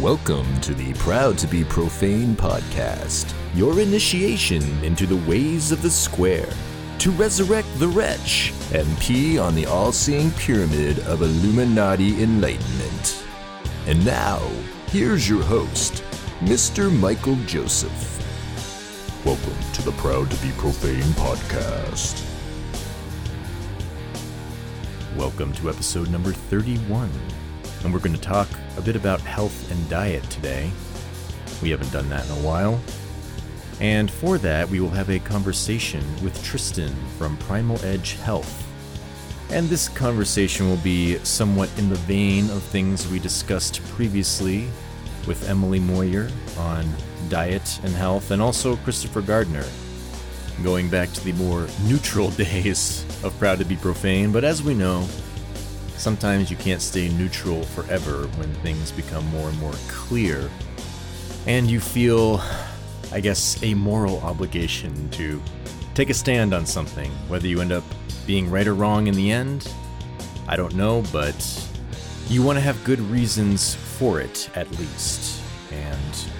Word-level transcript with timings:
Welcome 0.00 0.60
to 0.60 0.74
the 0.74 0.94
Proud 0.94 1.36
to 1.38 1.48
Be 1.48 1.64
Profane 1.64 2.36
podcast, 2.36 3.34
your 3.52 3.80
initiation 3.80 4.62
into 4.84 5.06
the 5.06 5.16
ways 5.28 5.72
of 5.72 5.82
the 5.82 5.90
square, 5.90 6.48
to 7.00 7.10
resurrect 7.10 7.66
the 7.80 7.88
wretch 7.88 8.52
and 8.72 8.86
pee 9.00 9.40
on 9.40 9.56
the 9.56 9.66
all 9.66 9.90
seeing 9.90 10.30
pyramid 10.30 11.00
of 11.00 11.22
Illuminati 11.22 12.22
enlightenment. 12.22 13.24
And 13.88 14.06
now, 14.06 14.38
here's 14.86 15.28
your 15.28 15.42
host, 15.42 16.04
Mr. 16.42 16.96
Michael 16.96 17.36
Joseph. 17.46 18.14
Welcome 19.24 19.72
to 19.72 19.82
the 19.82 19.92
Proud 19.92 20.30
to 20.30 20.36
Be 20.46 20.52
Profane 20.52 21.02
podcast. 21.14 22.24
Welcome 25.16 25.52
to 25.54 25.68
episode 25.68 26.08
number 26.08 26.30
31. 26.30 27.10
And 27.88 27.94
we're 27.94 28.00
going 28.00 28.16
to 28.16 28.20
talk 28.20 28.50
a 28.76 28.82
bit 28.82 28.96
about 28.96 29.22
health 29.22 29.70
and 29.70 29.88
diet 29.88 30.22
today. 30.24 30.70
We 31.62 31.70
haven't 31.70 31.90
done 31.90 32.10
that 32.10 32.26
in 32.26 32.32
a 32.32 32.46
while. 32.46 32.78
And 33.80 34.10
for 34.10 34.36
that, 34.36 34.68
we 34.68 34.78
will 34.78 34.90
have 34.90 35.08
a 35.08 35.18
conversation 35.20 36.04
with 36.22 36.44
Tristan 36.44 36.94
from 37.16 37.38
Primal 37.38 37.82
Edge 37.82 38.16
Health. 38.16 38.68
And 39.48 39.70
this 39.70 39.88
conversation 39.88 40.68
will 40.68 40.76
be 40.76 41.16
somewhat 41.20 41.70
in 41.78 41.88
the 41.88 41.94
vein 41.94 42.50
of 42.50 42.62
things 42.62 43.08
we 43.08 43.18
discussed 43.18 43.82
previously 43.94 44.68
with 45.26 45.48
Emily 45.48 45.80
Moyer 45.80 46.28
on 46.58 46.86
diet 47.30 47.80
and 47.84 47.94
health, 47.94 48.32
and 48.32 48.42
also 48.42 48.76
Christopher 48.76 49.22
Gardner, 49.22 49.64
going 50.62 50.90
back 50.90 51.10
to 51.14 51.24
the 51.24 51.32
more 51.32 51.66
neutral 51.84 52.28
days 52.32 53.02
of 53.24 53.34
Proud 53.38 53.60
to 53.60 53.64
Be 53.64 53.76
Profane. 53.76 54.30
But 54.30 54.44
as 54.44 54.62
we 54.62 54.74
know, 54.74 55.08
sometimes 55.98 56.50
you 56.50 56.56
can't 56.56 56.80
stay 56.80 57.08
neutral 57.08 57.62
forever 57.64 58.26
when 58.36 58.52
things 58.56 58.90
become 58.92 59.26
more 59.26 59.48
and 59.48 59.58
more 59.58 59.74
clear, 59.88 60.50
and 61.46 61.70
you 61.70 61.80
feel, 61.80 62.40
I 63.12 63.20
guess, 63.20 63.62
a 63.62 63.74
moral 63.74 64.20
obligation 64.20 65.10
to 65.10 65.42
take 65.94 66.10
a 66.10 66.14
stand 66.14 66.54
on 66.54 66.64
something, 66.64 67.10
whether 67.28 67.46
you 67.46 67.60
end 67.60 67.72
up 67.72 67.84
being 68.26 68.50
right 68.50 68.66
or 68.66 68.74
wrong 68.74 69.06
in 69.06 69.14
the 69.14 69.30
end. 69.30 69.72
I 70.46 70.56
don't 70.56 70.74
know, 70.74 71.02
but 71.12 71.68
you 72.28 72.42
want 72.42 72.56
to 72.56 72.60
have 72.60 72.82
good 72.84 73.00
reasons 73.00 73.74
for 73.74 74.20
it 74.20 74.48
at 74.54 74.70
least. 74.78 75.42
And 75.72 76.30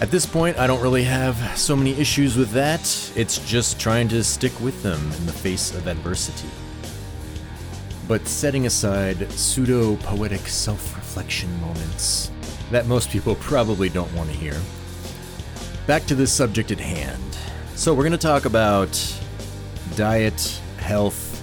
at 0.00 0.10
this 0.10 0.26
point, 0.26 0.58
I 0.58 0.66
don't 0.66 0.80
really 0.80 1.04
have 1.04 1.36
so 1.56 1.76
many 1.76 1.92
issues 1.92 2.36
with 2.36 2.50
that. 2.50 2.80
It's 3.14 3.38
just 3.48 3.78
trying 3.78 4.08
to 4.08 4.24
stick 4.24 4.58
with 4.60 4.82
them 4.82 5.00
in 5.12 5.26
the 5.26 5.32
face 5.32 5.74
of 5.74 5.86
adversity. 5.86 6.48
But 8.06 8.28
setting 8.28 8.66
aside 8.66 9.30
pseudo 9.32 9.96
poetic 9.96 10.46
self 10.46 10.94
reflection 10.94 11.50
moments 11.60 12.30
that 12.70 12.86
most 12.86 13.10
people 13.10 13.34
probably 13.36 13.88
don't 13.88 14.12
want 14.14 14.30
to 14.30 14.36
hear, 14.36 14.60
back 15.86 16.04
to 16.06 16.14
the 16.14 16.26
subject 16.26 16.70
at 16.70 16.80
hand. 16.80 17.22
So, 17.76 17.92
we're 17.94 18.02
going 18.02 18.12
to 18.12 18.18
talk 18.18 18.44
about 18.44 18.90
diet, 19.96 20.60
health, 20.78 21.42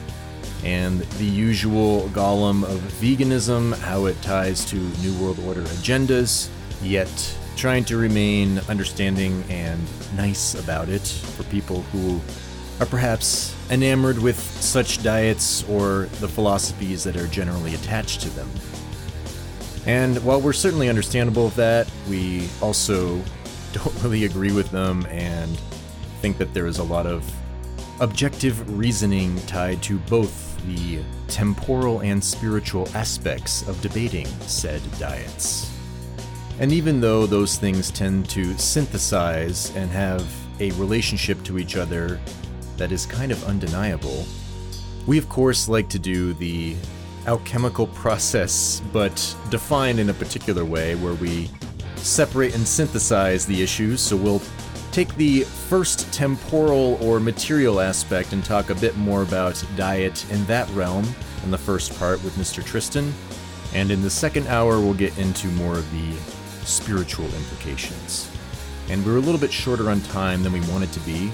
and 0.63 0.99
the 1.01 1.25
usual 1.25 2.09
golem 2.09 2.63
of 2.63 2.79
veganism, 3.01 3.77
how 3.79 4.05
it 4.05 4.21
ties 4.21 4.63
to 4.65 4.75
New 4.75 5.13
World 5.19 5.39
Order 5.39 5.63
agendas, 5.63 6.49
yet 6.81 7.09
trying 7.55 7.83
to 7.85 7.97
remain 7.97 8.59
understanding 8.69 9.43
and 9.49 9.81
nice 10.15 10.55
about 10.55 10.89
it 10.89 11.01
for 11.01 11.43
people 11.45 11.81
who 11.91 12.21
are 12.79 12.85
perhaps 12.85 13.55
enamored 13.71 14.19
with 14.19 14.37
such 14.39 15.01
diets 15.01 15.67
or 15.69 16.09
the 16.19 16.27
philosophies 16.27 17.03
that 17.05 17.15
are 17.15 17.27
generally 17.27 17.73
attached 17.73 18.21
to 18.21 18.29
them. 18.31 18.49
And 19.87 20.23
while 20.23 20.39
we're 20.39 20.53
certainly 20.53 20.89
understandable 20.89 21.47
of 21.47 21.55
that, 21.55 21.89
we 22.07 22.47
also 22.61 23.21
don't 23.73 24.03
really 24.03 24.25
agree 24.25 24.51
with 24.51 24.69
them 24.69 25.05
and 25.07 25.57
think 26.21 26.37
that 26.37 26.53
there 26.53 26.67
is 26.67 26.77
a 26.77 26.83
lot 26.83 27.07
of 27.07 27.29
objective 27.99 28.77
reasoning 28.77 29.39
tied 29.45 29.81
to 29.83 29.97
both 29.99 30.61
the 30.67 31.01
temporal 31.27 32.01
and 32.01 32.23
spiritual 32.23 32.87
aspects 32.93 33.67
of 33.67 33.79
debating 33.81 34.27
said 34.41 34.81
diets. 34.99 35.71
And 36.59 36.71
even 36.71 37.01
though 37.01 37.25
those 37.25 37.57
things 37.57 37.89
tend 37.89 38.29
to 38.31 38.55
synthesize 38.57 39.75
and 39.75 39.89
have 39.89 40.27
a 40.59 40.71
relationship 40.71 41.41
to 41.43 41.57
each 41.57 41.75
other 41.75 42.19
that 42.81 42.91
is 42.91 43.05
kind 43.05 43.31
of 43.31 43.43
undeniable, 43.43 44.25
we 45.05 45.19
of 45.19 45.29
course 45.29 45.69
like 45.69 45.87
to 45.87 45.99
do 45.99 46.33
the 46.33 46.75
alchemical 47.27 47.85
process, 47.85 48.81
but 48.91 49.13
define 49.51 49.99
in 49.99 50.09
a 50.09 50.13
particular 50.15 50.65
way 50.65 50.95
where 50.95 51.13
we 51.13 51.47
separate 51.97 52.55
and 52.55 52.67
synthesize 52.67 53.45
the 53.45 53.61
issues. 53.61 54.01
So 54.01 54.17
we'll 54.17 54.41
take 54.91 55.13
the 55.13 55.41
first 55.41 56.11
temporal 56.11 56.97
or 57.03 57.19
material 57.19 57.79
aspect 57.79 58.33
and 58.33 58.43
talk 58.43 58.71
a 58.71 58.75
bit 58.75 58.97
more 58.97 59.21
about 59.21 59.63
diet 59.75 60.25
in 60.31 60.43
that 60.45 60.67
realm 60.71 61.05
in 61.43 61.51
the 61.51 61.59
first 61.59 61.95
part 61.99 62.23
with 62.23 62.35
Mr. 62.35 62.65
Tristan. 62.65 63.13
And 63.75 63.91
in 63.91 64.01
the 64.01 64.09
second 64.09 64.47
hour, 64.47 64.79
we'll 64.79 64.95
get 64.95 65.15
into 65.19 65.49
more 65.49 65.77
of 65.77 65.91
the 65.91 66.17
spiritual 66.65 67.25
implications. 67.25 68.27
And 68.89 69.05
we're 69.05 69.17
a 69.17 69.21
little 69.21 69.39
bit 69.39 69.53
shorter 69.53 69.91
on 69.91 70.01
time 70.01 70.41
than 70.41 70.51
we 70.51 70.61
wanted 70.61 70.91
to 70.93 70.99
be, 71.01 71.31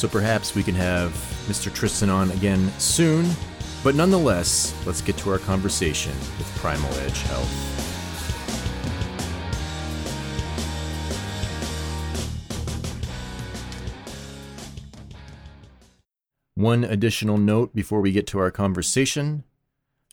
so 0.00 0.08
perhaps 0.08 0.54
we 0.54 0.62
can 0.62 0.74
have 0.74 1.10
Mr. 1.46 1.70
Tristan 1.70 2.08
on 2.08 2.30
again 2.30 2.72
soon. 2.78 3.28
But 3.84 3.94
nonetheless, 3.94 4.74
let's 4.86 5.02
get 5.02 5.18
to 5.18 5.30
our 5.30 5.38
conversation 5.38 6.12
with 6.38 6.50
Primal 6.56 6.90
Edge 7.00 7.20
Health. 7.24 7.76
One 16.54 16.82
additional 16.84 17.36
note 17.36 17.74
before 17.74 18.00
we 18.00 18.10
get 18.10 18.26
to 18.28 18.38
our 18.38 18.50
conversation. 18.50 19.44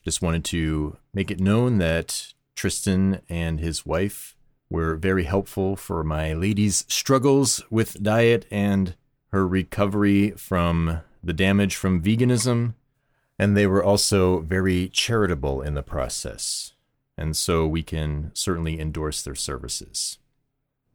Just 0.03 0.21
wanted 0.21 0.43
to 0.45 0.97
make 1.13 1.31
it 1.31 1.39
known 1.39 1.77
that 1.77 2.33
Tristan 2.57 3.21
and 3.29 3.61
his 3.61 3.85
wife 3.85 4.35
were 4.69 4.97
very 4.97 5.23
helpful 5.23 5.77
for 5.77 6.03
my 6.03 6.33
lady's 6.33 6.83
struggles 6.89 7.63
with 7.69 8.03
diet 8.03 8.45
and 8.51 8.93
her 9.31 9.47
recovery 9.47 10.31
from 10.31 11.01
the 11.23 11.33
damage 11.33 11.75
from 11.75 12.01
veganism. 12.01 12.73
And 13.39 13.55
they 13.55 13.67
were 13.67 13.83
also 13.83 14.39
very 14.39 14.89
charitable 14.89 15.61
in 15.61 15.75
the 15.75 15.83
process. 15.83 16.73
And 17.17 17.35
so 17.35 17.67
we 17.67 17.83
can 17.83 18.31
certainly 18.33 18.79
endorse 18.79 19.21
their 19.21 19.35
services. 19.35 20.17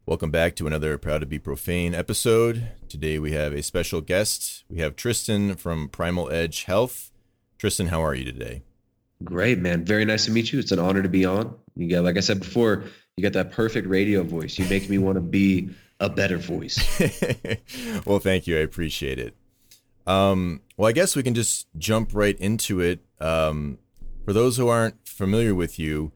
Welcome 0.05 0.31
back 0.31 0.55
to 0.57 0.67
another 0.67 0.97
Proud 0.97 1.19
to 1.19 1.25
Be 1.25 1.39
Profane 1.39 1.93
episode. 1.95 2.71
Today 2.89 3.19
we 3.19 3.31
have 3.31 3.53
a 3.53 3.63
special 3.63 4.01
guest. 4.01 4.65
We 4.69 4.79
have 4.79 4.97
Tristan 4.97 5.55
from 5.55 5.87
Primal 5.87 6.29
Edge 6.29 6.65
Health. 6.65 7.11
Tristan, 7.57 7.87
how 7.87 8.03
are 8.03 8.13
you 8.13 8.25
today? 8.25 8.63
Great, 9.23 9.59
man. 9.59 9.85
Very 9.85 10.03
nice 10.03 10.25
to 10.25 10.31
meet 10.31 10.51
you. 10.51 10.59
It's 10.59 10.73
an 10.73 10.79
honor 10.79 11.01
to 11.01 11.07
be 11.07 11.23
on. 11.23 11.55
You 11.75 11.89
got, 11.89 12.03
like 12.03 12.17
I 12.17 12.19
said 12.19 12.39
before, 12.39 12.83
you 13.15 13.23
got 13.23 13.31
that 13.33 13.53
perfect 13.53 13.87
radio 13.87 14.23
voice. 14.23 14.59
You 14.59 14.65
make 14.65 14.89
me 14.89 14.97
want 14.97 15.15
to 15.15 15.21
be 15.21 15.69
a 15.99 16.09
better 16.09 16.37
voice. 16.37 16.77
well, 18.05 18.19
thank 18.19 18.47
you. 18.47 18.57
I 18.57 18.61
appreciate 18.61 19.19
it. 19.19 19.35
Um, 20.05 20.61
well, 20.77 20.89
I 20.89 20.91
guess 20.91 21.15
we 21.15 21.23
can 21.23 21.33
just 21.33 21.67
jump 21.77 22.11
right 22.13 22.37
into 22.39 22.81
it. 22.81 22.99
Um, 23.19 23.77
for 24.25 24.33
those 24.33 24.57
who 24.57 24.67
aren't 24.67 25.07
familiar 25.07 25.55
with 25.55 25.79
you, 25.79 26.11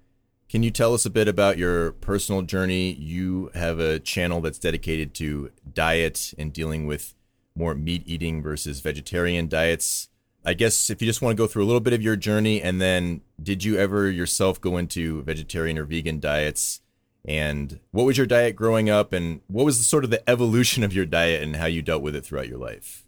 can 0.49 0.63
you 0.63 0.71
tell 0.71 0.93
us 0.93 1.05
a 1.05 1.09
bit 1.09 1.27
about 1.27 1.57
your 1.57 1.91
personal 1.93 2.41
journey? 2.41 2.93
You 2.93 3.51
have 3.53 3.79
a 3.79 3.99
channel 3.99 4.39
that's 4.39 4.59
dedicated 4.59 5.13
to 5.15 5.51
diet 5.73 6.33
and 6.37 6.53
dealing 6.53 6.87
with 6.87 7.13
more 7.55 7.75
meat 7.75 8.03
eating 8.05 8.41
versus 8.41 8.79
vegetarian 8.79 9.47
diets. 9.47 10.09
I 10.45 10.53
guess 10.53 10.89
if 10.89 11.01
you 11.01 11.07
just 11.07 11.21
want 11.21 11.35
to 11.35 11.43
go 11.43 11.47
through 11.47 11.65
a 11.65 11.67
little 11.67 11.81
bit 11.81 11.91
of 11.91 12.01
your 12.01 12.15
journey 12.15 12.61
and 12.61 12.79
then 12.79 13.21
did 13.41 13.63
you 13.65 13.77
ever 13.77 14.09
yourself 14.09 14.61
go 14.61 14.77
into 14.77 15.21
vegetarian 15.23 15.77
or 15.77 15.83
vegan 15.83 16.21
diets? 16.21 16.79
And 17.27 17.79
what 17.91 18.05
was 18.05 18.17
your 18.17 18.25
diet 18.25 18.55
growing 18.55 18.89
up 18.89 19.11
and 19.11 19.41
what 19.47 19.65
was 19.65 19.77
the 19.77 19.83
sort 19.83 20.05
of 20.05 20.09
the 20.09 20.27
evolution 20.29 20.83
of 20.83 20.93
your 20.93 21.05
diet 21.05 21.43
and 21.43 21.57
how 21.57 21.65
you 21.65 21.81
dealt 21.81 22.01
with 22.01 22.15
it 22.15 22.25
throughout 22.25 22.47
your 22.47 22.57
life? 22.57 23.03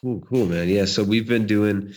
Cool, 0.00 0.20
cool, 0.20 0.46
man. 0.46 0.68
Yeah, 0.68 0.86
so 0.86 1.04
we've 1.04 1.28
been 1.28 1.46
doing 1.46 1.94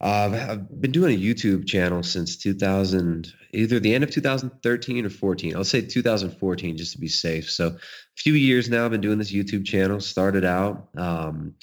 uh, 0.00 0.48
I've 0.50 0.80
been 0.80 0.92
doing 0.92 1.14
a 1.14 1.20
YouTube 1.20 1.66
channel 1.66 2.02
since 2.02 2.36
2000, 2.36 3.32
either 3.52 3.80
the 3.80 3.94
end 3.94 4.04
of 4.04 4.10
2013 4.10 5.06
or 5.06 5.10
14. 5.10 5.56
I'll 5.56 5.64
say 5.64 5.80
2014 5.80 6.76
just 6.76 6.92
to 6.92 6.98
be 6.98 7.08
safe. 7.08 7.50
So, 7.50 7.68
a 7.68 7.78
few 8.16 8.34
years 8.34 8.68
now, 8.68 8.84
I've 8.84 8.90
been 8.90 9.00
doing 9.00 9.18
this 9.18 9.32
YouTube 9.32 9.64
channel. 9.64 10.00
Started 10.00 10.44
out 10.44 10.88
um, 10.98 11.54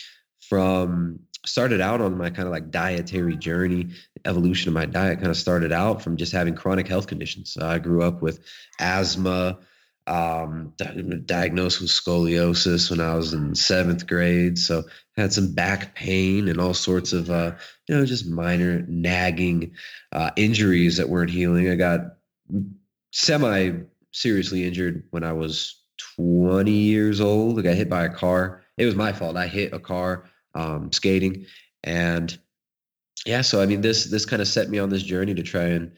from 0.48 1.20
started 1.46 1.82
out 1.82 2.02
on 2.02 2.18
my 2.18 2.30
kind 2.30 2.48
of 2.48 2.52
like 2.52 2.72
dietary 2.72 3.36
journey. 3.36 3.90
Evolution 4.26 4.70
of 4.70 4.74
my 4.74 4.86
diet 4.86 5.20
kind 5.20 5.32
of 5.32 5.38
started 5.38 5.72
out 5.72 6.02
from 6.02 6.18
just 6.18 6.32
having 6.32 6.56
chronic 6.56 6.88
health 6.88 7.08
conditions. 7.08 7.58
I 7.58 7.80
grew 7.80 8.04
up 8.04 8.22
with 8.22 8.40
asthma, 8.80 9.60
um, 10.08 10.74
diagnosed 11.26 11.82
with 11.82 11.90
scoliosis 11.90 12.90
when 12.90 13.00
I 13.00 13.16
was 13.16 13.34
in 13.34 13.56
seventh 13.56 14.08
grade. 14.08 14.58
So 14.58 14.84
had 15.16 15.34
some 15.34 15.54
back 15.54 15.96
pain 15.96 16.48
and 16.48 16.60
all 16.60 16.74
sorts 16.74 17.14
of, 17.14 17.30
uh, 17.30 17.54
you 17.88 17.96
know, 17.96 18.06
just 18.06 18.28
minor 18.28 18.84
nagging 18.88 19.74
uh, 20.12 20.32
injuries 20.36 20.98
that 20.98 21.10
weren't 21.10 21.32
healing. 21.32 21.70
I 21.70 21.76
got 21.76 22.02
semi 23.12 23.72
seriously 24.12 24.66
injured 24.66 25.04
when 25.12 25.24
I 25.24 25.34
was 25.34 25.82
20 26.16 26.72
years 26.72 27.22
old. 27.22 27.60
I 27.60 27.62
got 27.62 27.76
hit 27.76 27.90
by 27.90 28.06
a 28.06 28.10
car. 28.10 28.64
It 28.78 28.86
was 28.86 28.96
my 28.96 29.12
fault. 29.14 29.38
I 29.38 29.48
hit 29.48 29.74
a 29.74 29.80
car 29.80 30.26
um, 30.56 30.92
skating, 30.92 31.46
and 31.84 32.38
yeah. 33.26 33.42
So 33.42 33.62
I 33.62 33.66
mean, 33.66 33.82
this 33.82 34.06
this 34.06 34.26
kind 34.26 34.42
of 34.42 34.48
set 34.48 34.70
me 34.70 34.80
on 34.80 34.90
this 34.90 35.04
journey 35.04 35.34
to 35.36 35.44
try 35.44 35.64
and 35.66 35.92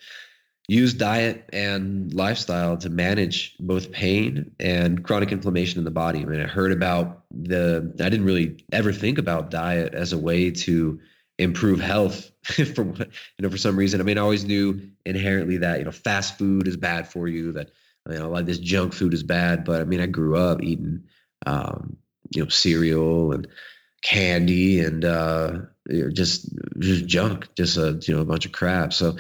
use 0.68 0.94
diet 0.94 1.50
and 1.52 2.14
lifestyle 2.14 2.78
to 2.78 2.90
manage 2.90 3.56
both 3.60 3.92
pain 3.92 4.52
and 4.60 5.04
chronic 5.04 5.32
inflammation 5.32 5.78
in 5.78 5.84
the 5.84 5.92
body. 5.92 6.22
I 6.22 6.26
mean, 6.26 6.42
I 6.42 6.48
heard 6.48 6.72
about 6.72 7.24
the. 7.32 7.94
I 8.00 8.10
didn't 8.10 8.26
really 8.26 8.64
ever 8.72 8.94
think 8.94 9.18
about 9.18 9.50
diet 9.50 9.94
as 9.94 10.14
a 10.14 10.18
way 10.18 10.52
to 10.52 11.00
improve 11.40 11.80
health 11.80 12.32
for 12.44 12.84
you 12.84 13.06
know 13.40 13.50
for 13.50 13.58
some 13.58 13.76
reason. 13.76 14.00
I 14.00 14.04
mean, 14.04 14.18
I 14.18 14.22
always 14.22 14.46
knew 14.46 14.82
inherently 15.06 15.58
that 15.58 15.80
you 15.80 15.86
know 15.86 15.92
fast 15.92 16.38
food 16.38 16.68
is 16.68 16.78
bad 16.78 17.08
for 17.08 17.28
you. 17.28 17.52
That 17.52 17.72
you 18.10 18.18
know 18.18 18.28
a 18.28 18.30
lot 18.30 18.42
of 18.42 18.46
this 18.46 18.60
junk 18.60 18.94
food 18.94 19.14
is 19.14 19.24
bad. 19.24 19.66
But 19.66 19.82
I 19.82 19.86
mean, 19.86 20.00
I 20.00 20.08
grew 20.08 20.38
up 20.38 20.62
eating 20.62 21.04
um, 21.46 21.98
you 22.34 22.44
know 22.44 22.50
cereal 22.50 23.34
and 23.34 23.48
candy 24.04 24.82
and 24.82 25.04
uh, 25.04 25.60
just 26.12 26.50
just 26.80 27.08
junk, 27.08 27.48
just 27.56 27.78
a 27.78 28.00
you 28.04 28.16
know 28.16 28.22
a 28.22 28.26
bunch 28.26 28.46
of 28.46 28.52
crap. 28.52 28.94
So 28.94 29.16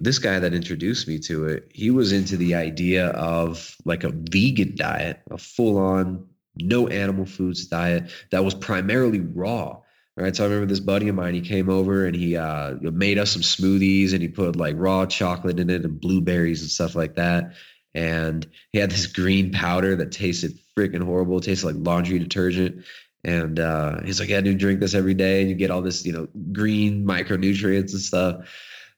this 0.00 0.18
guy 0.18 0.40
that 0.40 0.54
introduced 0.54 1.06
me 1.06 1.18
to 1.20 1.44
it, 1.46 1.70
he 1.72 1.90
was 1.90 2.12
into 2.12 2.36
the 2.36 2.56
idea 2.56 3.08
of 3.08 3.76
like 3.84 4.02
a 4.02 4.10
vegan 4.12 4.74
diet, 4.74 5.20
a 5.30 5.38
full 5.38 5.78
on 5.78 6.26
no 6.56 6.88
animal 6.88 7.26
foods 7.26 7.66
diet 7.66 8.10
that 8.30 8.44
was 8.44 8.54
primarily 8.54 9.20
raw. 9.20 9.80
Right. 10.16 10.34
So 10.34 10.42
I 10.42 10.48
remember 10.48 10.66
this 10.66 10.80
buddy 10.80 11.08
of 11.08 11.14
mine, 11.14 11.34
he 11.34 11.40
came 11.42 11.70
over 11.70 12.04
and 12.04 12.16
he 12.16 12.36
uh, 12.36 12.74
made 12.80 13.20
us 13.20 13.30
some 13.30 13.42
smoothies 13.42 14.12
and 14.12 14.20
he 14.20 14.26
put 14.26 14.56
like 14.56 14.74
raw 14.76 15.06
chocolate 15.06 15.60
in 15.60 15.70
it 15.70 15.84
and 15.84 16.00
blueberries 16.00 16.60
and 16.60 16.70
stuff 16.70 16.96
like 16.96 17.14
that. 17.14 17.52
And 17.94 18.44
he 18.72 18.80
had 18.80 18.90
this 18.90 19.06
green 19.06 19.52
powder 19.52 19.94
that 19.94 20.10
tasted 20.10 20.58
freaking 20.76 21.04
horrible, 21.04 21.38
it 21.38 21.44
tasted 21.44 21.66
like 21.66 21.76
laundry 21.78 22.18
detergent. 22.18 22.84
And 23.24 23.58
uh, 23.58 24.02
he's 24.02 24.20
like, 24.20 24.28
yeah, 24.28 24.40
dude, 24.40 24.58
drink 24.58 24.80
this 24.80 24.94
every 24.94 25.14
day 25.14 25.40
and 25.40 25.50
you 25.50 25.56
get 25.56 25.70
all 25.70 25.82
this, 25.82 26.06
you 26.06 26.12
know, 26.12 26.28
green 26.52 27.04
micronutrients 27.04 27.92
and 27.92 28.00
stuff. 28.00 28.48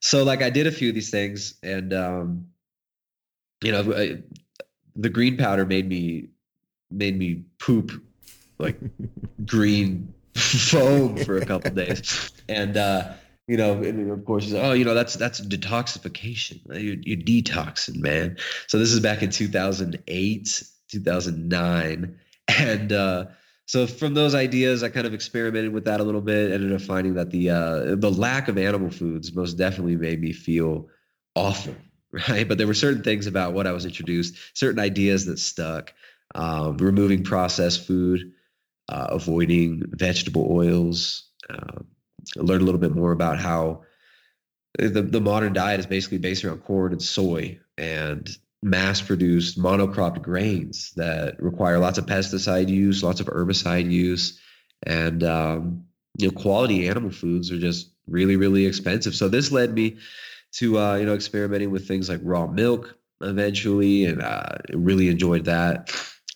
So 0.01 0.25
like 0.25 0.43
I 0.43 0.51
did 0.51 0.67
a 0.67 0.73
few 0.73 0.89
of 0.91 0.95
these 0.95 1.11
things 1.11 1.55
and, 1.63 1.93
um, 1.93 2.47
you 3.63 3.73
know, 3.73 3.93
I, 3.95 4.23
the 4.97 5.09
green 5.09 5.37
powder 5.37 5.65
made 5.65 5.89
me, 5.89 6.29
made 6.91 7.19
me 7.19 7.45
poop 7.59 7.93
like 8.59 8.79
green 9.47 10.13
foam 10.35 11.17
for 11.17 11.37
a 11.37 11.47
couple 11.47 11.71
days. 11.71 12.31
And, 12.51 12.77
uh, 12.77 13.13
you 13.51 13.57
know, 13.57 13.75
and 13.83 14.13
of 14.13 14.25
course, 14.25 14.53
oh, 14.53 14.73
you 14.75 14.85
know, 14.85 14.95
that's 14.95 15.15
that's 15.15 15.41
detoxification. 15.41 16.61
You're, 16.67 16.97
you're 17.03 17.17
detoxing, 17.17 18.01
man. 18.01 18.37
So 18.69 18.79
this 18.79 18.93
is 18.93 19.01
back 19.01 19.25
in 19.25 19.31
2008, 19.31 20.63
2009, 20.89 22.19
and 22.49 22.93
uh, 22.93 23.25
so 23.71 23.87
from 23.87 24.15
those 24.15 24.35
ideas, 24.35 24.83
I 24.83 24.89
kind 24.89 25.07
of 25.07 25.15
experimented 25.15 25.73
with 25.73 25.85
that 25.85 26.01
a 26.01 26.03
little 26.03 26.21
bit. 26.21 26.51
Ended 26.51 26.73
up 26.73 26.81
finding 26.81 27.15
that 27.15 27.31
the 27.31 27.51
uh, 27.51 27.95
the 27.95 28.11
lack 28.11 28.49
of 28.49 28.59
animal 28.59 28.91
foods 28.91 29.33
most 29.33 29.53
definitely 29.53 29.95
made 29.95 30.21
me 30.21 30.33
feel 30.33 30.89
awful, 31.37 31.77
right? 32.29 32.49
But 32.49 32.59
there 32.59 32.67
were 32.67 32.75
certain 32.75 33.05
things 33.05 33.29
about 33.29 33.53
what 33.53 33.69
I 33.69 33.73
was 33.73 33.85
introduced, 33.85 34.35
certain 34.55 34.81
ideas 34.81 35.27
that 35.27 35.39
stuck. 35.39 35.95
Um, 36.35 36.79
removing 36.79 37.23
processed 37.23 37.87
food, 37.87 38.33
uh, 38.89 39.07
avoiding 39.11 39.85
vegetable 39.87 40.49
oils. 40.51 41.29
Uh, 41.49 41.83
learn 42.35 42.63
a 42.63 42.65
little 42.65 42.81
bit 42.81 42.93
more 42.93 43.13
about 43.13 43.39
how 43.39 43.83
the, 44.81 45.03
the 45.03 45.21
modern 45.21 45.53
diet 45.53 45.79
is 45.79 45.87
basically 45.87 46.19
based 46.19 46.45
around 46.45 46.65
corn 46.65 46.91
and 46.91 47.03
soy 47.03 47.61
and 47.79 48.29
mass 48.63 49.01
produced 49.01 49.59
monocropped 49.59 50.23
grains 50.23 50.93
that 50.97 51.43
require 51.43 51.79
lots 51.79 51.99
of 51.99 52.07
pesticide 52.07 52.69
use, 52.69 53.03
lots 53.03 53.21
of 53.21 53.27
herbicide 53.27 53.91
use, 53.91 54.41
and 54.83 55.23
um, 55.25 55.85
you 56.19 56.29
know 56.29 56.39
quality 56.39 56.89
animal 56.89 57.11
foods 57.11 57.51
are 57.51 57.59
just 57.59 57.91
really 58.07 58.37
really 58.37 58.67
expensive. 58.67 59.15
So 59.15 59.29
this 59.29 59.53
led 59.53 59.75
me 59.75 59.99
to 60.53 60.79
uh, 60.79 60.97
you 60.97 61.07
know 61.07 61.15
experimenting 61.15 61.71
with 61.71 61.89
things 61.89 62.09
like 62.09 62.21
raw 62.23 62.47
milk 62.47 62.97
eventually, 63.21 64.05
and 64.05 64.23
uh, 64.23 64.57
really 64.73 65.09
enjoyed 65.09 65.47
that 65.47 65.91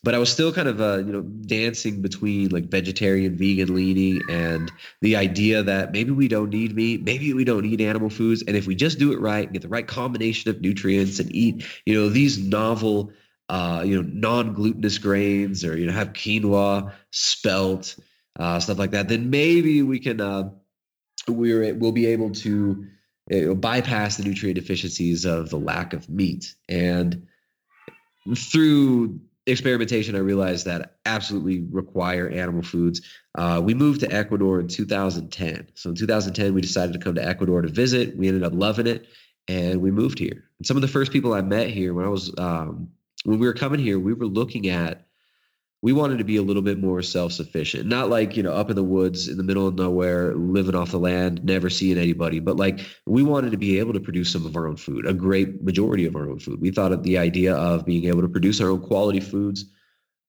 but 0.04 0.14
I 0.14 0.18
was 0.18 0.30
still 0.30 0.52
kind 0.52 0.68
of 0.68 0.80
uh, 0.82 0.98
you 0.98 1.12
know 1.12 1.22
dancing 1.22 2.02
between 2.02 2.50
like 2.50 2.66
vegetarian, 2.66 3.36
vegan 3.36 3.74
leaning, 3.74 4.20
and 4.28 4.70
the 5.00 5.16
idea 5.16 5.62
that 5.62 5.92
maybe 5.92 6.10
we 6.10 6.28
don't 6.28 6.50
need 6.50 6.76
meat, 6.76 7.02
maybe 7.02 7.32
we 7.32 7.44
don't 7.44 7.62
need 7.62 7.80
animal 7.80 8.10
foods, 8.10 8.44
and 8.46 8.54
if 8.54 8.66
we 8.66 8.74
just 8.74 8.98
do 8.98 9.12
it 9.12 9.20
right, 9.20 9.50
get 9.50 9.62
the 9.62 9.68
right 9.68 9.86
combination 9.86 10.50
of 10.50 10.60
nutrients, 10.60 11.18
and 11.18 11.34
eat 11.34 11.64
you 11.86 11.94
know 11.94 12.10
these 12.10 12.38
novel, 12.38 13.12
uh, 13.48 13.82
you 13.84 14.00
know 14.00 14.08
non-glutinous 14.12 14.98
grains, 14.98 15.64
or 15.64 15.76
you 15.76 15.86
know 15.86 15.92
have 15.92 16.12
quinoa, 16.12 16.92
spelt, 17.10 17.96
uh, 18.38 18.60
stuff 18.60 18.78
like 18.78 18.90
that, 18.90 19.08
then 19.08 19.30
maybe 19.30 19.80
we 19.80 19.98
can 19.98 20.20
uh, 20.20 20.50
we're 21.26 21.74
we'll 21.74 21.92
be 21.92 22.06
able 22.06 22.30
to 22.30 22.86
bypass 23.56 24.18
the 24.18 24.22
nutrient 24.22 24.56
deficiencies 24.56 25.24
of 25.24 25.48
the 25.48 25.58
lack 25.58 25.94
of 25.94 26.10
meat. 26.10 26.54
And 26.68 27.26
through 28.36 29.20
experimentation, 29.46 30.16
I 30.16 30.20
realized 30.20 30.66
that 30.66 30.96
absolutely 31.04 31.66
require 31.70 32.28
animal 32.28 32.62
foods. 32.62 33.02
Uh, 33.34 33.60
we 33.62 33.74
moved 33.74 34.00
to 34.00 34.12
Ecuador 34.12 34.60
in 34.60 34.68
2010. 34.68 35.68
So 35.74 35.90
in 35.90 35.96
2010, 35.96 36.54
we 36.54 36.60
decided 36.60 36.92
to 36.94 36.98
come 36.98 37.14
to 37.16 37.26
Ecuador 37.26 37.62
to 37.62 37.68
visit. 37.68 38.16
We 38.16 38.28
ended 38.28 38.44
up 38.44 38.52
loving 38.54 38.86
it, 38.86 39.06
and 39.48 39.80
we 39.80 39.90
moved 39.90 40.18
here. 40.18 40.44
And 40.58 40.66
some 40.66 40.76
of 40.76 40.80
the 40.80 40.88
first 40.88 41.12
people 41.12 41.34
I 41.34 41.42
met 41.42 41.68
here 41.68 41.92
when 41.92 42.04
I 42.04 42.08
was 42.08 42.32
um, 42.38 42.88
when 43.24 43.38
we 43.38 43.46
were 43.46 43.54
coming 43.54 43.80
here, 43.80 43.98
we 43.98 44.14
were 44.14 44.26
looking 44.26 44.68
at 44.68 45.06
we 45.84 45.92
wanted 45.92 46.16
to 46.16 46.24
be 46.24 46.36
a 46.36 46.42
little 46.42 46.62
bit 46.62 46.78
more 46.78 47.02
self-sufficient. 47.02 47.84
Not 47.84 48.08
like 48.08 48.38
you 48.38 48.42
know 48.42 48.54
up 48.54 48.70
in 48.70 48.74
the 48.74 48.82
woods 48.82 49.28
in 49.28 49.36
the 49.36 49.42
middle 49.42 49.66
of 49.68 49.74
nowhere 49.74 50.34
living 50.34 50.74
off 50.74 50.92
the 50.92 50.98
land 50.98 51.44
never 51.44 51.68
seeing 51.68 51.98
anybody 51.98 52.40
but 52.40 52.56
like 52.56 52.80
we 53.04 53.22
wanted 53.22 53.50
to 53.50 53.58
be 53.58 53.78
able 53.78 53.92
to 53.92 54.00
produce 54.00 54.32
some 54.32 54.46
of 54.46 54.56
our 54.56 54.66
own 54.66 54.78
food 54.78 55.06
a 55.06 55.12
great 55.12 55.62
majority 55.62 56.06
of 56.06 56.16
our 56.16 56.30
own 56.30 56.38
food. 56.38 56.58
We 56.58 56.70
thought 56.70 56.92
of 56.92 57.02
the 57.02 57.18
idea 57.18 57.54
of 57.54 57.84
being 57.84 58.06
able 58.06 58.22
to 58.22 58.30
produce 58.30 58.62
our 58.62 58.70
own 58.70 58.80
quality 58.80 59.20
foods 59.20 59.66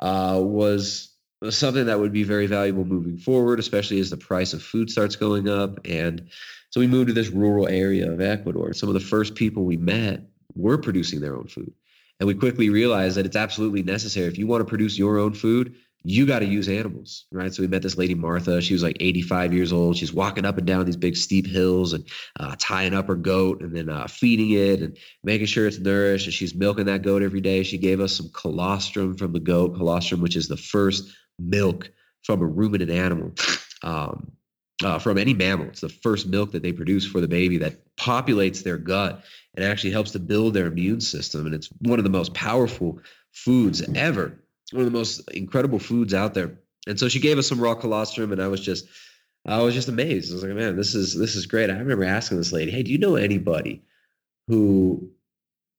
uh, 0.02 0.42
was 0.44 1.14
something 1.50 1.86
that 1.86 2.02
would 2.02 2.12
be 2.12 2.24
very 2.24 2.48
valuable 2.48 2.84
moving 2.84 3.18
forward 3.18 3.58
especially 3.58 4.02
as 4.02 4.10
the 4.10 4.18
price 4.18 4.52
of 4.52 4.62
food 4.62 4.90
starts 4.90 5.16
going 5.16 5.48
up. 5.48 5.80
And 5.86 6.28
so 6.70 6.82
we 6.82 6.88
moved 6.88 7.08
to 7.08 7.14
this 7.14 7.30
rural 7.30 7.70
area 7.70 8.12
of 8.12 8.20
ecuador. 8.20 8.74
Some 8.74 8.90
of 8.90 8.94
the 8.94 9.00
first 9.00 9.36
people 9.36 9.64
we 9.64 9.78
met 9.78 10.20
were 10.54 10.78
producing 10.78 11.22
their 11.22 11.38
own 11.38 11.48
food 11.48 11.74
and 12.20 12.28
we 12.28 12.34
quickly 12.34 12.70
realized 12.70 13.18
that 13.18 13.26
it's 13.26 13.36
absolutely 13.36 13.84
necessary. 13.84 14.28
If 14.28 14.38
you 14.38 14.48
want 14.48 14.62
to 14.62 14.70
produce 14.70 14.98
your 14.98 15.18
own 15.18 15.34
food, 15.34 15.76
you 16.08 16.28
got 16.28 16.40
to 16.40 16.46
use 16.46 16.70
animals, 16.70 17.26
right? 17.32 17.52
So 17.52 17.64
we 17.64 17.68
met 17.68 17.82
this 17.82 17.98
lady, 17.98 18.14
Martha. 18.14 18.62
She 18.62 18.74
was 18.74 18.84
like 18.84 18.98
85 19.00 19.54
years 19.54 19.74
old. 19.74 19.98
She's 19.98 20.14
walking 20.14 20.46
up 20.46 20.58
and 20.60 20.68
down 20.68 20.86
these 20.86 20.96
big 20.96 21.18
steep 21.18 21.48
hills 21.48 21.94
and 21.94 22.08
uh, 22.40 22.56
tying 22.60 22.94
up 22.94 23.08
her 23.08 23.16
goat 23.16 23.62
and 23.62 23.76
then 23.76 23.90
uh, 23.90 24.06
feeding 24.06 24.52
it 24.52 24.82
and 24.82 24.98
making 25.24 25.48
sure 25.48 25.66
it's 25.66 25.80
nourished. 25.80 26.28
And 26.28 26.34
she's 26.34 26.54
milking 26.54 26.86
that 26.86 27.02
goat 27.02 27.24
every 27.24 27.42
day. 27.42 27.64
She 27.64 27.80
gave 27.80 28.00
us 28.00 28.16
some 28.16 28.30
colostrum 28.34 29.18
from 29.18 29.34
the 29.34 29.40
goat, 29.40 29.76
colostrum, 29.76 30.22
which 30.22 30.36
is 30.36 30.48
the 30.48 30.58
first 30.58 31.12
milk 31.40 31.90
from 32.22 32.42
a 32.42 32.46
ruminant 32.46 32.92
animal. 32.92 33.34
Um, 33.82 34.32
uh, 34.84 35.00
from 35.00 35.18
any 35.18 35.34
mammal. 35.34 35.68
It's 35.68 35.82
the 35.82 35.90
first 35.90 36.28
milk 36.28 36.52
that 36.52 36.64
they 36.64 36.74
produce 36.74 37.06
for 37.06 37.22
the 37.22 37.28
baby 37.28 37.58
that 37.60 37.96
populates 37.98 38.64
their 38.64 38.78
gut 38.78 39.24
and 39.56 39.66
actually 39.66 39.92
helps 39.92 40.12
to 40.12 40.20
build 40.20 40.54
their 40.54 40.68
immune 40.68 41.02
system. 41.02 41.46
And 41.46 41.56
it's 41.56 41.70
one 41.80 42.00
of 42.00 42.04
the 42.04 42.10
most 42.10 42.34
powerful 42.34 43.00
foods 43.32 43.82
ever, 43.96 44.40
one 44.72 44.86
of 44.86 44.92
the 44.92 44.98
most 44.98 45.30
incredible 45.32 45.80
foods 45.80 46.14
out 46.14 46.34
there. 46.34 46.60
And 46.88 47.00
so 47.00 47.10
she 47.10 47.20
gave 47.20 47.38
us 47.38 47.48
some 47.48 47.60
raw 47.60 47.76
colostrum, 47.76 48.32
and 48.32 48.42
I 48.42 48.48
was 48.48 48.62
just, 48.62 48.88
I 49.46 49.62
was 49.62 49.74
just 49.74 49.88
amazed. 49.88 50.32
I 50.32 50.36
was 50.36 50.44
like, 50.44 50.54
man, 50.54 50.76
this 50.76 50.94
is 50.94 51.18
this 51.18 51.36
is 51.36 51.46
great. 51.46 51.70
I 51.70 51.78
remember 51.78 52.04
asking 52.04 52.38
this 52.38 52.52
lady, 52.52 52.72
hey, 52.72 52.84
do 52.84 52.92
you 52.92 52.98
know 52.98 53.16
anybody 53.16 53.84
who 54.48 55.10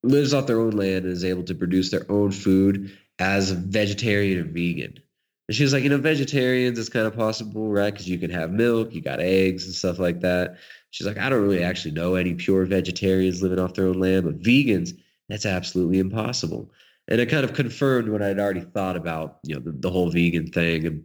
lives 0.02 0.34
off 0.34 0.46
their 0.46 0.60
own 0.60 0.72
land 0.72 1.04
and 1.04 1.12
is 1.12 1.24
able 1.24 1.44
to 1.44 1.54
produce 1.54 1.90
their 1.90 2.10
own 2.10 2.32
food 2.32 2.96
as 3.18 3.50
a 3.50 3.54
vegetarian 3.54 4.40
and 4.40 4.50
vegan? 4.52 4.98
And 5.48 5.54
she 5.54 5.62
was 5.62 5.72
like, 5.72 5.84
you 5.84 5.90
know, 5.90 5.98
vegetarians 5.98 6.78
is 6.78 6.88
kind 6.88 7.06
of 7.06 7.14
possible, 7.16 7.68
right? 7.68 7.92
Because 7.92 8.08
you 8.08 8.18
can 8.18 8.30
have 8.30 8.50
milk, 8.50 8.92
you 8.92 9.00
got 9.00 9.20
eggs 9.20 9.64
and 9.66 9.74
stuff 9.74 9.98
like 9.98 10.20
that. 10.20 10.58
She's 10.90 11.06
like, 11.06 11.18
I 11.18 11.28
don't 11.28 11.42
really 11.42 11.62
actually 11.62 11.92
know 11.92 12.14
any 12.14 12.34
pure 12.34 12.64
vegetarians 12.64 13.42
living 13.42 13.58
off 13.58 13.74
their 13.74 13.86
own 13.86 14.00
land, 14.00 14.24
but 14.24 14.40
vegans, 14.40 14.98
that's 15.28 15.46
absolutely 15.46 15.98
impossible. 15.98 16.70
And 17.08 17.20
it 17.20 17.26
kind 17.26 17.44
of 17.44 17.54
confirmed 17.54 18.08
what 18.08 18.22
I'd 18.22 18.40
already 18.40 18.60
thought 18.60 18.96
about, 18.96 19.38
you 19.44 19.54
know, 19.54 19.60
the, 19.60 19.72
the 19.72 19.90
whole 19.90 20.10
vegan 20.10 20.48
thing. 20.48 20.86
And 20.86 21.04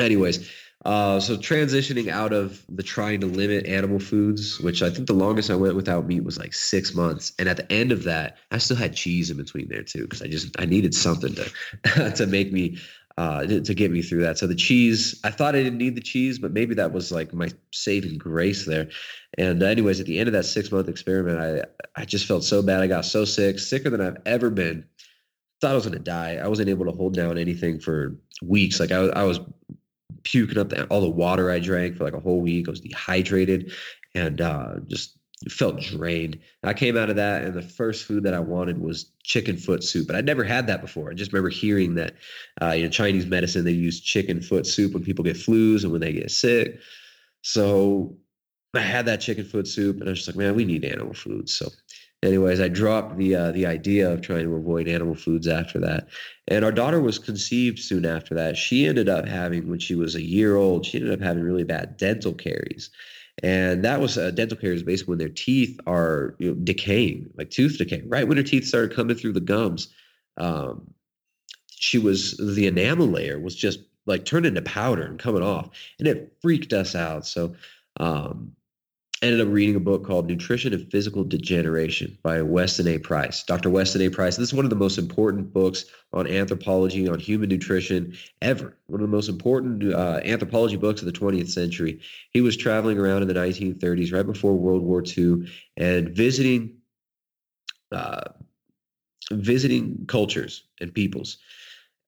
anyways, 0.00 0.50
uh, 0.84 1.18
so 1.18 1.36
transitioning 1.36 2.08
out 2.08 2.32
of 2.32 2.62
the 2.68 2.82
trying 2.82 3.20
to 3.20 3.26
limit 3.26 3.66
animal 3.66 3.98
foods, 3.98 4.60
which 4.60 4.82
I 4.82 4.90
think 4.90 5.06
the 5.06 5.14
longest 5.14 5.50
I 5.50 5.54
went 5.54 5.76
without 5.76 6.06
meat 6.06 6.24
was 6.24 6.38
like 6.38 6.52
six 6.52 6.94
months, 6.94 7.32
and 7.38 7.48
at 7.48 7.56
the 7.56 7.72
end 7.72 7.90
of 7.90 8.02
that, 8.04 8.36
I 8.50 8.58
still 8.58 8.76
had 8.76 8.94
cheese 8.94 9.30
in 9.30 9.38
between 9.38 9.68
there 9.68 9.82
too 9.82 10.02
because 10.02 10.20
I 10.20 10.26
just 10.26 10.54
I 10.58 10.66
needed 10.66 10.94
something 10.94 11.34
to 11.34 12.12
to 12.16 12.26
make 12.26 12.52
me 12.52 12.76
uh, 13.16 13.46
to, 13.46 13.74
get 13.74 13.92
me 13.92 14.02
through 14.02 14.22
that. 14.22 14.38
So 14.38 14.46
the 14.46 14.56
cheese, 14.56 15.20
I 15.22 15.30
thought 15.30 15.54
I 15.54 15.62
didn't 15.62 15.78
need 15.78 15.94
the 15.94 16.00
cheese, 16.00 16.38
but 16.38 16.52
maybe 16.52 16.74
that 16.74 16.92
was 16.92 17.12
like 17.12 17.32
my 17.32 17.48
saving 17.72 18.18
grace 18.18 18.66
there. 18.66 18.88
And 19.38 19.62
uh, 19.62 19.66
anyways, 19.66 20.00
at 20.00 20.06
the 20.06 20.18
end 20.18 20.28
of 20.28 20.32
that 20.32 20.44
six 20.44 20.72
month 20.72 20.88
experiment, 20.88 21.38
I 21.38 22.00
I 22.00 22.04
just 22.04 22.26
felt 22.26 22.44
so 22.44 22.62
bad. 22.62 22.80
I 22.80 22.86
got 22.86 23.04
so 23.04 23.24
sick, 23.24 23.58
sicker 23.58 23.90
than 23.90 24.00
I've 24.00 24.16
ever 24.26 24.50
been. 24.50 24.84
Thought 25.60 25.70
I 25.70 25.74
was 25.74 25.84
gonna 25.84 25.98
die. 26.00 26.40
I 26.42 26.48
wasn't 26.48 26.68
able 26.68 26.86
to 26.86 26.92
hold 26.92 27.14
down 27.14 27.38
anything 27.38 27.78
for 27.78 28.16
weeks. 28.42 28.80
Like 28.80 28.90
I, 28.90 29.06
I 29.06 29.22
was 29.24 29.38
puking 30.24 30.58
up 30.58 30.70
the, 30.70 30.84
all 30.86 31.00
the 31.00 31.08
water 31.08 31.50
I 31.50 31.60
drank 31.60 31.96
for 31.96 32.04
like 32.04 32.14
a 32.14 32.20
whole 32.20 32.40
week. 32.40 32.66
I 32.66 32.70
was 32.70 32.80
dehydrated 32.80 33.72
and 34.14 34.40
uh, 34.40 34.74
just 34.86 35.18
felt 35.50 35.80
drained. 35.80 36.38
I 36.62 36.74
came 36.74 36.96
out 36.96 37.10
of 37.10 37.16
that, 37.16 37.42
and 37.42 37.54
the 37.54 37.62
first 37.62 38.04
food 38.04 38.22
that 38.24 38.34
I 38.34 38.40
wanted 38.40 38.78
was 38.78 39.10
chicken 39.22 39.56
foot 39.56 39.82
soup. 39.84 40.06
But 40.06 40.16
I'd 40.16 40.26
never 40.26 40.44
had 40.44 40.66
that 40.66 40.80
before. 40.80 41.10
I 41.10 41.14
just 41.14 41.32
remember 41.32 41.50
hearing 41.50 41.94
that, 41.96 42.14
uh, 42.62 42.70
you 42.72 42.84
know, 42.84 42.90
Chinese 42.90 43.26
medicine 43.26 43.64
they 43.64 43.72
use 43.72 44.00
chicken 44.00 44.40
foot 44.40 44.66
soup 44.66 44.94
when 44.94 45.04
people 45.04 45.24
get 45.24 45.36
flus 45.36 45.82
and 45.82 45.92
when 45.92 46.00
they 46.00 46.12
get 46.12 46.30
sick. 46.30 46.78
So 47.42 48.16
I 48.74 48.80
had 48.80 49.06
that 49.06 49.20
chicken 49.20 49.44
foot 49.44 49.68
soup, 49.68 50.00
and 50.00 50.08
I 50.08 50.10
was 50.10 50.20
just 50.20 50.28
like, 50.28 50.36
man, 50.36 50.54
we 50.54 50.64
need 50.64 50.84
animal 50.84 51.14
foods. 51.14 51.52
So, 51.54 51.68
anyways, 52.22 52.60
I 52.60 52.68
dropped 52.68 53.16
the 53.16 53.36
uh, 53.36 53.52
the 53.52 53.66
idea 53.66 54.10
of 54.10 54.22
trying 54.22 54.44
to 54.44 54.54
avoid 54.54 54.88
animal 54.88 55.14
foods 55.14 55.46
after 55.46 55.78
that. 55.80 56.08
And 56.48 56.64
our 56.64 56.72
daughter 56.72 57.00
was 57.00 57.18
conceived 57.18 57.78
soon 57.78 58.04
after 58.04 58.34
that. 58.34 58.56
She 58.56 58.86
ended 58.86 59.08
up 59.08 59.26
having, 59.26 59.68
when 59.68 59.78
she 59.78 59.94
was 59.94 60.14
a 60.14 60.22
year 60.22 60.56
old, 60.56 60.86
she 60.86 60.98
ended 60.98 61.12
up 61.12 61.20
having 61.20 61.42
really 61.42 61.64
bad 61.64 61.96
dental 61.96 62.32
caries. 62.32 62.90
And 63.42 63.84
that 63.84 64.00
was 64.00 64.16
uh, 64.16 64.30
dental 64.30 64.56
caries 64.56 64.82
basically 64.82 65.12
when 65.12 65.18
their 65.18 65.28
teeth 65.28 65.78
are 65.86 66.36
you 66.38 66.50
know, 66.50 66.54
decaying, 66.54 67.30
like 67.36 67.50
tooth 67.50 67.78
decay, 67.78 68.02
right 68.06 68.26
when 68.26 68.36
her 68.36 68.42
teeth 68.42 68.64
started 68.64 68.94
coming 68.94 69.16
through 69.16 69.32
the 69.32 69.40
gums. 69.40 69.88
Um, 70.36 70.94
she 71.70 71.98
was 71.98 72.36
the 72.36 72.66
enamel 72.66 73.08
layer 73.08 73.38
was 73.38 73.54
just 73.54 73.80
like 74.06 74.24
turned 74.24 74.46
into 74.46 74.62
powder 74.62 75.02
and 75.02 75.18
coming 75.18 75.42
off, 75.42 75.70
and 75.98 76.06
it 76.06 76.36
freaked 76.40 76.72
us 76.72 76.94
out. 76.94 77.26
So 77.26 77.54
um, 77.98 78.52
ended 79.24 79.40
up 79.40 79.52
reading 79.52 79.76
a 79.76 79.80
book 79.80 80.06
called 80.06 80.28
Nutrition 80.28 80.72
and 80.72 80.90
Physical 80.90 81.24
Degeneration 81.24 82.18
by 82.22 82.42
Weston 82.42 82.86
A. 82.88 82.98
Price. 82.98 83.42
Dr. 83.42 83.70
Weston 83.70 84.02
A. 84.02 84.08
Price. 84.10 84.36
This 84.36 84.48
is 84.48 84.54
one 84.54 84.64
of 84.66 84.70
the 84.70 84.76
most 84.76 84.98
important 84.98 85.52
books 85.52 85.86
on 86.12 86.26
anthropology, 86.26 87.08
on 87.08 87.18
human 87.18 87.48
nutrition 87.48 88.16
ever. 88.42 88.76
One 88.86 89.00
of 89.00 89.08
the 89.08 89.16
most 89.16 89.28
important 89.28 89.92
uh, 89.92 90.20
anthropology 90.24 90.76
books 90.76 91.00
of 91.00 91.06
the 91.06 91.12
20th 91.12 91.48
century. 91.48 92.00
He 92.30 92.40
was 92.40 92.56
traveling 92.56 92.98
around 92.98 93.22
in 93.22 93.28
the 93.28 93.34
1930s, 93.34 94.12
right 94.12 94.26
before 94.26 94.54
World 94.54 94.82
War 94.82 95.02
II, 95.04 95.50
and 95.76 96.10
visiting. 96.10 96.76
Uh, 97.90 98.22
visiting 99.30 100.04
cultures 100.06 100.64
and 100.80 100.92
peoples 100.92 101.38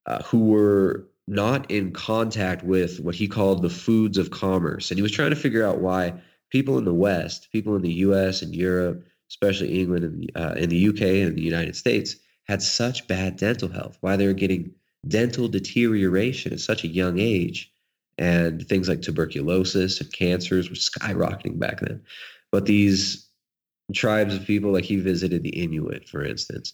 uh, 0.05 0.21
who 0.23 0.45
were 0.45 1.07
not 1.27 1.69
in 1.71 1.91
contact 1.91 2.63
with 2.63 2.99
what 2.99 3.15
he 3.15 3.27
called 3.27 3.61
the 3.61 3.69
foods 3.69 4.17
of 4.17 4.31
commerce. 4.31 4.91
And 4.91 4.97
he 4.97 5.01
was 5.01 5.11
trying 5.11 5.31
to 5.31 5.35
figure 5.35 5.65
out 5.65 5.79
why 5.79 6.13
people 6.49 6.77
in 6.77 6.85
the 6.85 6.93
West, 6.93 7.49
people 7.51 7.75
in 7.75 7.81
the 7.81 7.93
U.S. 7.93 8.41
and 8.41 8.55
Europe, 8.55 9.05
especially 9.29 9.79
England 9.79 10.03
and 10.03 10.31
uh, 10.35 10.53
in 10.55 10.69
the 10.69 10.77
U.K. 10.77 11.21
and 11.21 11.37
the 11.37 11.41
United 11.41 11.75
States, 11.75 12.15
had 12.45 12.61
such 12.61 13.07
bad 13.07 13.37
dental 13.37 13.69
health. 13.69 13.97
Why 14.01 14.15
they 14.15 14.27
were 14.27 14.33
getting 14.33 14.71
dental 15.07 15.47
deterioration 15.47 16.53
at 16.53 16.59
such 16.59 16.83
a 16.83 16.87
young 16.87 17.19
age, 17.19 17.71
and 18.17 18.67
things 18.67 18.89
like 18.89 19.01
tuberculosis 19.01 20.01
and 20.01 20.11
cancers 20.11 20.69
were 20.69 20.75
skyrocketing 20.75 21.59
back 21.59 21.81
then. 21.81 22.01
But 22.51 22.65
these 22.65 23.27
tribes 23.93 24.35
of 24.35 24.45
people, 24.45 24.71
like 24.71 24.85
he 24.85 24.97
visited 24.97 25.43
the 25.43 25.49
Inuit, 25.61 26.07
for 26.07 26.23
instance, 26.23 26.73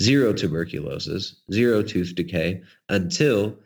zero 0.00 0.32
tuberculosis, 0.32 1.36
zero 1.52 1.82
tooth 1.82 2.14
decay 2.14 2.62
until 2.88 3.58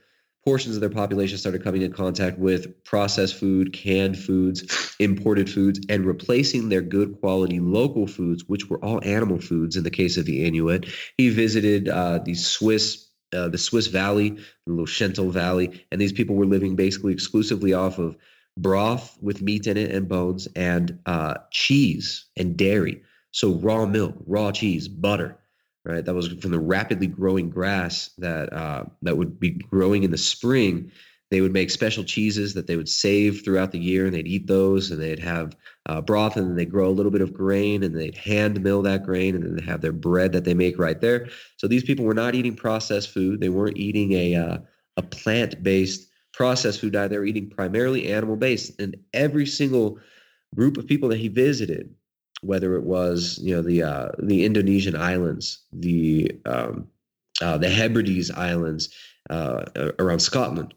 portions 0.45 0.75
of 0.75 0.81
their 0.81 0.91
population 0.91 1.39
started 1.39 1.63
coming 1.63 1.83
in 1.83 1.93
contact 1.93 2.39
with 2.39 2.85
processed 2.85 3.37
food, 3.37 3.73
canned 3.73 4.19
foods, 4.19 4.95
imported 4.99 5.49
foods, 5.49 5.81
and 5.89 6.05
replacing 6.05 6.69
their 6.69 6.83
good 6.83 7.21
quality 7.21 7.61
local 7.61 8.07
foods, 8.07 8.45
which 8.47 8.69
were 8.69 8.83
all 8.85 9.01
animal 9.05 9.39
foods 9.39 9.77
in 9.77 9.85
the 9.85 9.91
case 9.91 10.17
of 10.17 10.25
the 10.25 10.45
Inuit. 10.45 10.87
He 11.17 11.31
visited 11.31 11.89
uh, 11.89 12.19
the 12.19 12.35
Swiss. 12.35 13.09
Uh, 13.35 13.49
the 13.49 13.57
Swiss 13.57 13.87
Valley, 13.87 14.37
the 14.67 14.73
little 14.75 15.31
Valley, 15.31 15.87
and 15.91 15.99
these 15.99 16.13
people 16.13 16.37
were 16.37 16.45
living 16.45 16.77
basically 16.77 17.15
exclusively 17.15 17.73
off 17.73 17.99
of 17.99 18.15
broth 18.59 19.17
with 19.23 19.41
meat 19.41 19.67
in 19.67 19.79
it 19.79 19.91
and 19.91 20.07
bones, 20.07 20.49
and 20.55 20.99
uh, 21.07 21.37
cheese 21.51 22.27
and 22.37 22.59
dairy. 22.59 23.03
So 23.31 23.55
raw 23.55 23.87
milk, 23.87 24.17
raw 24.27 24.53
cheese, 24.53 24.87
butter, 24.87 25.39
right? 25.85 26.05
That 26.05 26.15
was 26.15 26.29
from 26.29 26.51
the 26.51 26.61
rapidly 26.61 27.07
growing 27.07 27.51
grass 27.51 28.11
that 28.19 28.53
uh, 28.53 28.85
that 29.03 29.17
would 29.17 29.41
be 29.41 29.51
growing 29.51 30.03
in 30.03 30.11
the 30.11 30.19
spring. 30.19 30.91
They 31.31 31.41
would 31.41 31.53
make 31.53 31.71
special 31.71 32.05
cheeses 32.05 32.53
that 32.55 32.67
they 32.67 32.77
would 32.77 32.91
save 32.91 33.43
throughout 33.43 33.73
the 33.73 33.79
year, 33.79 34.05
and 34.05 34.15
they'd 34.15 34.27
eat 34.27 34.47
those, 34.47 34.91
and 34.91 35.01
they'd 35.01 35.19
have 35.19 35.57
uh, 35.87 36.03
broth, 36.03 36.37
and 36.37 36.47
then 36.47 36.57
they 36.57 36.67
grow 36.67 36.89
a 36.89 36.93
little 36.93 37.11
bit 37.11 37.23
of 37.23 37.33
grain, 37.33 37.83
and 37.83 37.97
they'd 37.97 38.17
hand 38.17 38.63
mill 38.63 38.83
that 38.83 39.03
grain, 39.03 39.35
and 39.35 39.45
then 39.45 39.57
they 39.57 39.63
have 39.65 39.81
their 39.81 39.93
bread 39.93 40.33
that 40.33 40.45
they 40.45 40.55
make 40.55 40.79
right 40.79 41.01
there. 41.01 41.29
So 41.57 41.67
these 41.67 41.85
people 41.85 42.05
were 42.05 42.15
not 42.15 42.35
eating 42.35 42.55
processed 42.55 43.11
food; 43.11 43.41
they 43.41 43.49
weren't 43.49 43.79
eating 43.79 44.13
a 44.13 44.35
uh, 44.35 44.59
a 44.99 45.03
plant 45.03 45.63
based 45.63 46.09
processed 46.35 46.81
food 46.81 46.93
diet. 46.93 47.11
They 47.11 47.19
were 47.19 47.25
eating 47.25 47.49
primarily 47.49 48.13
animal 48.13 48.37
based, 48.37 48.79
and 48.79 48.97
every 49.15 49.47
single 49.47 49.99
group 50.55 50.77
of 50.77 50.87
people 50.87 51.09
that 51.09 51.19
he 51.19 51.29
visited 51.29 51.95
whether 52.43 52.77
it 52.77 52.83
was 52.83 53.39
you 53.43 53.55
know 53.55 53.63
the 53.63 53.83
uh, 53.83 54.09
the 54.19 54.45
Indonesian 54.45 54.95
islands, 54.95 55.65
the 55.73 56.31
um, 56.45 56.89
uh, 57.41 57.57
the 57.57 57.71
Hebrides 57.71 58.31
Islands 58.31 58.91
uh, 59.31 59.65
around 59.99 60.21
Scotland, 60.21 60.75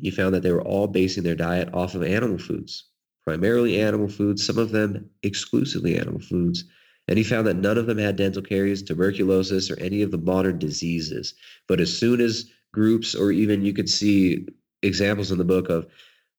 you 0.00 0.12
found 0.12 0.34
that 0.34 0.42
they 0.42 0.52
were 0.52 0.62
all 0.62 0.86
basing 0.86 1.22
their 1.22 1.34
diet 1.34 1.68
off 1.74 1.94
of 1.94 2.02
animal 2.02 2.38
foods, 2.38 2.84
primarily 3.24 3.80
animal 3.80 4.08
foods. 4.08 4.44
Some 4.44 4.58
of 4.58 4.70
them 4.70 5.10
exclusively 5.22 5.98
animal 5.98 6.20
foods. 6.20 6.64
And 7.08 7.18
he 7.18 7.24
found 7.24 7.46
that 7.46 7.56
none 7.56 7.78
of 7.78 7.86
them 7.86 7.98
had 7.98 8.16
dental 8.16 8.42
caries, 8.42 8.82
tuberculosis, 8.82 9.70
or 9.70 9.78
any 9.78 10.02
of 10.02 10.10
the 10.10 10.18
modern 10.18 10.58
diseases. 10.58 11.34
But 11.68 11.78
as 11.78 11.96
soon 11.96 12.20
as 12.20 12.50
groups, 12.72 13.14
or 13.14 13.30
even 13.30 13.64
you 13.64 13.72
could 13.72 13.88
see 13.88 14.46
examples 14.82 15.30
in 15.30 15.38
the 15.38 15.44
book 15.44 15.68
of 15.68 15.86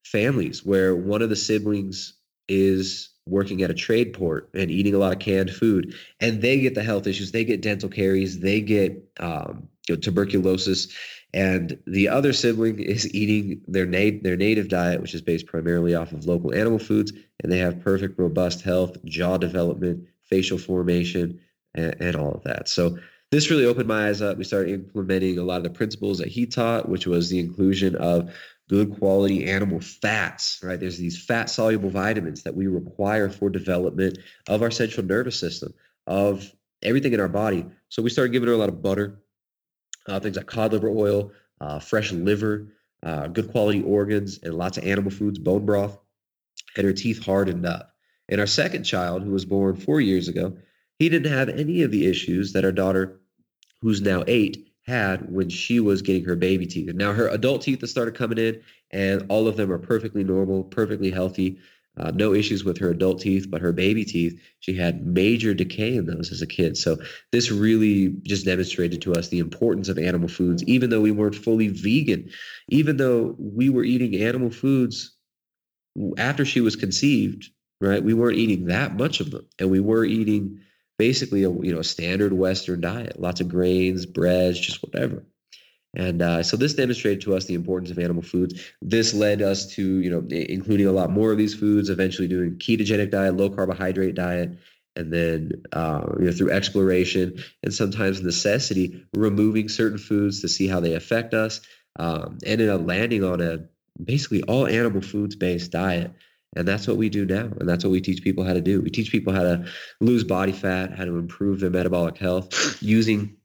families 0.03 0.65
where 0.65 0.93
one 0.93 1.21
of 1.21 1.29
the 1.29 1.37
siblings 1.37 2.16
is 2.47 3.09
working 3.25 3.61
at 3.61 3.69
a 3.69 3.73
trade 3.73 4.13
port 4.13 4.49
and 4.53 4.71
eating 4.71 4.93
a 4.93 4.97
lot 4.97 5.13
of 5.13 5.19
canned 5.19 5.51
food, 5.51 5.93
and 6.19 6.41
they 6.41 6.59
get 6.59 6.75
the 6.75 6.83
health 6.83 7.07
issues. 7.07 7.31
They 7.31 7.43
get 7.43 7.61
dental 7.61 7.89
caries. 7.89 8.39
They 8.39 8.61
get 8.61 9.03
um, 9.19 9.67
you 9.87 9.95
know, 9.95 10.01
tuberculosis, 10.01 10.87
and 11.33 11.77
the 11.85 12.07
other 12.07 12.33
sibling 12.33 12.79
is 12.79 13.13
eating 13.13 13.61
their 13.67 13.85
na- 13.85 14.19
their 14.21 14.37
native 14.37 14.69
diet, 14.69 15.01
which 15.01 15.13
is 15.13 15.21
based 15.21 15.45
primarily 15.45 15.93
off 15.95 16.11
of 16.11 16.25
local 16.25 16.53
animal 16.53 16.79
foods, 16.79 17.11
and 17.41 17.51
they 17.51 17.59
have 17.59 17.81
perfect, 17.81 18.17
robust 18.17 18.61
health, 18.61 18.97
jaw 19.05 19.37
development, 19.37 20.07
facial 20.23 20.57
formation, 20.57 21.39
and, 21.75 21.95
and 21.99 22.15
all 22.15 22.33
of 22.33 22.43
that. 22.43 22.69
So 22.69 22.97
this 23.29 23.49
really 23.49 23.65
opened 23.65 23.87
my 23.87 24.07
eyes 24.07 24.21
up. 24.21 24.37
We 24.37 24.45
started 24.45 24.73
implementing 24.73 25.37
a 25.37 25.43
lot 25.43 25.57
of 25.57 25.63
the 25.63 25.69
principles 25.69 26.17
that 26.19 26.29
he 26.29 26.45
taught, 26.45 26.87
which 26.87 27.05
was 27.05 27.29
the 27.29 27.39
inclusion 27.39 27.95
of 27.95 28.33
good 28.69 28.97
quality 28.97 29.45
animal 29.49 29.79
fats, 29.79 30.59
right? 30.61 30.79
There's 30.79 30.97
these 30.97 31.23
fat 31.23 31.49
soluble 31.49 31.89
vitamins 31.89 32.43
that 32.43 32.55
we 32.55 32.67
require 32.67 33.29
for 33.29 33.49
development 33.49 34.19
of 34.47 34.61
our 34.61 34.71
central 34.71 35.05
nervous 35.05 35.39
system, 35.39 35.73
of 36.05 36.51
everything 36.83 37.13
in 37.13 37.19
our 37.19 37.29
body. 37.29 37.65
So 37.89 38.01
we 38.01 38.09
started 38.09 38.33
giving 38.33 38.47
her 38.47 38.53
a 38.53 38.57
lot 38.57 38.69
of 38.69 38.81
butter, 38.81 39.19
uh, 40.07 40.19
things 40.19 40.35
like 40.35 40.47
cod 40.47 40.73
liver 40.73 40.89
oil, 40.89 41.31
uh, 41.61 41.79
fresh 41.79 42.11
liver, 42.11 42.73
uh, 43.03 43.27
good 43.27 43.51
quality 43.51 43.83
organs, 43.83 44.39
and 44.43 44.53
lots 44.53 44.77
of 44.77 44.85
animal 44.85 45.11
foods, 45.11 45.39
bone 45.39 45.65
broth, 45.65 45.97
and 46.75 46.85
her 46.85 46.93
teeth 46.93 47.23
hardened 47.23 47.65
up. 47.65 47.93
And 48.29 48.41
our 48.41 48.47
second 48.47 48.83
child, 48.83 49.23
who 49.23 49.31
was 49.31 49.45
born 49.45 49.75
four 49.75 50.01
years 50.01 50.27
ago, 50.27 50.57
he 50.99 51.09
didn't 51.09 51.31
have 51.31 51.49
any 51.49 51.83
of 51.83 51.91
the 51.91 52.07
issues 52.07 52.53
that 52.53 52.65
our 52.65 52.71
daughter, 52.71 53.21
who's 53.81 54.01
now 54.01 54.23
eight, 54.27 54.66
had 54.87 55.29
when 55.29 55.49
she 55.49 55.79
was 55.79 56.01
getting 56.01 56.23
her 56.23 56.35
baby 56.35 56.65
teeth. 56.65 56.89
Now 56.93 57.13
her 57.13 57.27
adult 57.27 57.61
teeth 57.61 57.81
have 57.81 57.89
started 57.89 58.15
coming 58.15 58.37
in, 58.37 58.61
and 58.89 59.25
all 59.29 59.47
of 59.47 59.57
them 59.57 59.71
are 59.71 59.77
perfectly 59.77 60.23
normal, 60.23 60.63
perfectly 60.63 61.11
healthy. 61.11 61.59
Uh, 61.99 62.11
no 62.11 62.33
issues 62.33 62.63
with 62.63 62.77
her 62.77 62.91
adult 62.91 63.19
teeth, 63.19 63.49
but 63.49 63.59
her 63.59 63.73
baby 63.73 64.05
teeth, 64.05 64.39
she 64.59 64.75
had 64.75 65.05
major 65.05 65.55
decay 65.55 65.95
in 65.95 66.05
those 66.05 66.31
as 66.31 66.43
a 66.43 66.47
kid. 66.47 66.77
So 66.77 66.97
this 67.31 67.49
really 67.49 68.09
just 68.21 68.45
demonstrated 68.45 69.01
to 69.01 69.13
us 69.13 69.29
the 69.29 69.39
importance 69.39 69.89
of 69.89 69.97
animal 69.97 70.29
foods, 70.29 70.63
even 70.65 70.91
though 70.91 71.01
we 71.01 71.11
weren't 71.11 71.35
fully 71.35 71.69
vegan, 71.69 72.29
even 72.69 72.97
though 72.97 73.35
we 73.39 73.69
were 73.69 73.83
eating 73.83 74.21
animal 74.21 74.51
foods 74.51 75.17
after 76.17 76.45
she 76.45 76.61
was 76.61 76.75
conceived, 76.75 77.49
right? 77.81 78.03
We 78.03 78.13
weren't 78.13 78.37
eating 78.37 78.65
that 78.65 78.95
much 78.95 79.19
of 79.19 79.31
them, 79.31 79.47
and 79.59 79.71
we 79.71 79.79
were 79.79 80.05
eating 80.05 80.59
basically 80.97 81.43
a 81.43 81.51
you 81.51 81.73
know 81.73 81.79
a 81.79 81.83
standard 81.83 82.33
Western 82.33 82.81
diet, 82.81 83.19
lots 83.19 83.41
of 83.41 83.49
grains, 83.49 84.05
breads, 84.05 84.59
just 84.59 84.83
whatever. 84.83 85.23
And 85.95 86.21
uh, 86.21 86.43
so 86.43 86.57
this 86.57 86.75
demonstrated 86.75 87.21
to 87.21 87.35
us 87.35 87.45
the 87.45 87.55
importance 87.55 87.91
of 87.91 87.99
animal 87.99 88.21
foods. 88.21 88.61
This 88.81 89.13
led 89.13 89.41
us 89.41 89.67
to 89.75 89.99
you 89.99 90.09
know 90.11 90.27
including 90.29 90.87
a 90.87 90.91
lot 90.91 91.11
more 91.11 91.31
of 91.31 91.37
these 91.37 91.55
foods. 91.55 91.89
Eventually 91.89 92.27
doing 92.27 92.57
ketogenic 92.57 93.11
diet, 93.11 93.35
low 93.37 93.49
carbohydrate 93.49 94.15
diet, 94.15 94.57
and 94.95 95.11
then 95.13 95.63
uh, 95.73 96.05
you 96.19 96.25
know 96.25 96.31
through 96.31 96.51
exploration 96.51 97.43
and 97.63 97.73
sometimes 97.73 98.21
necessity, 98.21 99.05
removing 99.13 99.69
certain 99.69 99.97
foods 99.97 100.41
to 100.41 100.47
see 100.47 100.67
how 100.67 100.79
they 100.79 100.93
affect 100.93 101.33
us. 101.33 101.61
um, 101.99 102.37
ended 102.45 102.69
up 102.69 102.85
landing 102.85 103.23
on 103.23 103.41
a 103.41 103.59
basically 104.03 104.43
all 104.43 104.67
animal 104.67 105.01
foods 105.01 105.35
based 105.35 105.71
diet. 105.71 106.11
And 106.55 106.67
that's 106.67 106.87
what 106.87 106.97
we 106.97 107.09
do 107.09 107.25
now. 107.25 107.49
And 107.59 107.67
that's 107.67 107.83
what 107.83 107.91
we 107.91 108.01
teach 108.01 108.23
people 108.23 108.43
how 108.43 108.53
to 108.53 108.61
do. 108.61 108.81
We 108.81 108.89
teach 108.89 109.11
people 109.11 109.33
how 109.33 109.43
to 109.43 109.65
lose 109.99 110.23
body 110.23 110.51
fat, 110.51 110.97
how 110.97 111.05
to 111.05 111.17
improve 111.17 111.59
their 111.59 111.69
metabolic 111.69 112.17
health 112.17 112.81
using 112.81 113.35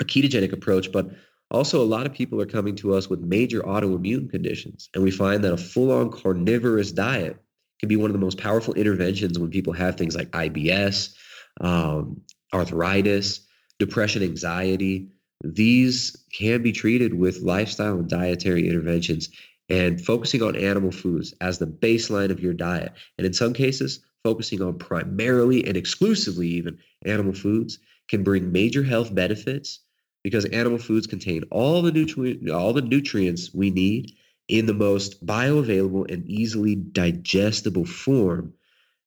a 0.00 0.04
ketogenic 0.04 0.52
approach. 0.52 0.90
But 0.90 1.10
also, 1.50 1.82
a 1.82 1.84
lot 1.84 2.06
of 2.06 2.12
people 2.12 2.40
are 2.40 2.46
coming 2.46 2.76
to 2.76 2.94
us 2.94 3.08
with 3.08 3.20
major 3.20 3.60
autoimmune 3.60 4.30
conditions. 4.30 4.88
And 4.94 5.02
we 5.02 5.10
find 5.10 5.44
that 5.44 5.52
a 5.52 5.56
full 5.56 5.90
on 5.90 6.10
carnivorous 6.10 6.92
diet 6.92 7.36
can 7.80 7.88
be 7.88 7.96
one 7.96 8.10
of 8.10 8.12
the 8.12 8.24
most 8.24 8.38
powerful 8.38 8.74
interventions 8.74 9.38
when 9.38 9.50
people 9.50 9.72
have 9.72 9.96
things 9.96 10.14
like 10.14 10.30
IBS, 10.30 11.14
um, 11.60 12.20
arthritis, 12.54 13.40
depression, 13.78 14.22
anxiety. 14.22 15.08
These 15.42 16.24
can 16.32 16.62
be 16.62 16.72
treated 16.72 17.14
with 17.14 17.40
lifestyle 17.40 17.94
and 17.94 18.08
dietary 18.08 18.68
interventions 18.68 19.30
and 19.70 20.04
focusing 20.04 20.42
on 20.42 20.56
animal 20.56 20.90
foods 20.90 21.32
as 21.40 21.58
the 21.58 21.66
baseline 21.66 22.30
of 22.30 22.40
your 22.40 22.52
diet. 22.52 22.92
And 23.16 23.26
in 23.26 23.32
some 23.32 23.52
cases, 23.52 24.00
focusing 24.24 24.60
on 24.60 24.78
primarily 24.78 25.66
and 25.66 25.76
exclusively 25.76 26.48
even 26.48 26.78
animal 27.06 27.32
foods 27.32 27.78
can 28.08 28.24
bring 28.24 28.52
major 28.52 28.82
health 28.82 29.14
benefits 29.14 29.80
because 30.22 30.44
animal 30.46 30.78
foods 30.78 31.06
contain 31.06 31.44
all 31.50 31.80
the 31.80 31.92
nutrient 31.92 32.50
all 32.50 32.72
the 32.72 32.82
nutrients 32.82 33.54
we 33.54 33.70
need 33.70 34.12
in 34.48 34.66
the 34.66 34.74
most 34.74 35.24
bioavailable 35.24 36.10
and 36.12 36.26
easily 36.26 36.74
digestible 36.74 37.86
form 37.86 38.52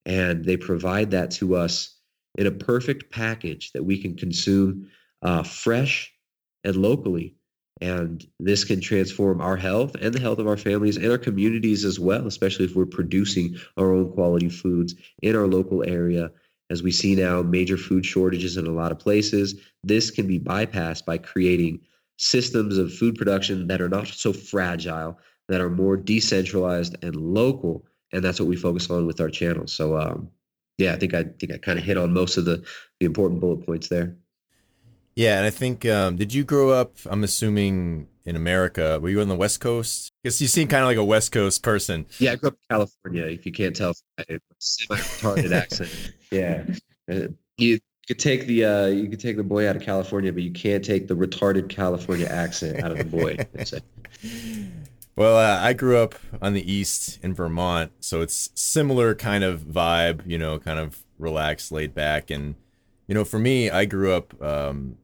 and 0.05 0.45
they 0.45 0.57
provide 0.57 1.11
that 1.11 1.29
to 1.31 1.55
us 1.55 1.95
in 2.37 2.47
a 2.47 2.51
perfect 2.51 3.11
package 3.11 3.71
that 3.73 3.83
we 3.83 4.01
can 4.01 4.15
consume 4.15 4.89
uh, 5.21 5.43
fresh 5.43 6.11
and 6.63 6.75
locally 6.75 7.35
and 7.83 8.25
this 8.39 8.63
can 8.63 8.79
transform 8.79 9.41
our 9.41 9.57
health 9.57 9.93
and 9.99 10.13
the 10.13 10.19
health 10.19 10.39
of 10.39 10.47
our 10.47 10.55
families 10.55 10.95
and 10.95 11.11
our 11.11 11.17
communities 11.17 11.83
as 11.83 11.99
well 11.99 12.25
especially 12.27 12.63
if 12.63 12.75
we're 12.75 12.85
producing 12.85 13.57
our 13.75 13.91
own 13.91 14.09
quality 14.13 14.47
foods 14.47 14.95
in 15.21 15.35
our 15.35 15.47
local 15.47 15.83
area. 15.83 16.31
As 16.69 16.81
we 16.81 16.91
see 16.91 17.13
now 17.13 17.41
major 17.41 17.75
food 17.75 18.05
shortages 18.05 18.55
in 18.55 18.65
a 18.65 18.71
lot 18.71 18.93
of 18.93 18.99
places. 18.99 19.55
This 19.83 20.09
can 20.09 20.27
be 20.27 20.39
bypassed 20.39 21.05
by 21.05 21.17
creating 21.17 21.81
systems 22.17 22.77
of 22.77 22.93
food 22.93 23.15
production 23.15 23.67
that 23.67 23.81
are 23.81 23.89
not 23.89 24.07
so 24.07 24.31
fragile 24.31 25.19
that 25.49 25.59
are 25.59 25.69
more 25.69 25.97
decentralized 25.97 26.95
and 27.03 27.15
local 27.17 27.85
and 28.13 28.23
that's 28.23 28.39
what 28.39 28.47
we 28.47 28.55
focus 28.55 28.89
on 28.89 29.05
with 29.05 29.19
our 29.19 29.29
channel 29.29 29.67
so 29.67 29.97
um, 29.97 30.29
yeah 30.77 30.93
i 30.93 30.95
think 30.95 31.13
i 31.13 31.23
think 31.23 31.51
i 31.51 31.57
kind 31.57 31.79
of 31.79 31.83
hit 31.83 31.97
on 31.97 32.13
most 32.13 32.37
of 32.37 32.45
the 32.45 32.63
the 32.99 33.05
important 33.05 33.41
bullet 33.41 33.65
points 33.65 33.89
there 33.89 34.15
yeah, 35.15 35.37
and 35.37 35.45
I 35.45 35.49
think 35.49 35.85
um, 35.85 36.15
did 36.15 36.33
you 36.33 36.43
grow 36.43 36.69
up? 36.71 36.95
I'm 37.05 37.23
assuming 37.23 38.07
in 38.25 38.35
America. 38.35 38.99
Were 38.99 39.09
you 39.09 39.21
on 39.21 39.27
the 39.27 39.35
West 39.35 39.59
Coast? 39.59 40.11
Because 40.23 40.41
you 40.41 40.47
seem 40.47 40.67
kind 40.67 40.83
of 40.83 40.87
like 40.87 40.97
a 40.97 41.03
West 41.03 41.31
Coast 41.31 41.61
person. 41.61 42.05
Yeah, 42.19 42.33
I 42.33 42.35
grew 42.35 42.49
up 42.49 42.53
in 42.53 42.75
California. 42.75 43.25
If 43.25 43.45
you 43.45 43.51
can't 43.51 43.75
tell, 43.75 43.93
semi-retarded 44.59 45.51
accent. 45.55 46.13
Yeah, 46.31 46.63
you 47.57 47.79
could 48.07 48.19
take 48.19 48.47
the 48.47 48.65
uh, 48.65 48.85
you 48.87 49.09
could 49.09 49.19
take 49.19 49.37
the 49.37 49.43
boy 49.43 49.67
out 49.67 49.75
of 49.75 49.81
California, 49.81 50.31
but 50.33 50.43
you 50.43 50.51
can't 50.51 50.83
take 50.83 51.07
the 51.07 51.15
retarded 51.15 51.69
California 51.69 52.27
accent 52.27 52.83
out 52.83 52.91
of 52.91 52.97
the 52.97 53.03
boy. 53.05 53.37
well, 55.15 55.37
uh, 55.37 55.63
I 55.63 55.73
grew 55.73 55.97
up 55.97 56.15
on 56.41 56.53
the 56.53 56.71
East 56.71 57.19
in 57.21 57.33
Vermont, 57.33 57.91
so 57.99 58.21
it's 58.21 58.49
similar 58.55 59.15
kind 59.15 59.43
of 59.43 59.61
vibe. 59.61 60.25
You 60.25 60.37
know, 60.37 60.59
kind 60.59 60.79
of 60.79 61.03
relaxed, 61.19 61.71
laid 61.71 61.93
back, 61.93 62.29
and 62.29 62.55
you 63.07 63.15
know, 63.15 63.25
for 63.25 63.39
me, 63.39 63.69
I 63.69 63.85
grew 63.85 64.13
up 64.13 64.41
um, 64.41 64.97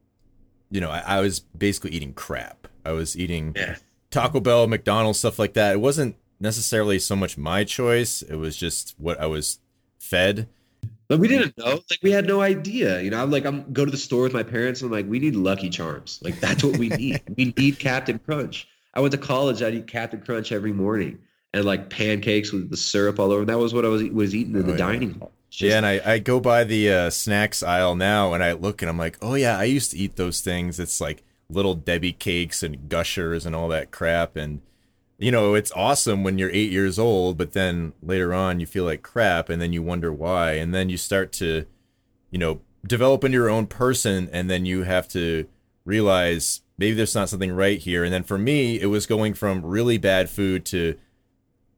you 0.70 0.82
know, 0.82 0.90
I, 0.90 1.00
I 1.00 1.20
was 1.22 1.40
basically 1.40 1.92
eating 1.92 2.14
crap. 2.14 2.68
I 2.86 2.92
was 2.92 3.18
eating 3.18 3.54
yeah. 3.56 3.76
Taco 4.12 4.40
Bell, 4.40 4.68
McDonald's, 4.68 5.20
stuff 5.20 5.40
like 5.40 5.54
that. 5.54 5.74
It 5.74 5.80
wasn't 5.80 6.16
necessarily 6.40 7.00
so 7.00 7.16
much 7.16 7.38
my 7.38 7.64
choice. 7.64 8.22
It 8.22 8.36
was 8.36 8.56
just 8.56 8.96
what 8.98 9.20
I 9.20 9.26
was 9.26 9.60
fed. 10.00 10.48
But 11.08 11.20
we 11.20 11.28
didn't 11.28 11.58
know. 11.58 11.80
Like 11.90 12.00
we 12.04 12.12
had 12.12 12.28
no 12.28 12.42
idea. 12.42 13.02
You 13.02 13.10
know, 13.10 13.22
I'm 13.22 13.32
like, 13.32 13.46
I'm 13.46 13.72
go 13.74 13.84
to 13.84 13.92
the 13.92 13.98
store 13.98 14.24
with 14.24 14.34
my 14.34 14.44
parents. 14.44 14.82
And 14.82 14.88
I'm 14.88 14.92
like, 14.92 15.10
we 15.10 15.20
need 15.20 15.36
Lucky 15.36 15.70
Charms. 15.70 16.20
Like 16.24 16.40
that's 16.40 16.64
what 16.64 16.78
we 16.78 16.90
need. 16.90 17.22
we 17.36 17.54
need 17.58 17.80
Captain 17.80 18.20
Crunch. 18.20 18.68
I 18.94 19.02
went 19.02 19.12
to 19.14 19.18
college. 19.18 19.62
I'd 19.62 19.74
eat 19.74 19.88
Captain 19.88 20.22
Crunch 20.22 20.52
every 20.52 20.72
morning 20.72 21.20
and 21.54 21.66
like 21.66 21.90
pancakes 21.90 22.52
with 22.52 22.70
the 22.70 22.78
syrup 22.78 23.20
all 23.20 23.32
over. 23.32 23.44
That 23.44 23.58
was 23.58 23.74
what 23.74 23.86
I 23.86 23.88
was 23.88 24.04
was 24.04 24.36
eating 24.36 24.56
in 24.56 24.64
oh, 24.64 24.68
the 24.68 24.74
oh, 24.74 24.78
dining 24.78 25.16
hall. 25.16 25.32
Just, 25.50 25.62
yeah, 25.62 25.78
and 25.78 25.86
I, 25.86 26.02
I 26.06 26.20
go 26.20 26.40
by 26.40 26.64
the 26.64 26.92
uh, 26.92 27.10
snacks 27.10 27.64
aisle 27.64 27.96
now 27.96 28.34
and 28.34 28.44
I 28.44 28.54
look 28.54 28.82
and 28.82 28.90
I'm 28.90 28.98
like, 28.98 29.18
oh 29.22 29.34
yeah, 29.34 29.58
I 29.58 29.64
used 29.64 29.92
to 29.92 29.98
eat 29.98 30.16
those 30.16 30.42
things. 30.42 30.80
It's 30.80 31.02
like 31.02 31.24
little 31.50 31.74
Debbie 31.74 32.14
cakes 32.14 32.62
and 32.62 32.88
gushers 32.88 33.46
and 33.46 33.56
all 33.56 33.68
that 33.70 33.92
crap. 33.92 34.36
And, 34.36 34.62
you 35.18 35.32
know, 35.32 35.56
it's 35.56 35.72
awesome 35.72 36.24
when 36.24 36.38
you're 36.38 36.52
eight 36.52 36.72
years 36.72 37.00
old, 37.00 37.38
but 37.38 37.54
then 37.54 37.94
later 38.04 38.34
on 38.34 38.60
you 38.60 38.68
feel 38.68 38.86
like 38.86 39.02
crap 39.02 39.50
and 39.50 39.62
then 39.62 39.74
you 39.74 39.82
wonder 39.82 40.14
why. 40.14 40.54
And 40.54 40.74
then 40.74 40.90
you 40.90 40.98
start 40.98 41.32
to, 41.34 41.66
you 42.30 42.38
know, 42.38 42.62
develop 42.86 43.24
into 43.24 43.38
your 43.38 43.50
own 43.50 43.66
person 43.66 44.30
and 44.32 44.50
then 44.50 44.66
you 44.66 44.84
have 44.84 45.08
to 45.10 45.48
realize 45.84 46.62
maybe 46.78 46.94
there's 46.94 47.16
not 47.16 47.30
something 47.30 47.52
right 47.52 47.80
here. 47.80 48.04
And 48.04 48.14
then 48.14 48.24
for 48.24 48.38
me, 48.38 48.80
it 48.80 48.86
was 48.86 49.08
going 49.08 49.34
from 49.34 49.66
really 49.66 49.98
bad 49.98 50.30
food 50.30 50.64
to, 50.66 50.96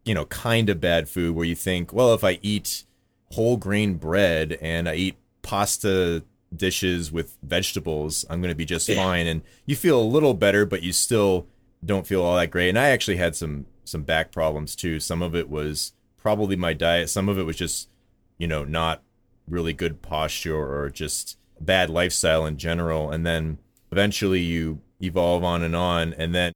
you 0.03 0.13
know, 0.13 0.25
kind 0.25 0.69
of 0.69 0.81
bad 0.81 1.07
food 1.07 1.35
where 1.35 1.45
you 1.45 1.55
think, 1.55 1.93
well, 1.93 2.13
if 2.13 2.23
I 2.23 2.37
eat 2.41 2.83
whole 3.31 3.57
grain 3.57 3.95
bread 3.95 4.57
and 4.61 4.87
I 4.87 4.95
eat 4.95 5.17
pasta 5.41 6.23
dishes 6.55 7.11
with 7.11 7.37
vegetables, 7.43 8.25
I'm 8.29 8.41
going 8.41 8.51
to 8.51 8.55
be 8.55 8.65
just 8.65 8.87
yeah. 8.87 8.95
fine. 8.95 9.27
And 9.27 9.41
you 9.65 9.75
feel 9.75 9.99
a 9.99 10.03
little 10.03 10.33
better, 10.33 10.65
but 10.65 10.83
you 10.83 10.93
still 10.93 11.47
don't 11.83 12.05
feel 12.05 12.21
all 12.21 12.35
that 12.35 12.51
great. 12.51 12.69
And 12.69 12.79
I 12.79 12.89
actually 12.89 13.17
had 13.17 13.35
some 13.35 13.65
some 13.83 14.03
back 14.03 14.31
problems 14.31 14.75
too. 14.75 14.99
Some 14.99 15.21
of 15.21 15.35
it 15.35 15.49
was 15.49 15.93
probably 16.17 16.55
my 16.55 16.73
diet. 16.73 17.09
Some 17.09 17.27
of 17.27 17.37
it 17.37 17.43
was 17.43 17.57
just, 17.57 17.89
you 18.37 18.47
know, 18.47 18.63
not 18.63 19.01
really 19.47 19.73
good 19.73 20.01
posture 20.01 20.55
or 20.55 20.89
just 20.89 21.37
bad 21.59 21.89
lifestyle 21.89 22.45
in 22.45 22.57
general. 22.57 23.11
And 23.11 23.25
then 23.25 23.57
eventually 23.91 24.39
you 24.39 24.81
evolve 25.01 25.43
on 25.43 25.63
and 25.63 25.75
on. 25.75 26.13
And 26.13 26.33
then 26.33 26.53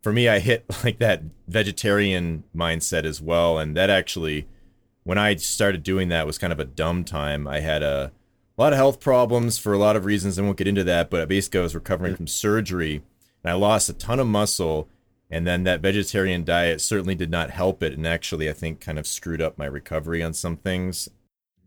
for 0.00 0.12
me, 0.12 0.28
I 0.28 0.38
hit 0.38 0.64
like 0.84 0.98
that 0.98 1.22
vegetarian 1.46 2.44
mindset 2.54 3.04
as 3.04 3.20
well. 3.20 3.58
And 3.58 3.76
that 3.76 3.90
actually 3.90 4.46
when 5.08 5.16
I 5.16 5.36
started 5.36 5.84
doing 5.84 6.10
that 6.10 6.26
was 6.26 6.36
kind 6.36 6.52
of 6.52 6.60
a 6.60 6.66
dumb 6.66 7.02
time. 7.02 7.48
I 7.48 7.60
had 7.60 7.82
a, 7.82 8.12
a 8.58 8.60
lot 8.60 8.74
of 8.74 8.76
health 8.76 9.00
problems 9.00 9.56
for 9.56 9.72
a 9.72 9.78
lot 9.78 9.96
of 9.96 10.04
reasons. 10.04 10.38
I 10.38 10.42
won't 10.42 10.58
get 10.58 10.68
into 10.68 10.84
that, 10.84 11.08
but 11.08 11.26
basically 11.30 11.60
I 11.60 11.62
was 11.62 11.74
recovering 11.74 12.14
from 12.14 12.26
surgery 12.26 13.02
and 13.42 13.50
I 13.50 13.54
lost 13.54 13.88
a 13.88 13.94
ton 13.94 14.20
of 14.20 14.26
muscle. 14.26 14.86
And 15.30 15.46
then 15.46 15.64
that 15.64 15.80
vegetarian 15.80 16.44
diet 16.44 16.82
certainly 16.82 17.14
did 17.14 17.30
not 17.30 17.48
help 17.48 17.82
it. 17.82 17.94
And 17.94 18.06
actually, 18.06 18.50
I 18.50 18.52
think 18.52 18.82
kind 18.82 18.98
of 18.98 19.06
screwed 19.06 19.40
up 19.40 19.56
my 19.56 19.64
recovery 19.64 20.22
on 20.22 20.34
some 20.34 20.58
things. 20.58 21.08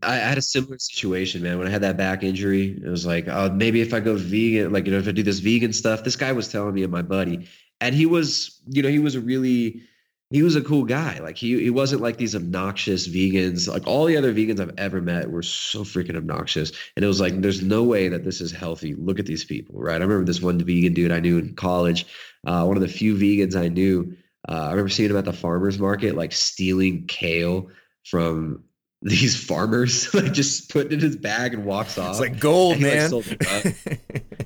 I 0.04 0.14
had 0.14 0.38
a 0.38 0.42
similar 0.42 0.78
situation, 0.78 1.42
man. 1.42 1.58
When 1.58 1.66
I 1.66 1.70
had 1.70 1.82
that 1.82 1.96
back 1.96 2.22
injury, 2.22 2.80
it 2.80 2.88
was 2.88 3.04
like, 3.04 3.26
oh, 3.26 3.50
maybe 3.50 3.80
if 3.80 3.92
I 3.92 3.98
go 3.98 4.14
vegan, 4.14 4.72
like, 4.72 4.86
you 4.86 4.92
know, 4.92 4.98
if 4.98 5.08
I 5.08 5.12
do 5.12 5.24
this 5.24 5.40
vegan 5.40 5.72
stuff, 5.72 6.04
this 6.04 6.14
guy 6.14 6.30
was 6.30 6.46
telling 6.46 6.74
me 6.74 6.84
and 6.84 6.92
my 6.92 7.02
buddy, 7.02 7.48
and 7.80 7.92
he 7.92 8.06
was, 8.06 8.60
you 8.68 8.84
know, 8.84 8.88
he 8.88 9.00
was 9.00 9.16
a 9.16 9.20
really 9.20 9.82
he 10.32 10.42
was 10.42 10.56
a 10.56 10.62
cool 10.62 10.84
guy. 10.84 11.18
Like 11.20 11.36
he 11.36 11.62
he 11.62 11.70
wasn't 11.70 12.00
like 12.00 12.16
these 12.16 12.34
obnoxious 12.34 13.06
vegans. 13.06 13.68
Like 13.68 13.86
all 13.86 14.06
the 14.06 14.16
other 14.16 14.32
vegans 14.32 14.60
I've 14.60 14.74
ever 14.78 15.00
met 15.00 15.30
were 15.30 15.42
so 15.42 15.84
freaking 15.84 16.16
obnoxious. 16.16 16.72
And 16.96 17.04
it 17.04 17.08
was 17.08 17.20
like, 17.20 17.40
there's 17.40 17.62
no 17.62 17.84
way 17.84 18.08
that 18.08 18.24
this 18.24 18.40
is 18.40 18.50
healthy. 18.50 18.94
Look 18.94 19.18
at 19.18 19.26
these 19.26 19.44
people, 19.44 19.80
right? 19.80 20.00
I 20.00 20.04
remember 20.04 20.24
this 20.24 20.40
one 20.40 20.58
vegan 20.58 20.94
dude 20.94 21.12
I 21.12 21.20
knew 21.20 21.38
in 21.38 21.54
college. 21.54 22.06
Uh, 22.46 22.64
one 22.64 22.76
of 22.76 22.82
the 22.82 22.88
few 22.88 23.14
vegans 23.14 23.56
I 23.56 23.68
knew. 23.68 24.16
Uh, 24.48 24.52
I 24.52 24.70
remember 24.70 24.88
seeing 24.88 25.10
him 25.10 25.16
at 25.16 25.24
the 25.24 25.32
farmers 25.32 25.78
market, 25.78 26.16
like 26.16 26.32
stealing 26.32 27.06
kale 27.06 27.68
from 28.04 28.64
these 29.02 29.36
farmers, 29.42 30.12
like 30.14 30.32
just 30.32 30.70
putting 30.70 30.92
it 30.92 30.94
in 30.94 31.00
his 31.00 31.16
bag 31.16 31.54
and 31.54 31.64
walks 31.64 31.98
off. 31.98 32.10
It's 32.10 32.20
like 32.20 32.38
gold, 32.38 32.76
he, 32.76 32.84
man. 32.84 33.10
Like, 33.10 34.00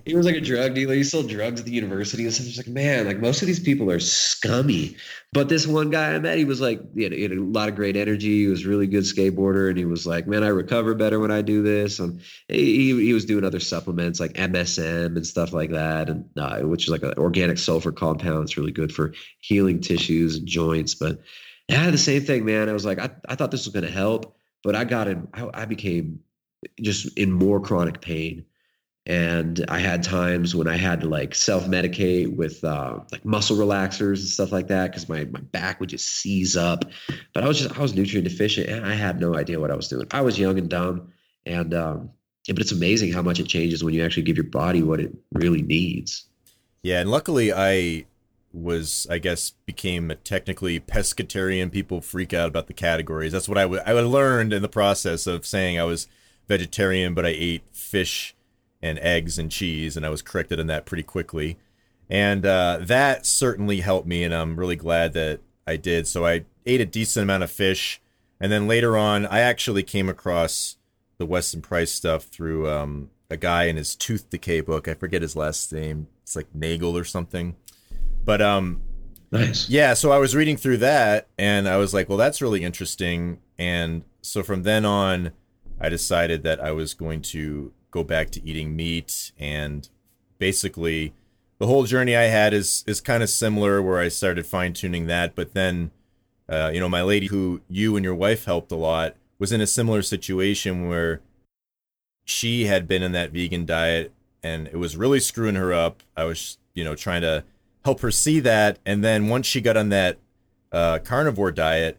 he 0.07 0.14
was 0.14 0.25
like 0.25 0.37
a 0.37 0.40
drug 0.40 0.75
dealer. 0.75 0.95
He 0.95 1.05
sold 1.05 1.29
drugs 1.29 1.61
at 1.61 1.66
the 1.66 1.73
university 1.73 2.25
and 2.25 2.33
stuff. 2.33 2.47
He's 2.47 2.57
like, 2.57 2.69
man, 2.69 3.07
like 3.07 3.19
most 3.19 3.42
of 3.42 3.49
these 3.49 3.61
people 3.61 3.90
are 3.90 4.01
scummy. 4.01 4.97
But 5.33 5.49
this 5.51 5.66
one 5.66 5.90
guy 5.90 6.14
I 6.14 6.19
met, 6.19 6.38
he 6.38 6.47
was 6.47 6.61
like, 6.61 6.81
he 6.95 7.03
had, 7.03 7.12
he 7.12 7.23
had 7.23 7.33
a 7.33 7.42
lot 7.42 7.69
of 7.69 7.75
great 7.75 7.97
energy. 7.97 8.42
He 8.42 8.47
was 8.47 8.64
really 8.64 8.87
good 8.87 9.05
skateboarder, 9.05 9.69
and 9.69 9.77
he 9.77 9.85
was 9.85 10.07
like, 10.07 10.27
man, 10.27 10.42
I 10.42 10.49
recover 10.49 10.95
better 10.95 11.21
when 11.21 11.31
I 11.31 11.42
do 11.42 11.62
this. 11.62 11.99
And 11.99 12.21
he 12.49 13.05
he 13.05 13.12
was 13.12 13.27
doing 13.27 13.45
other 13.45 13.61
supplements 13.61 14.21
like 14.21 14.33
MSM 14.35 15.16
and 15.16 15.27
stuff 15.27 15.53
like 15.53 15.71
that, 15.71 16.09
and 16.09 16.25
uh, 16.38 16.61
which 16.61 16.85
is 16.85 16.90
like 16.90 17.03
an 17.03 17.14
organic 17.19 17.59
sulfur 17.59 17.92
compound. 17.92 18.45
It's 18.45 18.57
really 18.57 18.73
good 18.73 18.92
for 18.92 19.12
healing 19.40 19.81
tissues 19.81 20.37
and 20.37 20.47
joints. 20.47 20.95
But 20.95 21.21
yeah, 21.69 21.90
the 21.90 21.99
same 21.99 22.23
thing, 22.23 22.45
man. 22.45 22.69
I 22.69 22.73
was 22.73 22.87
like, 22.87 23.01
I, 23.01 23.11
I 23.29 23.35
thought 23.35 23.51
this 23.51 23.66
was 23.66 23.75
going 23.75 23.85
to 23.85 23.90
help 23.90 24.36
but 24.62 24.75
I 24.75 24.85
got 24.85 25.09
in, 25.09 25.29
I, 25.35 25.49
I 25.55 25.64
became 25.64 26.21
just 26.81 27.16
in 27.19 27.33
more 27.33 27.61
chronic 27.61 28.01
pain. 28.01 28.45
And 29.09 29.64
I 29.69 29.79
had 29.79 30.03
times 30.03 30.57
when 30.57 30.66
I 30.66 30.77
had 30.77 31.03
to 31.03 31.09
like 31.09 31.37
self 31.37 31.66
medicate 31.66 32.35
with 32.35 32.64
uh, 32.64 32.99
like 33.12 33.25
muscle 33.25 33.57
relaxers 33.57 34.19
and 34.19 34.29
stuff 34.29 34.51
like 34.51 34.66
that 34.66 34.90
because 34.90 35.09
my, 35.09 35.25
my 35.27 35.38
back 35.40 35.79
would 35.79 35.90
just 35.90 36.09
seize 36.09 36.57
up. 36.57 36.85
But 37.33 37.45
I 37.45 37.49
was 37.49 37.61
just, 37.61 37.79
I 37.79 37.83
was 37.83 37.95
nutrient 37.95 38.29
deficient 38.29 38.69
and 38.69 38.85
I 38.85 38.95
had 38.95 39.21
no 39.21 39.37
idea 39.37 39.61
what 39.61 39.71
I 39.71 39.77
was 39.77 39.87
doing. 39.87 40.07
I 40.11 40.23
was 40.23 40.40
young 40.40 40.59
and 40.59 40.69
dumb. 40.69 41.12
And, 41.45 41.73
um, 41.73 42.11
but 42.49 42.59
it's 42.59 42.73
amazing 42.73 43.12
how 43.12 43.23
much 43.23 43.38
it 43.38 43.47
changes 43.47 43.85
when 43.85 43.95
you 43.95 44.05
actually 44.05 44.25
give 44.25 44.37
your 44.37 44.45
body 44.45 44.83
what 44.83 45.01
it 45.01 45.12
really 45.33 45.62
needs. 45.62 46.27
Yeah. 46.83 47.01
And 47.01 47.11
luckily, 47.11 47.53
I 47.53 48.07
was 48.57 49.07
I 49.11 49.19
guess 49.19 49.51
became 49.66 50.12
technically 50.25 50.81
pescatarian. 50.81 51.71
People 51.71 52.01
freak 52.01 52.33
out 52.33 52.49
about 52.49 52.66
the 52.66 52.73
categories. 52.73 53.33
That's 53.33 53.49
what 53.49 53.59
I, 53.59 53.62
w- 53.62 53.83
I 53.85 53.92
learned 53.92 54.53
in 54.53 54.62
the 54.62 54.69
process 54.69 55.27
of 55.27 55.47
saying 55.47 55.79
I 55.79 55.85
was 55.85 56.09
vegetarian, 56.49 57.14
but 57.14 57.27
I 57.27 57.35
ate 57.37 57.62
fish 57.73 58.35
and 58.83 58.99
eggs 59.01 59.38
and 59.38 59.51
cheese, 59.51 59.97
and 59.97 60.07
I 60.07 60.11
was 60.11 60.23
corrected 60.23 60.61
on 60.61 60.66
that 60.69 60.87
pretty 60.87 61.03
quickly. 61.03 61.59
And 62.09 62.47
uh, 62.47 62.79
that 62.83 63.27
certainly 63.27 63.81
helped 63.81 64.07
me, 64.07 64.23
and 64.23 64.35
I'm 64.35 64.59
really 64.59 64.77
glad 64.77 65.12
that 65.14 65.40
I 65.66 65.77
did. 65.77 66.07
So 66.07 66.25
I 66.25 66.45
ate 66.64 66.81
a 66.81 66.87
decent 66.87 67.25
amount 67.25 67.42
of 67.42 67.51
fish, 67.51 68.01
and 68.40 68.53
then 68.53 68.69
later 68.69 68.97
on, 68.97 69.27
I 69.27 69.40
actually 69.40 69.83
came 69.83 70.09
across 70.09 70.77
the 71.19 71.27
Weston 71.27 71.62
Price 71.62 71.90
stuff 71.90 72.25
through 72.25 72.71
um, 72.71 73.11
a 73.31 73.37
guy 73.37 73.64
in 73.64 73.77
his 73.77 73.95
tooth 73.95 74.31
decay 74.31 74.61
book. 74.61 74.88
I 74.88 74.95
forget 74.95 75.23
his 75.23 75.37
last 75.37 75.73
name. 75.73 76.07
It's 76.23 76.37
like 76.37 76.55
Nagel 76.55 76.97
or 76.97 77.05
something. 77.05 77.57
But 78.27 78.43
um, 78.43 78.83
nice. 79.33 79.71
Yeah, 79.71 79.95
so 79.95 80.12
I 80.12 80.19
was 80.19 80.37
reading 80.37 80.59
through 80.59 80.79
that, 80.79 81.29
and 81.39 81.67
I 81.67 81.79
was 81.79 81.95
like, 81.95 82.11
well, 82.11 82.19
that's 82.19 82.43
really 82.43 82.62
interesting. 82.62 83.39
And 83.57 84.03
so 84.21 84.43
from 84.43 84.65
then 84.65 84.85
on, 84.85 85.31
I 85.81 85.89
decided 85.89 86.43
that 86.43 86.61
I 86.61 86.73
was 86.73 86.93
going 86.93 87.23
to 87.23 87.73
go 87.91 88.05
back 88.05 88.29
to 88.31 88.47
eating 88.47 88.77
meat 88.77 89.33
and 89.39 89.89
basically 90.39 91.15
the 91.59 91.67
whole 91.67 91.85
journey 91.85 92.15
I 92.15 92.25
had 92.25 92.53
is 92.53 92.85
is 92.87 93.01
kind 93.01 93.23
of 93.23 93.31
similar 93.31 93.81
where 93.81 93.99
I 93.99 94.09
started 94.09 94.45
fine 94.45 94.75
tuning 94.75 95.07
that, 95.07 95.35
but 95.35 95.55
then 95.55 95.93
uh, 96.49 96.71
you 96.73 96.81
know, 96.81 96.89
my 96.89 97.03
lady 97.03 97.27
who 97.27 97.61
you 97.69 97.97
and 97.97 98.05
your 98.05 98.15
wife 98.15 98.45
helped 98.45 98.71
a 98.71 98.77
lot 98.77 99.17
was 99.39 99.53
in 99.53 99.61
a 99.61 99.67
similar 99.67 100.03
situation 100.03 100.89
where 100.89 101.21
she 102.25 102.67
had 102.67 102.87
been 102.87 103.03
in 103.03 103.12
that 103.12 103.31
vegan 103.31 103.67
diet 103.67 104.12
and 104.43 104.69
it 104.69 104.77
was 104.77 104.97
really 104.97 105.21
screwing 105.21 105.55
her 105.55 105.73
up. 105.73 106.03
I 106.17 106.25
was, 106.25 106.59
you 106.75 106.85
know, 106.85 106.95
trying 106.95 107.23
to 107.23 107.45
help 107.87 108.01
her 108.01 108.11
see 108.11 108.40
that. 108.40 108.81
And 108.85 109.05
then 109.05 109.29
once 109.29 109.46
she 109.46 109.61
got 109.61 109.77
on 109.77 109.90
that 109.90 110.18
uh, 110.72 110.99
carnivore 110.99 111.53
diet, 111.53 111.99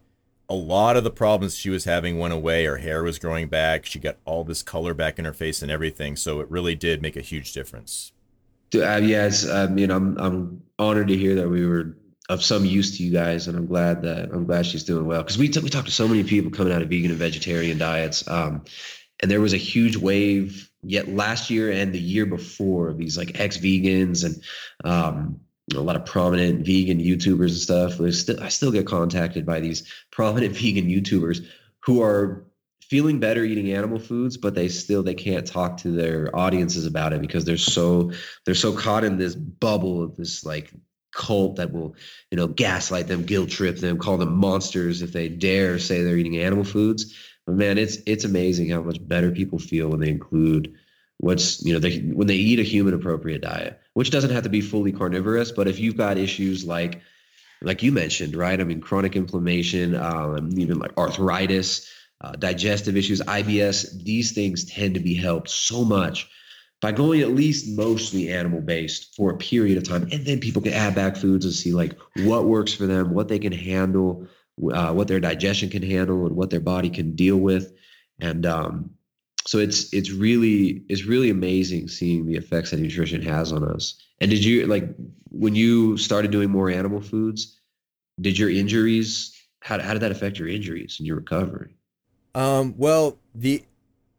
a 0.49 0.53
lot 0.53 0.97
of 0.97 1.05
the 1.05 1.11
problems 1.11 1.55
she 1.55 1.69
was 1.69 1.85
having 1.85 2.19
went 2.19 2.33
away. 2.33 2.65
Her 2.65 2.77
hair 2.77 3.03
was 3.03 3.17
growing 3.17 3.47
back. 3.47 3.85
She 3.85 3.97
got 3.97 4.17
all 4.25 4.43
this 4.43 4.61
color 4.61 4.93
back 4.93 5.17
in 5.17 5.23
her 5.23 5.31
face 5.31 5.61
and 5.61 5.71
everything. 5.71 6.17
So 6.17 6.41
it 6.41 6.51
really 6.51 6.75
did 6.75 7.01
make 7.01 7.15
a 7.15 7.21
huge 7.21 7.53
difference. 7.53 8.11
Uh, 8.75 8.99
yes, 9.01 9.49
I 9.49 9.67
mean, 9.67 9.89
I'm 9.89 10.17
I'm 10.17 10.61
honored 10.77 11.07
to 11.07 11.15
hear 11.15 11.35
that 11.35 11.47
we 11.47 11.65
were 11.65 11.95
of 12.27 12.43
some 12.43 12.65
use 12.65 12.97
to 12.97 13.03
you 13.03 13.13
guys, 13.13 13.47
and 13.47 13.57
I'm 13.57 13.65
glad 13.65 14.01
that 14.01 14.29
I'm 14.33 14.45
glad 14.45 14.65
she's 14.65 14.83
doing 14.83 15.05
well 15.05 15.23
because 15.23 15.37
we 15.37 15.47
t- 15.47 15.61
we 15.61 15.69
talked 15.69 15.87
to 15.87 15.93
so 15.93 16.05
many 16.05 16.25
people 16.25 16.51
coming 16.51 16.73
out 16.73 16.81
of 16.81 16.89
vegan 16.89 17.11
and 17.11 17.19
vegetarian 17.19 17.77
diets, 17.77 18.27
um, 18.27 18.65
and 19.21 19.31
there 19.31 19.39
was 19.39 19.53
a 19.53 19.57
huge 19.57 19.95
wave 19.95 20.69
yet 20.83 21.07
last 21.07 21.49
year 21.49 21.71
and 21.71 21.93
the 21.93 21.99
year 21.99 22.25
before 22.25 22.89
of 22.89 22.97
these 22.97 23.17
like 23.17 23.39
ex 23.39 23.57
vegans 23.57 24.25
and 24.25 24.43
um, 24.83 25.39
a 25.75 25.81
lot 25.81 25.95
of 25.95 26.05
prominent 26.05 26.65
vegan 26.65 26.99
YouTubers 26.99 27.49
and 27.49 27.57
stuff. 27.57 28.13
Still, 28.13 28.41
I 28.41 28.49
still 28.49 28.71
get 28.71 28.87
contacted 28.87 29.45
by 29.45 29.59
these 29.59 29.91
prominent 30.11 30.55
vegan 30.57 30.87
YouTubers 30.87 31.45
who 31.81 32.01
are 32.01 32.45
feeling 32.81 33.19
better 33.19 33.43
eating 33.43 33.73
animal 33.73 33.99
foods, 33.99 34.37
but 34.37 34.55
they 34.55 34.69
still 34.69 35.03
they 35.03 35.13
can't 35.13 35.45
talk 35.45 35.77
to 35.77 35.91
their 35.91 36.33
audiences 36.35 36.85
about 36.85 37.11
it 37.13 37.21
because 37.21 37.43
they're 37.43 37.57
so 37.57 38.11
they're 38.45 38.55
so 38.55 38.73
caught 38.73 39.03
in 39.03 39.17
this 39.17 39.35
bubble 39.35 40.01
of 40.01 40.15
this 40.15 40.45
like 40.45 40.71
cult 41.11 41.57
that 41.57 41.73
will 41.73 41.95
you 42.31 42.37
know 42.37 42.47
gaslight 42.47 43.07
them, 43.07 43.23
guilt 43.23 43.49
trip 43.49 43.77
them, 43.77 43.97
call 43.97 44.17
them 44.17 44.37
monsters 44.37 45.01
if 45.01 45.11
they 45.11 45.27
dare 45.27 45.79
say 45.79 46.03
they're 46.03 46.17
eating 46.17 46.37
animal 46.37 46.63
foods. 46.63 47.13
But 47.45 47.55
man, 47.55 47.77
it's 47.77 47.97
it's 48.05 48.23
amazing 48.23 48.69
how 48.69 48.81
much 48.81 49.05
better 49.05 49.31
people 49.31 49.59
feel 49.59 49.89
when 49.89 49.99
they 49.99 50.09
include 50.09 50.73
what's 51.19 51.63
you 51.65 51.73
know 51.73 51.79
they 51.79 51.99
when 51.99 52.27
they 52.27 52.35
eat 52.35 52.59
a 52.59 52.63
human 52.63 52.93
appropriate 52.93 53.41
diet 53.41 53.79
which 53.93 54.11
doesn't 54.11 54.29
have 54.29 54.43
to 54.43 54.49
be 54.49 54.61
fully 54.61 54.91
carnivorous 54.91 55.51
but 55.51 55.67
if 55.67 55.79
you've 55.79 55.97
got 55.97 56.17
issues 56.17 56.65
like 56.65 57.01
like 57.61 57.81
you 57.81 57.91
mentioned 57.91 58.35
right? 58.35 58.59
I 58.59 58.63
mean 58.63 58.81
chronic 58.81 59.15
inflammation 59.15 59.95
um, 59.95 60.49
even 60.57 60.79
like 60.79 60.97
arthritis 60.97 61.91
uh, 62.21 62.31
digestive 62.31 62.97
issues 62.97 63.21
ibs 63.21 64.03
these 64.03 64.31
things 64.31 64.65
tend 64.65 64.93
to 64.93 64.99
be 64.99 65.15
helped 65.15 65.49
so 65.49 65.83
much 65.83 66.29
by 66.79 66.91
going 66.91 67.21
at 67.21 67.31
least 67.31 67.75
mostly 67.75 68.29
animal 68.29 68.61
based 68.61 69.15
for 69.15 69.31
a 69.31 69.37
period 69.37 69.77
of 69.77 69.83
time 69.83 70.03
and 70.11 70.25
then 70.25 70.39
people 70.39 70.61
can 70.61 70.73
add 70.73 70.93
back 70.93 71.15
foods 71.15 71.45
and 71.45 71.53
see 71.53 71.73
like 71.73 71.97
what 72.17 72.45
works 72.45 72.73
for 72.73 72.85
them 72.85 73.13
what 73.13 73.27
they 73.27 73.39
can 73.39 73.51
handle 73.51 74.27
uh, 74.71 74.91
what 74.93 75.07
their 75.07 75.19
digestion 75.19 75.69
can 75.69 75.83
handle 75.83 76.25
and 76.25 76.35
what 76.35 76.49
their 76.49 76.59
body 76.59 76.89
can 76.89 77.15
deal 77.15 77.37
with. 77.37 77.73
And 78.19 78.45
um, 78.45 78.91
so 79.47 79.59
it's 79.59 79.91
it's 79.93 80.11
really 80.11 80.83
it's 80.89 81.05
really 81.05 81.29
amazing 81.29 81.87
seeing 81.87 82.25
the 82.25 82.35
effects 82.35 82.71
that 82.71 82.79
nutrition 82.79 83.21
has 83.21 83.53
on 83.53 83.63
us. 83.63 83.95
And 84.19 84.29
did 84.29 84.43
you 84.43 84.67
like 84.67 84.83
when 85.31 85.55
you 85.55 85.97
started 85.97 86.31
doing 86.31 86.49
more 86.49 86.69
animal 86.69 87.01
foods 87.01 87.57
did 88.19 88.37
your 88.37 88.49
injuries 88.49 89.33
how, 89.61 89.79
how 89.79 89.93
did 89.93 90.01
that 90.01 90.11
affect 90.11 90.37
your 90.37 90.47
injuries 90.47 90.97
and 90.99 91.07
your 91.07 91.15
recovery? 91.15 91.75
Um, 92.35 92.75
well 92.77 93.17
the 93.33 93.63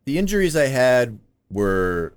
the 0.07 0.19
injuries 0.19 0.57
i 0.57 0.67
had 0.67 1.19
were 1.51 2.15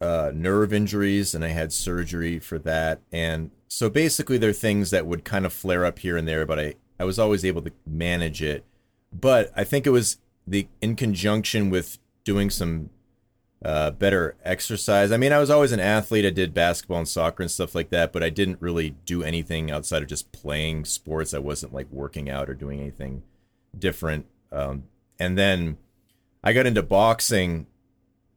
uh, 0.00 0.32
nerve 0.34 0.72
injuries 0.72 1.34
and 1.34 1.44
i 1.44 1.48
had 1.48 1.72
surgery 1.72 2.38
for 2.38 2.58
that. 2.60 3.00
And 3.12 3.50
so 3.68 3.90
basically 3.90 4.38
they're 4.38 4.52
things 4.54 4.90
that 4.90 5.06
would 5.06 5.24
kind 5.24 5.44
of 5.44 5.52
flare 5.52 5.84
up 5.84 5.98
here 5.98 6.16
and 6.16 6.26
there 6.26 6.46
but 6.46 6.58
i 6.58 6.74
i 6.98 7.04
was 7.04 7.18
always 7.18 7.44
able 7.44 7.60
to 7.60 7.72
manage 7.86 8.40
it. 8.40 8.64
But 9.12 9.52
i 9.54 9.64
think 9.64 9.86
it 9.86 9.90
was 9.90 10.16
the 10.46 10.66
in 10.80 10.96
conjunction 10.96 11.68
with 11.68 11.98
doing 12.28 12.50
some 12.50 12.90
uh, 13.64 13.90
better 13.90 14.36
exercise. 14.44 15.10
I 15.10 15.16
mean, 15.16 15.32
I 15.32 15.38
was 15.38 15.48
always 15.48 15.72
an 15.72 15.80
athlete. 15.80 16.26
I 16.26 16.30
did 16.30 16.52
basketball 16.52 16.98
and 16.98 17.08
soccer 17.08 17.42
and 17.42 17.50
stuff 17.50 17.74
like 17.74 17.88
that, 17.88 18.12
but 18.12 18.22
I 18.22 18.28
didn't 18.28 18.60
really 18.60 18.90
do 19.06 19.22
anything 19.22 19.70
outside 19.70 20.02
of 20.02 20.10
just 20.10 20.30
playing 20.30 20.84
sports. 20.84 21.32
I 21.32 21.38
wasn't 21.38 21.72
like 21.72 21.90
working 21.90 22.28
out 22.28 22.50
or 22.50 22.54
doing 22.54 22.80
anything 22.80 23.22
different. 23.76 24.26
Um, 24.52 24.84
and 25.18 25.38
then 25.38 25.78
I 26.44 26.52
got 26.52 26.66
into 26.66 26.82
boxing, 26.82 27.66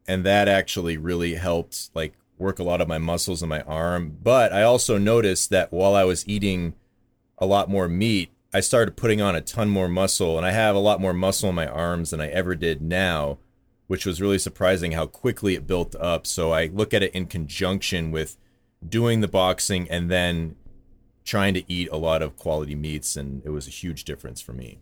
and 0.08 0.24
that 0.24 0.48
actually 0.48 0.96
really 0.96 1.34
helped 1.34 1.90
like 1.94 2.14
work 2.38 2.58
a 2.58 2.64
lot 2.64 2.80
of 2.80 2.88
my 2.88 2.96
muscles 2.96 3.42
in 3.42 3.50
my 3.50 3.60
arm. 3.60 4.16
But 4.22 4.54
I 4.54 4.62
also 4.62 4.96
noticed 4.96 5.50
that 5.50 5.70
while 5.70 5.94
I 5.94 6.04
was 6.04 6.26
eating 6.26 6.72
a 7.36 7.44
lot 7.44 7.68
more 7.68 7.88
meat, 7.88 8.30
I 8.54 8.60
started 8.60 8.96
putting 8.96 9.20
on 9.20 9.36
a 9.36 9.42
ton 9.42 9.68
more 9.68 9.88
muscle, 9.88 10.38
and 10.38 10.46
I 10.46 10.52
have 10.52 10.74
a 10.74 10.78
lot 10.78 10.98
more 10.98 11.12
muscle 11.12 11.50
in 11.50 11.54
my 11.54 11.66
arms 11.66 12.08
than 12.08 12.22
I 12.22 12.28
ever 12.28 12.54
did 12.54 12.80
now 12.80 13.36
which 13.92 14.06
was 14.06 14.22
really 14.22 14.38
surprising 14.38 14.92
how 14.92 15.04
quickly 15.04 15.54
it 15.54 15.66
built 15.66 15.94
up. 15.96 16.26
So 16.26 16.50
I 16.50 16.70
look 16.72 16.94
at 16.94 17.02
it 17.02 17.14
in 17.14 17.26
conjunction 17.26 18.10
with 18.10 18.38
doing 18.88 19.20
the 19.20 19.28
boxing 19.28 19.86
and 19.90 20.10
then 20.10 20.56
trying 21.26 21.52
to 21.52 21.62
eat 21.70 21.90
a 21.92 21.98
lot 21.98 22.22
of 22.22 22.34
quality 22.38 22.74
meats, 22.74 23.16
and 23.16 23.42
it 23.44 23.50
was 23.50 23.66
a 23.66 23.70
huge 23.70 24.04
difference 24.04 24.40
for 24.40 24.54
me. 24.54 24.78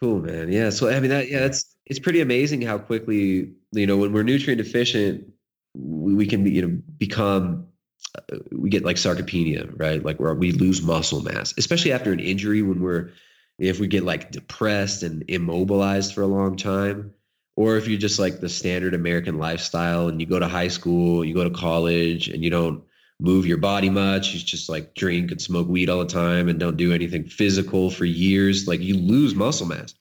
Cool, 0.00 0.18
man. 0.18 0.50
Yeah. 0.50 0.70
So 0.70 0.90
I 0.90 0.98
mean, 0.98 1.10
that 1.10 1.30
yeah, 1.30 1.44
it's 1.44 1.76
it's 1.86 2.00
pretty 2.00 2.20
amazing 2.20 2.60
how 2.60 2.78
quickly 2.78 3.52
you 3.70 3.86
know 3.86 3.96
when 3.96 4.12
we're 4.12 4.24
nutrient 4.24 4.60
deficient, 4.60 5.32
we, 5.76 6.14
we 6.14 6.26
can 6.26 6.44
you 6.44 6.62
know 6.62 6.82
become 6.98 7.68
uh, 8.16 8.38
we 8.50 8.68
get 8.68 8.84
like 8.84 8.96
sarcopenia, 8.96 9.72
right? 9.78 10.04
Like 10.04 10.18
where 10.18 10.34
we 10.34 10.50
lose 10.50 10.82
muscle 10.82 11.22
mass, 11.22 11.54
especially 11.56 11.92
after 11.92 12.10
an 12.10 12.18
injury 12.18 12.62
when 12.62 12.82
we're 12.82 13.12
if 13.60 13.78
we 13.78 13.86
get 13.86 14.02
like 14.02 14.32
depressed 14.32 15.04
and 15.04 15.22
immobilized 15.28 16.14
for 16.14 16.22
a 16.22 16.26
long 16.26 16.56
time 16.56 17.14
or 17.58 17.76
if 17.76 17.88
you're 17.88 17.98
just 17.98 18.20
like 18.20 18.38
the 18.38 18.48
standard 18.48 18.94
American 18.94 19.36
lifestyle 19.36 20.06
and 20.06 20.20
you 20.20 20.28
go 20.28 20.38
to 20.38 20.46
high 20.46 20.68
school, 20.68 21.24
you 21.24 21.34
go 21.34 21.42
to 21.42 21.50
college 21.50 22.28
and 22.28 22.44
you 22.44 22.50
don't 22.50 22.84
move 23.18 23.46
your 23.46 23.56
body 23.56 23.90
much, 23.90 24.32
you 24.32 24.38
just 24.38 24.68
like 24.68 24.94
drink 24.94 25.32
and 25.32 25.42
smoke 25.42 25.66
weed 25.66 25.90
all 25.90 25.98
the 25.98 26.06
time 26.06 26.48
and 26.48 26.60
don't 26.60 26.76
do 26.76 26.92
anything 26.92 27.24
physical 27.24 27.90
for 27.90 28.04
years, 28.04 28.68
like 28.68 28.78
you 28.78 28.96
lose 28.96 29.34
muscle 29.34 29.66
mass. 29.66 29.92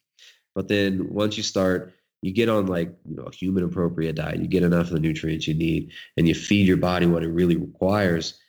But 0.53 0.67
then 0.67 1.11
once 1.11 1.35
you 1.35 1.41
start, 1.41 1.95
you 2.21 2.31
get 2.31 2.47
on 2.47 2.67
like, 2.67 2.93
you 3.09 3.15
know, 3.15 3.23
a 3.23 3.33
human 3.33 3.63
appropriate 3.63 4.17
diet, 4.17 4.39
you 4.39 4.47
get 4.47 4.61
enough 4.61 4.89
of 4.89 4.93
the 4.93 4.99
nutrients 4.99 5.47
you 5.47 5.55
need 5.55 5.93
and 6.15 6.27
you 6.27 6.35
feed 6.35 6.67
your 6.67 6.77
body 6.77 7.07
what 7.07 7.23
it 7.23 7.29
really 7.29 7.55
requires 7.55 8.39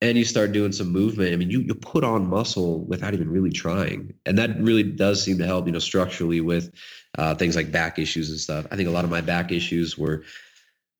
and 0.00 0.16
you 0.16 0.24
start 0.24 0.52
doing 0.52 0.72
some 0.72 0.92
movement. 0.92 1.32
I 1.32 1.36
mean, 1.36 1.50
you 1.50 1.60
you 1.60 1.74
put 1.74 2.04
on 2.04 2.28
muscle 2.28 2.84
without 2.84 3.14
even 3.14 3.30
really 3.30 3.50
trying, 3.50 4.14
and 4.26 4.38
that 4.38 4.60
really 4.60 4.84
does 4.84 5.22
seem 5.22 5.38
to 5.38 5.46
help. 5.46 5.66
You 5.66 5.72
know, 5.72 5.78
structurally 5.78 6.40
with 6.40 6.72
uh, 7.18 7.34
things 7.34 7.56
like 7.56 7.72
back 7.72 7.98
issues 7.98 8.30
and 8.30 8.38
stuff. 8.38 8.66
I 8.70 8.76
think 8.76 8.88
a 8.88 8.92
lot 8.92 9.04
of 9.04 9.10
my 9.10 9.20
back 9.20 9.52
issues 9.52 9.98
were 9.98 10.22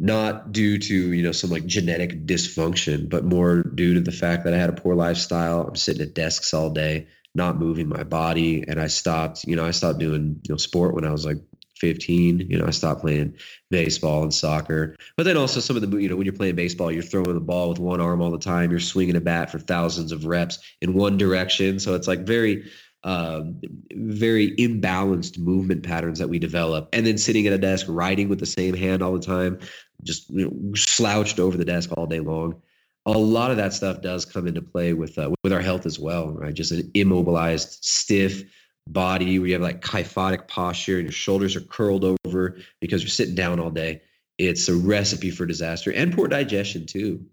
not 0.01 0.53
due 0.53 0.79
to 0.79 1.13
you 1.13 1.23
know 1.23 1.33
some 1.33 1.51
like 1.51 1.65
genetic 1.65 2.27
dysfunction, 2.27 3.09
but 3.09 3.25
more 3.25 3.63
due 3.63 3.95
to 3.95 4.01
the 4.01 4.13
fact 4.13 4.45
that 4.45 4.53
I 4.53 4.59
had 4.59 4.69
a 4.69 4.75
poor 4.75 4.95
lifestyle. 4.95 5.63
I'm 5.63 5.77
sitting 5.77 6.03
at 6.03 6.15
desks 6.15 6.53
all 6.53 6.71
day, 6.71 7.07
not 7.35 7.59
moving 7.59 7.89
my 7.89 8.03
body, 8.03 8.65
and 8.67 8.81
I 8.81 8.89
stopped. 8.89 9.45
You 9.45 9.57
know, 9.57 9.65
I 9.65 9.71
stopped 9.71 10.01
doing 10.01 10.41
you 10.43 10.55
know 10.55 10.57
sport 10.57 10.95
when 10.95 11.05
I 11.05 11.13
was 11.13 11.25
like 11.25 11.39
15. 11.79 12.41
You 12.51 12.59
know, 12.59 12.67
I 12.67 12.71
stopped 12.71 13.01
playing 13.01 13.35
baseball 13.71 14.23
and 14.23 14.35
soccer. 14.35 14.97
But 15.17 15.25
then 15.25 15.37
also 15.37 15.61
some 15.61 15.77
of 15.77 15.89
the, 15.89 15.97
you 15.99 16.09
know, 16.09 16.17
when 16.17 16.27
you're 16.27 16.35
playing 16.35 16.57
baseball, 16.57 16.91
you're 16.91 17.03
throwing 17.03 17.35
the 17.35 17.41
ball 17.41 17.69
with 17.69 17.79
one 17.79 18.01
arm 18.01 18.21
all 18.21 18.31
the 18.31 18.39
time. 18.39 18.71
You're 18.71 18.81
swinging 18.81 19.17
a 19.17 19.21
bat 19.21 19.51
for 19.51 19.59
thousands 19.59 20.13
of 20.13 20.27
reps 20.27 20.59
in 20.81 20.95
one 20.95 21.17
direction. 21.17 21.79
So 21.79 21.95
it's 21.95 22.09
like 22.09 22.21
very, 22.21 22.69
um, 23.05 23.61
very 23.93 24.57
imbalanced 24.57 25.39
movement 25.39 25.83
patterns 25.83 26.19
that 26.19 26.29
we 26.29 26.39
develop. 26.39 26.89
And 26.93 27.07
then 27.07 27.19
sitting 27.19 27.47
at 27.47 27.53
a 27.53 27.59
desk, 27.59 27.87
writing 27.89 28.29
with 28.29 28.41
the 28.41 28.47
same 28.47 28.75
hand 28.75 29.03
all 29.03 29.13
the 29.13 29.25
time, 29.25 29.61
just 30.03 30.29
you 30.31 30.47
know, 30.47 30.75
slouched 30.75 31.39
over 31.39 31.57
the 31.57 31.65
desk 31.65 31.91
all 31.97 32.07
day 32.07 32.21
long. 32.21 32.61
a 33.07 33.13
lot 33.13 33.51
of 33.51 33.57
that 33.57 33.73
stuff 33.73 34.03
does 34.03 34.25
come 34.25 34.47
into 34.47 34.61
play 34.61 34.93
with 34.93 35.19
uh, 35.19 35.31
with 35.43 35.53
our 35.53 35.61
health 35.61 35.87
as 35.87 35.99
well, 35.99 36.33
right? 36.33 36.55
Just 36.55 36.73
an 36.73 36.91
immobilized, 36.95 37.79
stiff 37.83 38.43
body 38.89 39.39
where 39.39 39.49
you 39.49 39.53
have 39.53 39.63
like 39.63 39.83
kyphotic 39.83 40.49
posture 40.49 40.97
and 40.97 41.05
your 41.05 41.13
shoulders 41.13 41.55
are 41.57 41.61
curled 41.61 42.05
over 42.05 42.59
because 42.81 43.03
you're 43.03 43.11
sitting 43.11 43.35
down 43.35 43.61
all 43.61 43.71
day. 43.71 44.03
It's 44.39 44.69
a 44.69 44.75
recipe 44.75 45.31
for 45.31 45.47
disaster 45.47 45.93
and 45.93 46.15
poor 46.15 46.29
digestion 46.29 46.87
too. 46.87 47.27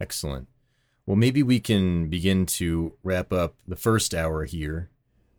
Excellent. 0.00 0.48
Well, 1.06 1.16
maybe 1.16 1.42
we 1.42 1.58
can 1.58 2.08
begin 2.08 2.46
to 2.46 2.92
wrap 3.02 3.32
up 3.32 3.54
the 3.66 3.76
first 3.76 4.14
hour 4.14 4.44
here. 4.44 4.88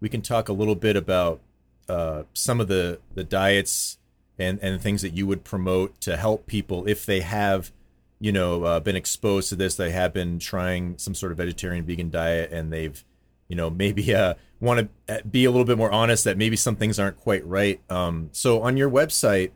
We 0.02 0.10
can 0.10 0.22
talk 0.22 0.50
a 0.50 0.54
little 0.54 0.76
bit 0.76 0.98
about 0.98 1.40
uh, 1.88 2.24
some 2.34 2.60
of 2.60 2.68
the, 2.68 3.00
the 3.16 3.24
diets 3.24 3.98
and, 4.38 4.60
and 4.62 4.82
things 4.82 5.02
that 5.04 5.14
you 5.14 5.26
would 5.28 5.44
promote 5.44 6.00
to 6.02 6.18
help 6.18 6.48
people 6.48 6.86
if 6.88 7.06
they 7.06 7.22
have, 7.22 7.72
you 8.20 8.32
know, 8.32 8.64
uh, 8.64 8.80
been 8.82 8.96
exposed 8.96 9.50
to 9.50 9.56
this. 9.56 9.76
They 9.76 9.92
have 9.92 10.14
been 10.14 10.38
trying 10.40 10.98
some 10.98 11.16
sort 11.16 11.32
of 11.32 11.38
vegetarian, 11.38 11.86
vegan 11.86 12.10
diet, 12.10 12.52
and 12.52 12.72
they've, 12.72 13.04
you 13.48 13.56
know, 13.56 13.70
maybe 13.70 14.14
uh, 14.14 14.34
want 14.60 14.90
to 15.08 15.16
uh, 15.16 15.22
be 15.30 15.46
a 15.46 15.52
little 15.52 15.66
bit 15.66 15.78
more 15.78 15.92
honest 15.92 16.26
that 16.26 16.38
maybe 16.38 16.58
some 16.58 16.76
things 16.76 17.00
aren't 17.00 17.18
quite 17.18 17.46
right. 17.46 17.80
Um, 17.90 18.30
so 18.34 18.62
on 18.62 18.76
your 18.76 18.90
website, 18.90 19.52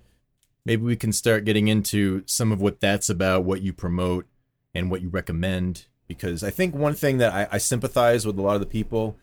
maybe 0.65 0.83
we 0.83 0.95
can 0.95 1.11
start 1.11 1.43
getting 1.43 1.67
into 1.67 2.23
some 2.25 2.53
of 2.53 2.61
what 2.61 2.79
that's 2.79 3.09
about, 3.09 3.43
what 3.43 3.61
you 3.61 3.73
promote, 3.73 4.25
and 4.73 4.89
what 4.89 5.01
you 5.01 5.09
recommend. 5.09 5.85
Because 6.07 6.43
I 6.43 6.49
think 6.49 6.73
one 6.73 6.93
thing 6.93 7.17
that 7.17 7.33
I, 7.33 7.47
I 7.55 7.57
sympathize 7.57 8.25
with 8.25 8.37
a 8.37 8.41
lot 8.41 8.55
of 8.55 8.61
the 8.61 8.67
people 8.67 9.17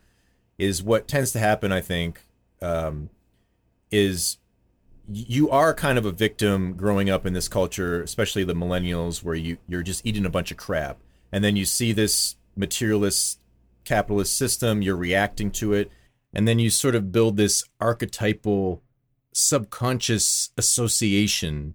is 0.58 0.82
what 0.82 1.08
tends 1.08 1.32
to 1.32 1.38
happen. 1.38 1.72
I 1.72 1.80
think 1.80 2.26
um, 2.60 3.10
is 3.90 4.38
you 5.08 5.50
are 5.50 5.74
kind 5.74 5.98
of 5.98 6.06
a 6.06 6.12
victim 6.12 6.74
growing 6.74 7.10
up 7.10 7.26
in 7.26 7.32
this 7.32 7.48
culture, 7.48 8.02
especially 8.02 8.44
the 8.44 8.54
millennials, 8.54 9.22
where 9.22 9.34
you 9.34 9.58
you're 9.68 9.82
just 9.82 10.04
eating 10.06 10.26
a 10.26 10.30
bunch 10.30 10.50
of 10.50 10.56
crap, 10.56 10.98
and 11.32 11.42
then 11.44 11.56
you 11.56 11.64
see 11.64 11.92
this 11.92 12.36
materialist 12.56 13.40
capitalist 13.84 14.36
system, 14.36 14.82
you're 14.82 14.96
reacting 14.96 15.50
to 15.50 15.72
it, 15.72 15.90
and 16.32 16.48
then 16.48 16.58
you 16.58 16.70
sort 16.70 16.94
of 16.94 17.12
build 17.12 17.36
this 17.36 17.64
archetypal 17.80 18.82
subconscious 19.32 20.50
association 20.56 21.74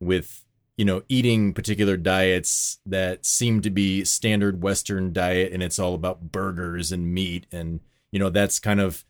with 0.00 0.41
you 0.76 0.84
know 0.84 1.02
eating 1.08 1.52
particular 1.52 1.96
diets 1.96 2.78
that 2.86 3.26
seem 3.26 3.60
to 3.62 3.70
be 3.70 4.04
standard 4.04 4.62
western 4.62 5.12
diet 5.12 5.52
and 5.52 5.62
it's 5.62 5.78
all 5.78 5.94
about 5.94 6.32
burgers 6.32 6.92
and 6.92 7.12
meat. 7.12 7.46
And 7.52 7.80
you 8.10 8.18
know 8.18 8.30
that's 8.30 8.58
kind 8.58 8.80
of 8.80 9.04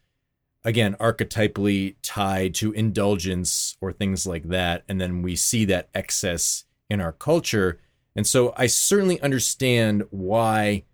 again 0.64 0.94
archetypally 1.01 1.96
tied 2.03 2.55
to 2.57 2.72
indulgence 2.72 3.77
or 3.81 3.92
things 3.92 4.27
like 4.27 4.48
that. 4.48 4.85
And 4.88 5.01
then 5.01 5.22
we 5.22 5.37
see 5.37 5.64
that 5.66 5.88
excess 5.94 6.64
in 6.90 7.01
our 7.01 7.12
culture. 7.12 7.81
And 8.14 8.27
so 8.27 8.53
i 8.57 8.66
certainly 8.66 9.20
understand 9.20 10.05
why 10.11 10.85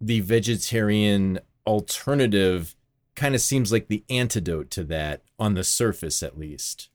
the 0.00 0.20
vegetarian 0.20 1.40
alternative 1.66 2.74
kind 3.14 3.34
of 3.34 3.40
seems 3.40 3.72
like 3.72 3.88
the 3.88 4.04
antidote 4.08 4.70
to 4.70 4.84
that 4.84 5.22
on 5.38 5.54
the 5.54 5.64
surface 5.64 6.22
at 6.22 6.38
least 6.38 6.88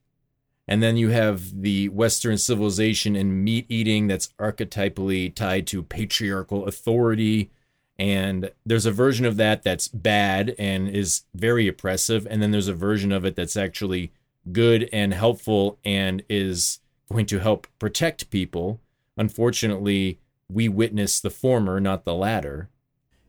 and 0.67 0.81
then 0.81 0.95
you 0.95 1.09
have 1.09 1.61
the 1.61 1.89
western 1.89 2.37
civilization 2.37 3.15
and 3.15 3.43
meat 3.43 3.65
eating 3.67 4.07
that's 4.07 4.29
archetypally 4.39 5.33
tied 5.33 5.67
to 5.67 5.83
patriarchal 5.83 6.65
authority. 6.67 7.51
And 7.99 8.51
there's 8.65 8.85
a 8.85 8.91
version 8.91 9.25
of 9.25 9.37
that 9.37 9.63
that's 9.63 9.87
bad 9.87 10.55
and 10.57 10.89
is 10.89 11.23
very 11.35 11.67
oppressive. 11.67 12.25
And 12.29 12.41
then 12.41 12.51
there's 12.51 12.69
a 12.69 12.73
version 12.73 13.11
of 13.11 13.25
it 13.25 13.35
that's 13.35 13.57
actually 13.57 14.11
good 14.51 14.89
and 14.93 15.13
helpful 15.13 15.79
and 15.83 16.23
is 16.29 16.79
going 17.11 17.25
to 17.27 17.39
help 17.39 17.67
protect 17.77 18.29
people. 18.29 18.79
Unfortunately 19.17 20.19
we 20.49 20.69
witness 20.69 21.19
the 21.19 21.29
former 21.29 21.79
not 21.79 22.05
the 22.05 22.13
latter. 22.13 22.69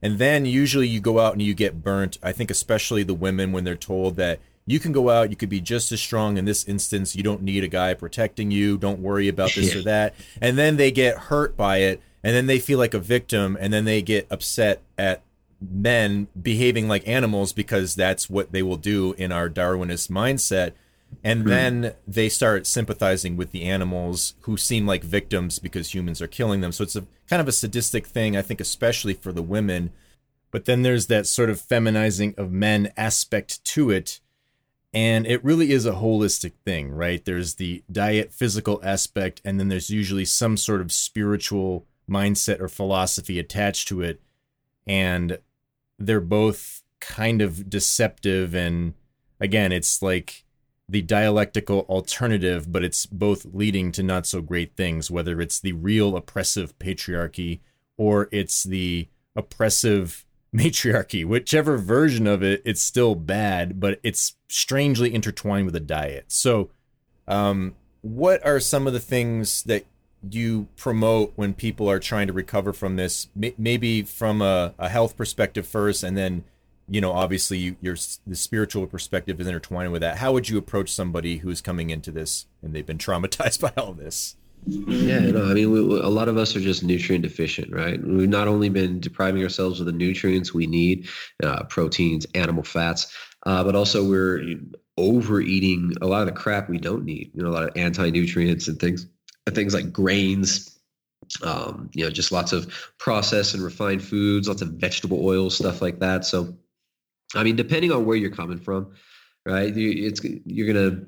And 0.00 0.18
then 0.18 0.44
usually 0.44 0.86
you 0.86 1.00
go 1.00 1.18
out 1.18 1.32
and 1.32 1.42
you 1.42 1.54
get 1.54 1.82
burnt. 1.82 2.18
I 2.22 2.30
think 2.30 2.50
especially 2.50 3.02
the 3.02 3.14
women 3.14 3.52
when 3.52 3.64
they're 3.64 3.74
told 3.74 4.16
that 4.16 4.38
you 4.66 4.80
can 4.80 4.92
go 4.92 5.10
out 5.10 5.30
you 5.30 5.36
could 5.36 5.48
be 5.48 5.60
just 5.60 5.92
as 5.92 6.00
strong 6.00 6.36
in 6.36 6.44
this 6.44 6.64
instance. 6.64 7.14
You 7.14 7.22
don't 7.22 7.42
need 7.42 7.64
a 7.64 7.68
guy 7.68 7.94
protecting 7.94 8.50
you. 8.50 8.78
Don't 8.78 9.00
worry 9.00 9.28
about 9.28 9.52
this 9.54 9.74
or 9.74 9.82
that. 9.82 10.14
And 10.40 10.56
then 10.56 10.76
they 10.76 10.90
get 10.90 11.18
hurt 11.18 11.56
by 11.56 11.78
it 11.78 12.00
and 12.22 12.34
then 12.34 12.46
they 12.46 12.58
feel 12.58 12.78
like 12.78 12.94
a 12.94 12.98
victim 12.98 13.56
and 13.60 13.72
then 13.72 13.84
they 13.84 14.00
get 14.00 14.26
upset 14.30 14.82
at 14.96 15.22
men 15.60 16.28
behaving 16.40 16.88
like 16.88 17.06
animals 17.06 17.52
because 17.52 17.94
that's 17.94 18.28
what 18.30 18.52
they 18.52 18.62
will 18.62 18.76
do 18.76 19.12
in 19.14 19.32
our 19.32 19.50
darwinist 19.50 20.10
mindset. 20.10 20.72
And 21.22 21.44
mm. 21.44 21.48
then 21.48 21.94
they 22.08 22.28
start 22.28 22.66
sympathizing 22.66 23.36
with 23.36 23.52
the 23.52 23.64
animals 23.64 24.34
who 24.40 24.56
seem 24.56 24.86
like 24.86 25.04
victims 25.04 25.58
because 25.58 25.94
humans 25.94 26.20
are 26.22 26.26
killing 26.26 26.60
them. 26.60 26.72
So 26.72 26.82
it's 26.82 26.96
a 26.96 27.06
kind 27.28 27.40
of 27.40 27.48
a 27.48 27.52
sadistic 27.52 28.06
thing 28.06 28.36
i 28.36 28.42
think 28.42 28.60
especially 28.60 29.14
for 29.14 29.32
the 29.32 29.42
women. 29.42 29.90
But 30.50 30.64
then 30.64 30.82
there's 30.82 31.08
that 31.08 31.26
sort 31.26 31.50
of 31.50 31.60
feminizing 31.60 32.34
of 32.38 32.52
men 32.52 32.92
aspect 32.96 33.64
to 33.66 33.90
it 33.90 34.20
and 34.94 35.26
it 35.26 35.44
really 35.44 35.72
is 35.72 35.86
a 35.86 35.92
holistic 35.92 36.52
thing 36.64 36.90
right? 36.90 37.24
There's 37.24 37.54
the 37.54 37.82
diet 37.90 38.32
physical 38.32 38.80
aspect 38.82 39.42
and 39.44 39.58
then 39.58 39.68
there's 39.68 39.90
usually 39.90 40.24
some 40.24 40.56
sort 40.56 40.80
of 40.80 40.92
spiritual 40.92 41.86
mindset 42.08 42.60
or 42.60 42.68
philosophy 42.68 43.38
attached 43.38 43.88
to 43.88 44.02
it. 44.02 44.20
And 44.86 45.38
they're 45.98 46.20
both 46.20 46.82
kind 47.00 47.42
of 47.42 47.68
deceptive 47.68 48.54
and 48.54 48.94
again 49.38 49.72
it's 49.72 50.00
like 50.00 50.44
the 50.88 51.02
dialectical 51.02 51.80
alternative 51.80 52.70
but 52.72 52.82
it's 52.82 53.04
both 53.04 53.44
leading 53.52 53.92
to 53.92 54.02
not 54.02 54.26
so 54.26 54.40
great 54.40 54.74
things 54.74 55.10
whether 55.10 55.38
it's 55.40 55.60
the 55.60 55.72
real 55.72 56.16
oppressive 56.16 56.78
patriarchy 56.78 57.60
or 57.98 58.28
it's 58.32 58.64
the 58.64 59.06
oppressive 59.36 60.24
matriarchy 60.54 61.24
whichever 61.24 61.76
version 61.76 62.28
of 62.28 62.40
it 62.40 62.62
it's 62.64 62.80
still 62.80 63.16
bad 63.16 63.80
but 63.80 63.98
it's 64.04 64.36
strangely 64.46 65.12
intertwined 65.12 65.66
with 65.66 65.74
a 65.74 65.80
diet. 65.80 66.24
So 66.28 66.70
um 67.26 67.74
what 68.02 68.44
are 68.46 68.60
some 68.60 68.86
of 68.86 68.92
the 68.92 69.00
things 69.00 69.62
that 69.64 69.84
you 70.30 70.68
promote 70.76 71.32
when 71.36 71.54
people 71.54 71.90
are 71.90 71.98
trying 71.98 72.28
to 72.28 72.32
recover 72.32 72.72
from 72.72 72.96
this 72.96 73.28
maybe 73.34 74.02
from 74.02 74.40
a, 74.40 74.74
a 74.78 74.88
health 74.88 75.16
perspective 75.16 75.66
first 75.66 76.04
and 76.04 76.16
then 76.16 76.44
you 76.88 77.00
know 77.00 77.12
obviously 77.12 77.76
your 77.80 77.96
the 78.26 78.36
spiritual 78.36 78.86
perspective 78.86 79.40
is 79.40 79.46
intertwined 79.46 79.90
with 79.90 80.02
that. 80.02 80.18
How 80.18 80.32
would 80.32 80.48
you 80.48 80.56
approach 80.56 80.90
somebody 80.90 81.38
who's 81.38 81.60
coming 81.60 81.90
into 81.90 82.12
this 82.12 82.46
and 82.62 82.72
they've 82.72 82.86
been 82.86 82.98
traumatized 82.98 83.60
by 83.60 83.72
all 83.76 83.92
this 83.92 84.36
yeah 84.66 85.18
no 85.18 85.44
i 85.50 85.54
mean 85.54 85.70
we, 85.70 85.78
a 85.78 86.08
lot 86.08 86.28
of 86.28 86.36
us 86.36 86.56
are 86.56 86.60
just 86.60 86.82
nutrient 86.82 87.22
deficient 87.22 87.72
right 87.72 88.02
we've 88.02 88.28
not 88.28 88.48
only 88.48 88.68
been 88.68 88.98
depriving 89.00 89.42
ourselves 89.42 89.78
of 89.80 89.86
the 89.86 89.92
nutrients 89.92 90.54
we 90.54 90.66
need 90.66 91.08
uh, 91.42 91.62
proteins 91.64 92.26
animal 92.34 92.62
fats 92.62 93.14
uh, 93.46 93.62
but 93.62 93.74
also 93.74 94.08
we're 94.08 94.54
overeating 94.96 95.92
a 96.00 96.06
lot 96.06 96.20
of 96.20 96.26
the 96.26 96.32
crap 96.32 96.68
we 96.68 96.78
don't 96.78 97.04
need 97.04 97.30
you 97.34 97.42
know 97.42 97.48
a 97.48 97.52
lot 97.52 97.64
of 97.64 97.76
anti-nutrients 97.76 98.68
and 98.68 98.80
things 98.80 99.06
things 99.52 99.74
like 99.74 99.92
grains, 99.92 100.78
um, 101.42 101.90
you 101.92 102.04
know, 102.04 102.10
just 102.10 102.32
lots 102.32 102.52
of 102.52 102.72
processed 102.98 103.54
and 103.54 103.62
refined 103.62 104.02
foods, 104.02 104.48
lots 104.48 104.62
of 104.62 104.68
vegetable 104.70 105.24
oils, 105.24 105.56
stuff 105.56 105.82
like 105.82 106.00
that. 106.00 106.24
So, 106.24 106.56
I 107.34 107.42
mean, 107.42 107.56
depending 107.56 107.92
on 107.92 108.04
where 108.04 108.16
you're 108.16 108.30
coming 108.30 108.58
from, 108.58 108.94
right? 109.44 109.74
You, 109.74 110.06
it's 110.06 110.20
you're 110.44 110.72
gonna. 110.72 111.06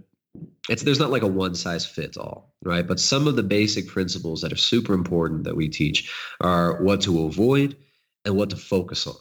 It's 0.69 0.83
there's 0.83 0.99
not 0.99 1.11
like 1.11 1.23
a 1.23 1.29
one 1.29 1.55
size 1.55 1.87
fits 1.87 2.17
all, 2.17 2.55
right? 2.63 2.87
But 2.87 3.01
some 3.01 3.27
of 3.27 3.37
the 3.37 3.43
basic 3.43 3.87
principles 3.87 4.41
that 4.43 4.53
are 4.53 4.57
super 4.57 4.95
important 4.95 5.45
that 5.45 5.57
we 5.57 5.69
teach 5.69 6.13
are 6.41 6.83
what 6.83 7.01
to 7.03 7.25
avoid 7.25 7.77
and 8.25 8.37
what 8.37 8.51
to 8.51 8.57
focus 8.57 9.07
on. 9.07 9.17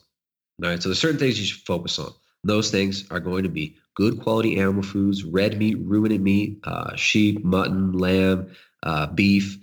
Right. 0.57 0.81
So 0.81 0.89
there's 0.89 0.99
certain 0.99 1.19
things 1.19 1.39
you 1.39 1.45
should 1.45 1.65
focus 1.65 1.99
on. 1.99 2.13
Those 2.43 2.71
things 2.71 3.09
are 3.11 3.19
going 3.19 3.43
to 3.43 3.49
be 3.49 3.75
good 3.95 4.21
quality 4.21 4.59
animal 4.59 4.83
foods, 4.83 5.23
red 5.23 5.57
meat, 5.57 5.77
ruminant 5.79 6.21
meat, 6.21 6.59
uh, 6.63 6.95
sheep, 6.95 7.43
mutton, 7.43 7.91
lamb, 7.93 8.55
uh, 8.83 9.07
beef, 9.07 9.57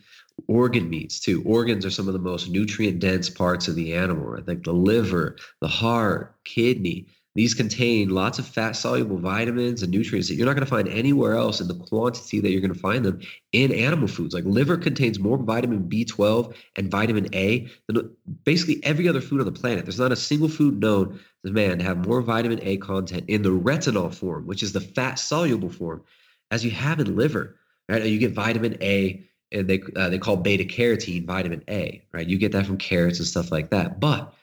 organ 0.49 0.91
meats 0.91 1.21
too. 1.21 1.43
Organs 1.45 1.87
are 1.87 1.91
some 1.91 2.09
of 2.09 2.13
the 2.13 2.19
most 2.19 2.49
nutrient 2.49 2.99
dense 2.99 3.31
parts 3.31 3.69
of 3.69 3.75
the 3.75 3.95
animal, 3.95 4.27
right? 4.27 4.47
Like 4.47 4.65
the 4.65 4.73
liver, 4.73 5.37
the 5.61 5.69
heart, 5.69 6.37
kidney. 6.45 7.07
These 7.35 7.55
contain 7.55 8.11
lots 8.11 8.39
of 8.39 8.47
fat 8.47 8.73
soluble 8.73 9.19
vitamins 9.19 9.83
and 9.83 9.91
nutrients 9.91 10.29
that 10.29 10.35
you're 10.35 10.47
not 10.47 10.53
going 10.53 10.67
to 10.67 10.71
find 10.71 10.89
anywhere 10.89 11.35
else 11.35 11.61
in 11.61 11.69
the 11.69 11.75
quantity 11.75 12.41
that 12.41 12.51
you're 12.51 12.61
going 12.61 12.75
to 12.75 12.79
find 12.79 13.05
them 13.05 13.21
in 13.53 13.73
animal 13.73 14.09
foods. 14.09 14.35
Like 14.35 14.45
liver 14.45 14.77
contains 14.77 15.19
more 15.19 15.39
vitamin 15.39 15.89
B12 15.89 16.55
and 16.77 16.91
vitamin 16.91 17.35
A 17.35 17.69
than 17.89 18.15
basically 18.45 18.85
every 18.85 19.09
other 19.09 19.21
food 19.21 19.41
on 19.41 19.47
the 19.47 19.53
planet. 19.53 19.87
There's 19.87 19.99
not 19.99 20.13
a 20.13 20.17
single 20.17 20.49
food 20.49 20.81
known 20.81 21.21
to 21.47 21.53
man 21.53 21.79
to 21.79 21.85
have 21.85 22.07
more 22.07 22.21
vitamin 22.21 22.61
A 22.63 22.77
content 22.77 23.25
in 23.29 23.43
the 23.43 23.51
retinol 23.51 24.15
form, 24.15 24.47
which 24.47 24.63
is 24.63 24.73
the 24.73 24.81
fat 24.81 25.15
soluble 25.15 25.71
form, 25.71 26.03
as 26.51 26.65
you 26.65 26.71
have 26.71 27.01
in 27.01 27.17
liver 27.17 27.57
right? 27.89 28.05
You 28.05 28.19
get 28.19 28.33
vitamin 28.33 28.77
A, 28.81 29.23
and 29.51 29.69
they 29.69 29.83
uh, 29.97 30.09
they 30.09 30.19
call 30.19 30.37
beta 30.37 30.65
carotene 30.65 31.27
vitamin 31.27 31.63
A, 31.69 32.03
right? 32.13 32.27
You 32.27 32.39
get 32.39 32.53
that 32.53 32.67
from 32.67 32.79
carrots 32.79 33.19
and 33.19 33.29
stuff 33.29 33.53
like 33.53 33.71
that. 33.71 34.01
But 34.01 34.35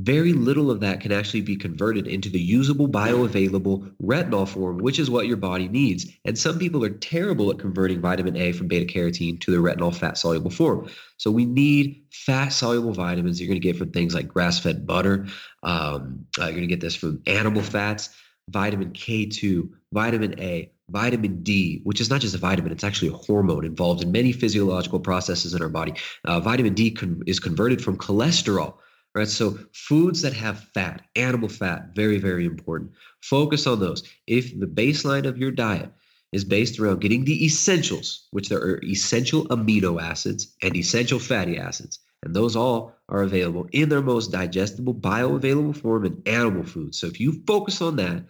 very 0.00 0.32
little 0.32 0.70
of 0.70 0.80
that 0.80 1.00
can 1.00 1.12
actually 1.12 1.42
be 1.42 1.56
converted 1.56 2.06
into 2.06 2.30
the 2.30 2.40
usable 2.40 2.88
bioavailable 2.88 3.92
retinol 4.02 4.48
form, 4.48 4.78
which 4.78 4.98
is 4.98 5.10
what 5.10 5.26
your 5.26 5.36
body 5.36 5.68
needs. 5.68 6.06
And 6.24 6.38
some 6.38 6.58
people 6.58 6.84
are 6.84 6.90
terrible 6.90 7.50
at 7.50 7.58
converting 7.58 8.00
vitamin 8.00 8.36
A 8.36 8.52
from 8.52 8.68
beta 8.68 8.90
carotene 8.90 9.40
to 9.40 9.50
the 9.50 9.58
retinol 9.58 9.94
fat 9.94 10.16
soluble 10.16 10.50
form. 10.50 10.88
So 11.18 11.30
we 11.30 11.44
need 11.44 12.04
fat 12.12 12.48
soluble 12.48 12.92
vitamins. 12.92 13.40
You're 13.40 13.48
going 13.48 13.60
to 13.60 13.66
get 13.66 13.76
from 13.76 13.90
things 13.90 14.14
like 14.14 14.26
grass 14.26 14.58
fed 14.58 14.86
butter. 14.86 15.26
Um, 15.62 16.26
uh, 16.38 16.44
you're 16.44 16.52
going 16.52 16.62
to 16.62 16.66
get 16.66 16.80
this 16.80 16.96
from 16.96 17.22
animal 17.26 17.62
fats, 17.62 18.10
vitamin 18.48 18.92
K2, 18.92 19.68
vitamin 19.92 20.40
A, 20.40 20.72
vitamin 20.88 21.42
D, 21.42 21.80
which 21.84 22.00
is 22.00 22.08
not 22.08 22.20
just 22.20 22.34
a 22.34 22.38
vitamin, 22.38 22.72
it's 22.72 22.84
actually 22.84 23.08
a 23.08 23.12
hormone 23.12 23.64
involved 23.64 24.02
in 24.02 24.10
many 24.10 24.32
physiological 24.32 24.98
processes 24.98 25.54
in 25.54 25.62
our 25.62 25.68
body. 25.68 25.92
Uh, 26.24 26.40
vitamin 26.40 26.74
D 26.74 26.90
con- 26.90 27.22
is 27.26 27.38
converted 27.38 27.82
from 27.82 27.96
cholesterol 27.96 28.74
right? 29.14 29.28
So 29.28 29.58
foods 29.72 30.22
that 30.22 30.32
have 30.34 30.64
fat, 30.74 31.02
animal 31.16 31.48
fat, 31.48 31.94
very, 31.94 32.18
very 32.18 32.44
important. 32.44 32.92
Focus 33.22 33.66
on 33.66 33.80
those. 33.80 34.02
If 34.26 34.58
the 34.58 34.66
baseline 34.66 35.26
of 35.26 35.38
your 35.38 35.50
diet 35.50 35.90
is 36.32 36.44
based 36.44 36.78
around 36.78 37.00
getting 37.00 37.24
the 37.24 37.44
essentials, 37.44 38.28
which 38.30 38.48
there 38.48 38.60
are 38.60 38.80
essential 38.84 39.46
amino 39.46 40.00
acids 40.00 40.54
and 40.62 40.76
essential 40.76 41.18
fatty 41.18 41.58
acids, 41.58 41.98
and 42.22 42.34
those 42.34 42.54
all 42.54 42.94
are 43.08 43.22
available 43.22 43.66
in 43.72 43.88
their 43.88 44.02
most 44.02 44.30
digestible, 44.30 44.94
bioavailable 44.94 45.76
form 45.76 46.04
in 46.04 46.22
animal 46.26 46.64
foods. 46.64 46.98
So 47.00 47.06
if 47.06 47.18
you 47.18 47.42
focus 47.46 47.80
on 47.80 47.96
that, 47.96 48.24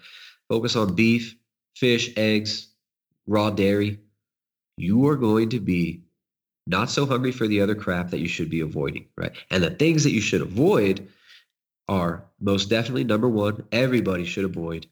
focus 0.49 0.77
on 0.77 0.95
beef, 0.95 1.37
fish, 1.77 2.11
eggs, 2.17 2.69
raw 3.27 3.51
dairy, 3.51 3.99
you 4.77 5.07
are 5.09 5.17
going 5.17 5.51
to 5.51 5.61
be 5.61 6.03
not 6.67 6.91
so 6.91 7.07
hungry 7.07 7.33
for 7.33 7.47
the 7.47 7.61
other 7.61 7.75
crap 7.75 8.11
that 8.11 8.21
you 8.21 8.29
should 8.29 8.51
be 8.51 8.61
avoiding, 8.61 9.07
right? 9.17 9.33
And 9.51 9.63
the 9.63 9.71
things 9.71 10.05
that 10.05 10.13
you 10.13 10.21
should 10.21 10.43
avoid 10.43 11.09
are 11.89 12.25
most 12.41 12.69
definitely 12.69 13.05
number 13.05 13.29
one, 13.29 13.65
everybody 13.73 14.25
should 14.25 14.45
avoid 14.45 14.87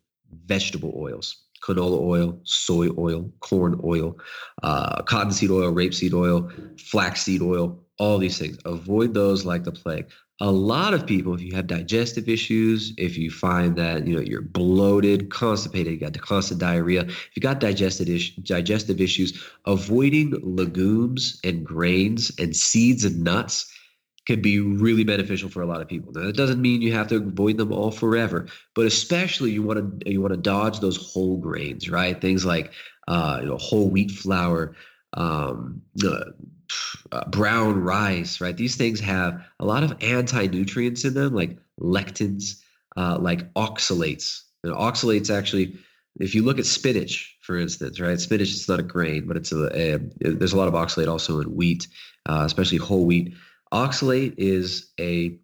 vegetable 0.47 0.93
oils 0.97 1.37
canola 1.63 2.01
oil, 2.01 2.39
soy 2.45 2.89
oil, 2.97 3.31
corn 3.41 3.81
oil, 3.85 4.17
uh, 4.63 5.03
cottonseed 5.03 5.51
oil, 5.51 5.73
rapeseed 5.73 6.13
oil, 6.13 6.51
flaxseed 6.79 7.43
oil, 7.43 7.79
all 7.99 8.19
these 8.19 8.39
things. 8.39 8.59
Avoid 8.65 9.15
those 9.15 9.45
like 9.45 9.65
the 9.65 9.73
plague 9.73 10.07
a 10.41 10.51
lot 10.51 10.95
of 10.95 11.05
people, 11.07 11.35
if 11.35 11.41
you 11.41 11.55
have 11.57 11.67
digestive 11.67 12.29
issues, 12.29 12.93
if 12.97 13.19
you 13.19 13.31
find 13.31 13.75
that 13.77 14.07
you 14.07 14.15
know 14.15 14.23
you're 14.23 14.43
bloated, 14.43 15.31
constipated, 15.31 15.93
you 15.93 15.99
got 15.99 16.13
the 16.13 16.21
constant 16.21 16.61
diarrhea, 16.61 17.03
if 17.03 17.31
you 17.35 17.43
got 17.43 17.59
digestive 17.59 18.09
digestive 18.45 19.01
issues, 19.01 19.45
avoiding 19.67 20.35
legumes 20.43 21.41
and 21.43 21.65
grains 21.65 22.31
and 22.39 22.55
seeds 22.55 23.05
and 23.05 23.25
nuts 23.25 23.73
can 24.29 24.41
be 24.41 24.61
really 24.61 25.05
beneficial 25.05 25.49
for 25.49 25.63
a 25.63 25.67
lot 25.67 25.81
of 25.81 25.89
people. 25.89 26.13
Now, 26.13 26.27
that 26.27 26.37
doesn't 26.37 26.61
mean 26.61 26.83
you 26.83 26.93
have 26.93 27.09
to 27.09 27.17
avoid 27.17 27.57
them 27.57 27.73
all 27.73 27.91
forever, 27.91 28.47
but 28.75 28.85
especially 28.87 29.51
you 29.51 29.63
want 29.63 30.03
to 30.05 30.11
you 30.11 30.21
want 30.21 30.35
to 30.35 30.41
dodge 30.41 30.79
those 30.79 31.13
whole 31.13 31.39
grains, 31.39 31.91
right? 31.91 32.21
Things 32.21 32.45
like 32.45 32.73
uh, 33.09 33.39
you 33.41 33.49
know 33.49 33.57
whole 33.57 33.89
wheat 33.89 34.13
flour, 34.13 34.77
um, 35.15 35.83
uh, 36.05 36.31
uh, 37.13 37.25
brown 37.29 37.81
rice, 37.81 38.41
right? 38.41 38.57
These 38.57 38.77
things 38.77 39.01
have 39.01 39.45
a 39.61 39.65
lot 39.65 39.83
of 39.83 39.97
anti-nutrients 40.03 41.05
in 41.05 41.15
them, 41.15 41.35
like 41.35 41.59
lectins, 41.81 42.61
uh, 42.97 43.19
like 43.19 43.53
oxalates. 43.55 44.43
And 44.65 44.75
oxalates 44.75 45.35
actually, 45.35 45.77
if 46.21 46.35
you 46.35 46.43
look 46.43 46.59
at 46.59 46.67
spinach, 46.67 47.37
for 47.43 47.57
instance, 47.57 48.01
right? 48.01 48.21
Spinach 48.21 48.51
is 48.51 48.69
not 48.69 48.81
a 48.81 48.83
grain, 48.83 49.27
but 49.27 49.37
it's 49.37 49.53
a, 49.53 49.95
a 49.95 49.99
there's 50.21 50.53
a 50.53 50.57
lot 50.57 50.69
of 50.69 50.75
oxalate 50.75 51.09
also 51.09 51.41
in 51.41 51.55
wheat, 51.55 51.87
uh, 52.27 52.43
especially 52.45 52.79
whole 52.79 53.07
wheat. 53.07 53.35
Oxalate 53.73 54.35
is 54.37 54.91
a 54.99 55.39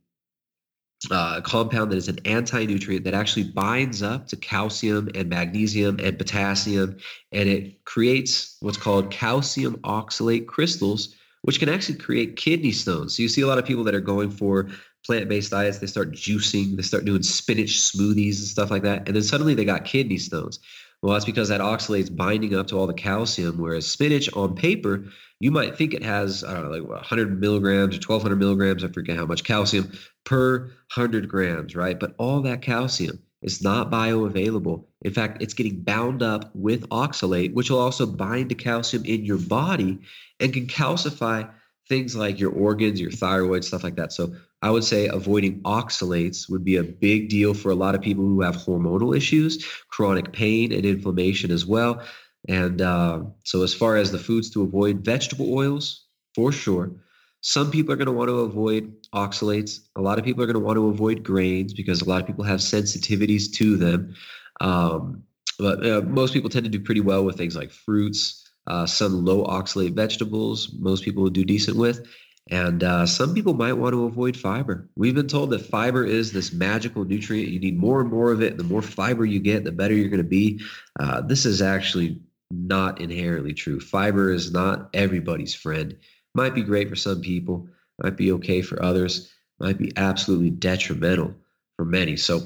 uh, 1.10 1.40
compound 1.42 1.90
that 1.90 1.96
is 1.96 2.08
an 2.08 2.18
anti-nutrient 2.24 3.04
that 3.04 3.14
actually 3.14 3.44
binds 3.44 4.02
up 4.02 4.28
to 4.28 4.36
calcium 4.36 5.08
and 5.14 5.28
magnesium 5.28 5.98
and 6.02 6.18
potassium, 6.18 6.96
and 7.32 7.48
it 7.48 7.84
creates 7.84 8.56
what's 8.60 8.78
called 8.78 9.10
calcium 9.10 9.76
oxalate 9.78 10.46
crystals, 10.46 11.14
which 11.42 11.58
can 11.58 11.68
actually 11.68 11.98
create 11.98 12.36
kidney 12.36 12.72
stones. 12.72 13.16
So 13.16 13.22
you 13.22 13.28
see 13.28 13.42
a 13.42 13.46
lot 13.46 13.58
of 13.58 13.64
people 13.64 13.84
that 13.84 13.94
are 13.94 14.00
going 14.00 14.30
for 14.30 14.68
plant-based 15.06 15.50
diets, 15.50 15.78
they 15.78 15.86
start 15.86 16.12
juicing, 16.12 16.76
they 16.76 16.82
start 16.82 17.04
doing 17.04 17.22
spinach 17.22 17.80
smoothies 17.80 18.38
and 18.38 18.48
stuff 18.48 18.70
like 18.70 18.82
that, 18.82 19.06
and 19.06 19.14
then 19.14 19.22
suddenly 19.22 19.54
they 19.54 19.64
got 19.64 19.84
kidney 19.84 20.18
stones. 20.18 20.58
Well, 21.02 21.12
that's 21.12 21.26
because 21.26 21.50
that 21.50 21.60
oxalate's 21.60 22.08
binding 22.08 22.54
up 22.54 22.66
to 22.68 22.78
all 22.78 22.86
the 22.86 22.94
calcium, 22.94 23.58
whereas 23.58 23.86
spinach 23.86 24.32
on 24.34 24.54
paper, 24.54 25.04
you 25.44 25.50
might 25.50 25.76
think 25.76 25.92
it 25.92 26.02
has, 26.02 26.42
I 26.42 26.54
don't 26.54 26.64
know, 26.64 26.70
like 26.70 26.88
100 26.88 27.38
milligrams 27.38 27.94
or 27.94 28.00
1200 28.00 28.37
milligrams, 28.37 28.83
I 28.83 28.88
forget 28.88 29.18
how 29.18 29.26
much 29.26 29.44
calcium 29.44 29.92
per 30.24 30.70
100 30.94 31.28
grams, 31.28 31.76
right? 31.76 32.00
But 32.00 32.14
all 32.16 32.40
that 32.40 32.62
calcium 32.62 33.18
is 33.42 33.62
not 33.62 33.90
bioavailable. 33.90 34.87
In 35.02 35.12
fact, 35.12 35.42
it's 35.42 35.52
getting 35.52 35.83
bound 35.83 36.22
up 36.22 36.50
with 36.54 36.88
oxalate, 36.88 37.52
which 37.52 37.68
will 37.68 37.78
also 37.78 38.07
bind 38.07 38.48
to 38.48 38.54
calcium 38.54 39.04
in 39.04 39.26
your 39.26 39.37
body 39.37 39.98
and 40.40 40.50
can 40.50 40.66
calcify 40.66 41.50
things 41.90 42.16
like 42.16 42.40
your 42.40 42.52
organs, 42.52 42.98
your 42.98 43.11
thyroid, 43.11 43.66
stuff 43.66 43.85
like 43.85 43.96
that. 43.96 44.14
So 44.14 44.35
I 44.62 44.70
would 44.70 44.85
say 44.85 45.09
avoiding 45.09 45.61
oxalates 45.64 46.48
would 46.48 46.64
be 46.64 46.76
a 46.76 46.83
big 46.83 47.28
deal 47.28 47.52
for 47.52 47.70
a 47.70 47.74
lot 47.74 47.94
of 47.94 48.00
people 48.00 48.24
who 48.24 48.40
have 48.40 48.57
hormonal 48.57 49.14
issues, 49.14 49.62
chronic 49.88 50.33
pain, 50.33 50.72
and 50.72 50.87
inflammation 50.87 51.50
as 51.50 51.66
well. 51.66 52.02
And 52.48 52.83
uh, 52.83 53.22
so, 53.44 53.62
as 53.62 53.74
far 53.74 53.96
as 53.96 54.12
the 54.12 54.18
foods 54.18 54.50
to 54.50 54.62
avoid, 54.62 55.04
vegetable 55.04 55.52
oils 55.52 56.04
for 56.35 56.52
sure. 56.52 56.92
Some 57.40 57.70
people 57.70 57.92
are 57.92 57.96
going 57.96 58.07
to 58.07 58.12
want 58.12 58.28
to 58.28 58.40
avoid 58.40 58.94
oxalates. 59.14 59.80
A 59.96 60.00
lot 60.00 60.18
of 60.18 60.24
people 60.24 60.42
are 60.42 60.46
going 60.46 60.54
to 60.54 60.61
want 60.61 60.76
to 60.76 60.88
avoid 60.88 61.22
grains 61.22 61.74
because 61.74 62.00
a 62.00 62.09
lot 62.09 62.20
of 62.22 62.26
people 62.26 62.44
have 62.44 62.61
sensitivities 62.61 63.52
to 63.54 63.76
them. 63.76 64.14
Um, 64.61 65.24
but 65.59 65.87
uh, 65.87 66.00
most 66.02 66.33
people 66.33 66.48
tend 66.48 66.64
to 66.64 66.70
do 66.70 66.80
pretty 66.80 67.02
well 67.02 67.24
with 67.24 67.37
things 67.37 67.54
like 67.54 67.70
fruits, 67.70 68.48
uh, 68.66 68.87
some 68.87 69.24
low 69.24 69.44
oxalate 69.44 69.94
vegetables. 69.94 70.72
Most 70.78 71.04
people 71.04 71.28
do 71.28 71.44
decent 71.44 71.76
with. 71.76 72.07
And 72.50 72.85
uh, 72.85 73.07
some 73.07 73.35
people 73.35 73.54
might 73.54 73.72
want 73.74 73.94
to 73.94 74.04
avoid 74.04 74.37
fiber. 74.37 74.88
We've 74.96 75.14
been 75.14 75.28
told 75.28 75.50
that 75.50 75.64
fiber 75.66 76.04
is 76.04 76.33
this 76.33 76.52
magical 76.52 77.04
nutrient. 77.04 77.48
You 77.48 77.61
need 77.61 77.78
more 77.78 78.00
and 78.00 78.11
more 78.11 78.33
of 78.33 78.42
it. 78.42 78.59
The 78.59 78.64
more 78.64 78.83
fiber 78.83 79.24
you 79.24 79.40
get, 79.40 79.64
the 79.64 79.72
better 79.72 79.94
you're 79.94 80.11
going 80.11 80.18
to 80.18 80.24
be. 80.24 80.61
Uh, 81.00 81.22
this 81.22 81.46
is 81.46 81.62
actually 81.62 82.20
not 82.50 83.00
inherently 83.00 83.54
true. 83.54 83.80
Fiber 83.80 84.30
is 84.30 84.52
not 84.52 84.90
everybody's 84.94 85.54
friend. 85.54 85.96
Might 86.35 86.54
be 86.54 86.62
great 86.62 86.88
for 86.88 86.96
some 86.96 87.20
people, 87.20 87.68
might 88.02 88.16
be 88.16 88.33
okay 88.33 88.62
for 88.62 88.83
others, 88.83 89.33
might 89.61 89.78
be 89.78 89.92
absolutely 89.96 90.50
detrimental 90.50 91.35
for 91.76 91.85
many. 91.85 92.16
So 92.16 92.42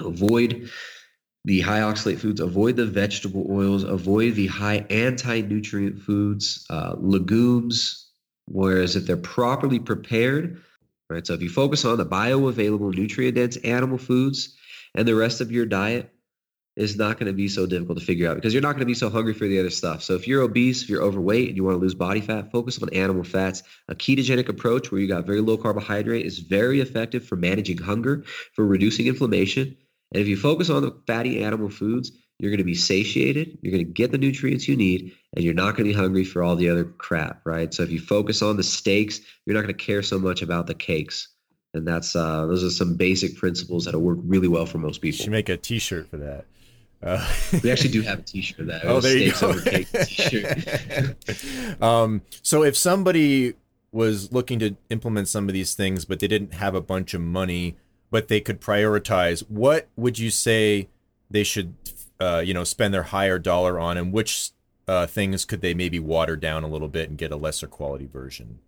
avoid 0.00 0.70
the 1.44 1.60
high 1.60 1.80
oxalate 1.80 2.18
foods, 2.18 2.40
avoid 2.40 2.76
the 2.76 2.86
vegetable 2.86 3.46
oils, 3.50 3.84
avoid 3.84 4.34
the 4.34 4.46
high 4.46 4.84
anti 4.90 5.40
nutrient 5.40 6.00
foods, 6.00 6.66
uh, 6.70 6.94
legumes. 6.98 8.06
Whereas 8.46 8.96
if 8.96 9.06
they're 9.06 9.16
properly 9.16 9.78
prepared, 9.78 10.60
right? 11.08 11.26
So 11.26 11.34
if 11.34 11.42
you 11.42 11.48
focus 11.48 11.84
on 11.84 11.98
the 11.98 12.06
bioavailable 12.06 12.94
nutrient 12.94 13.36
dense 13.36 13.56
animal 13.58 13.98
foods 13.98 14.56
and 14.94 15.06
the 15.06 15.14
rest 15.14 15.40
of 15.40 15.52
your 15.52 15.66
diet, 15.66 16.12
is 16.80 16.96
not 16.96 17.18
going 17.18 17.26
to 17.26 17.32
be 17.32 17.48
so 17.48 17.66
difficult 17.66 17.98
to 17.98 18.04
figure 18.04 18.28
out 18.28 18.36
because 18.36 18.54
you're 18.54 18.62
not 18.62 18.72
going 18.72 18.80
to 18.80 18.86
be 18.86 18.94
so 18.94 19.10
hungry 19.10 19.34
for 19.34 19.46
the 19.46 19.60
other 19.60 19.70
stuff. 19.70 20.02
So 20.02 20.14
if 20.14 20.26
you're 20.26 20.42
obese, 20.42 20.82
if 20.82 20.88
you're 20.88 21.02
overweight 21.02 21.48
and 21.48 21.56
you 21.56 21.62
want 21.62 21.74
to 21.74 21.80
lose 21.80 21.94
body 21.94 22.20
fat, 22.20 22.50
focus 22.50 22.82
on 22.82 22.88
animal 22.94 23.22
fats. 23.22 23.62
A 23.88 23.94
ketogenic 23.94 24.48
approach 24.48 24.90
where 24.90 25.00
you 25.00 25.06
got 25.06 25.26
very 25.26 25.40
low 25.40 25.56
carbohydrate 25.56 26.24
is 26.24 26.38
very 26.38 26.80
effective 26.80 27.24
for 27.24 27.36
managing 27.36 27.78
hunger, 27.78 28.24
for 28.54 28.64
reducing 28.64 29.06
inflammation. 29.06 29.76
And 30.12 30.22
if 30.22 30.26
you 30.26 30.36
focus 30.36 30.70
on 30.70 30.82
the 30.82 30.96
fatty 31.06 31.44
animal 31.44 31.68
foods, 31.68 32.12
you're 32.38 32.50
going 32.50 32.58
to 32.58 32.64
be 32.64 32.74
satiated, 32.74 33.58
you're 33.60 33.72
going 33.72 33.84
to 33.84 33.92
get 33.92 34.10
the 34.10 34.18
nutrients 34.18 34.66
you 34.66 34.74
need, 34.74 35.12
and 35.36 35.44
you're 35.44 35.52
not 35.52 35.76
going 35.76 35.86
to 35.86 35.92
be 35.92 35.92
hungry 35.92 36.24
for 36.24 36.42
all 36.42 36.56
the 36.56 36.70
other 36.70 36.84
crap, 36.84 37.42
right? 37.44 37.74
So 37.74 37.82
if 37.82 37.90
you 37.90 38.00
focus 38.00 38.40
on 38.40 38.56
the 38.56 38.62
steaks, 38.62 39.20
you're 39.44 39.54
not 39.54 39.60
going 39.60 39.76
to 39.76 39.84
care 39.84 40.02
so 40.02 40.18
much 40.18 40.40
about 40.40 40.66
the 40.66 40.74
cakes. 40.74 41.28
And 41.74 41.86
that's 41.86 42.16
uh, 42.16 42.46
those 42.46 42.64
are 42.64 42.70
some 42.70 42.96
basic 42.96 43.36
principles 43.36 43.84
that'll 43.84 44.00
work 44.00 44.18
really 44.24 44.48
well 44.48 44.64
for 44.64 44.78
most 44.78 45.02
people. 45.02 45.18
You 45.18 45.24
should 45.24 45.30
make 45.30 45.50
a 45.50 45.58
T-shirt 45.58 46.08
for 46.08 46.16
that. 46.16 46.46
Uh, 47.02 47.26
we 47.62 47.70
actually 47.70 47.90
do 47.90 48.02
have 48.08 48.18
a 48.20 48.22
T-shirt 48.22 48.66
that. 48.66 48.84
Oh, 48.84 49.00
there 49.00 49.16
you 49.16 49.32
go. 49.32 49.58
T-shirt. 50.04 51.82
um, 51.82 52.22
so 52.42 52.62
if 52.62 52.76
somebody 52.76 53.54
was 53.92 54.32
looking 54.32 54.58
to 54.60 54.76
implement 54.90 55.28
some 55.28 55.48
of 55.48 55.54
these 55.54 55.74
things, 55.74 56.04
but 56.04 56.20
they 56.20 56.28
didn't 56.28 56.54
have 56.54 56.74
a 56.74 56.80
bunch 56.80 57.14
of 57.14 57.20
money, 57.20 57.76
but 58.10 58.28
they 58.28 58.40
could 58.40 58.60
prioritize, 58.60 59.40
what 59.48 59.88
would 59.96 60.18
you 60.18 60.30
say 60.30 60.88
they 61.30 61.42
should, 61.42 61.74
uh, 62.20 62.42
you 62.44 62.54
know, 62.54 62.64
spend 62.64 62.94
their 62.94 63.04
higher 63.04 63.38
dollar 63.38 63.78
on, 63.78 63.96
and 63.96 64.12
which 64.12 64.50
uh, 64.86 65.06
things 65.06 65.44
could 65.44 65.60
they 65.60 65.74
maybe 65.74 65.98
water 65.98 66.36
down 66.36 66.62
a 66.62 66.68
little 66.68 66.88
bit 66.88 67.08
and 67.08 67.18
get 67.18 67.32
a 67.32 67.36
lesser 67.36 67.66
quality 67.66 68.06
version? 68.06 68.60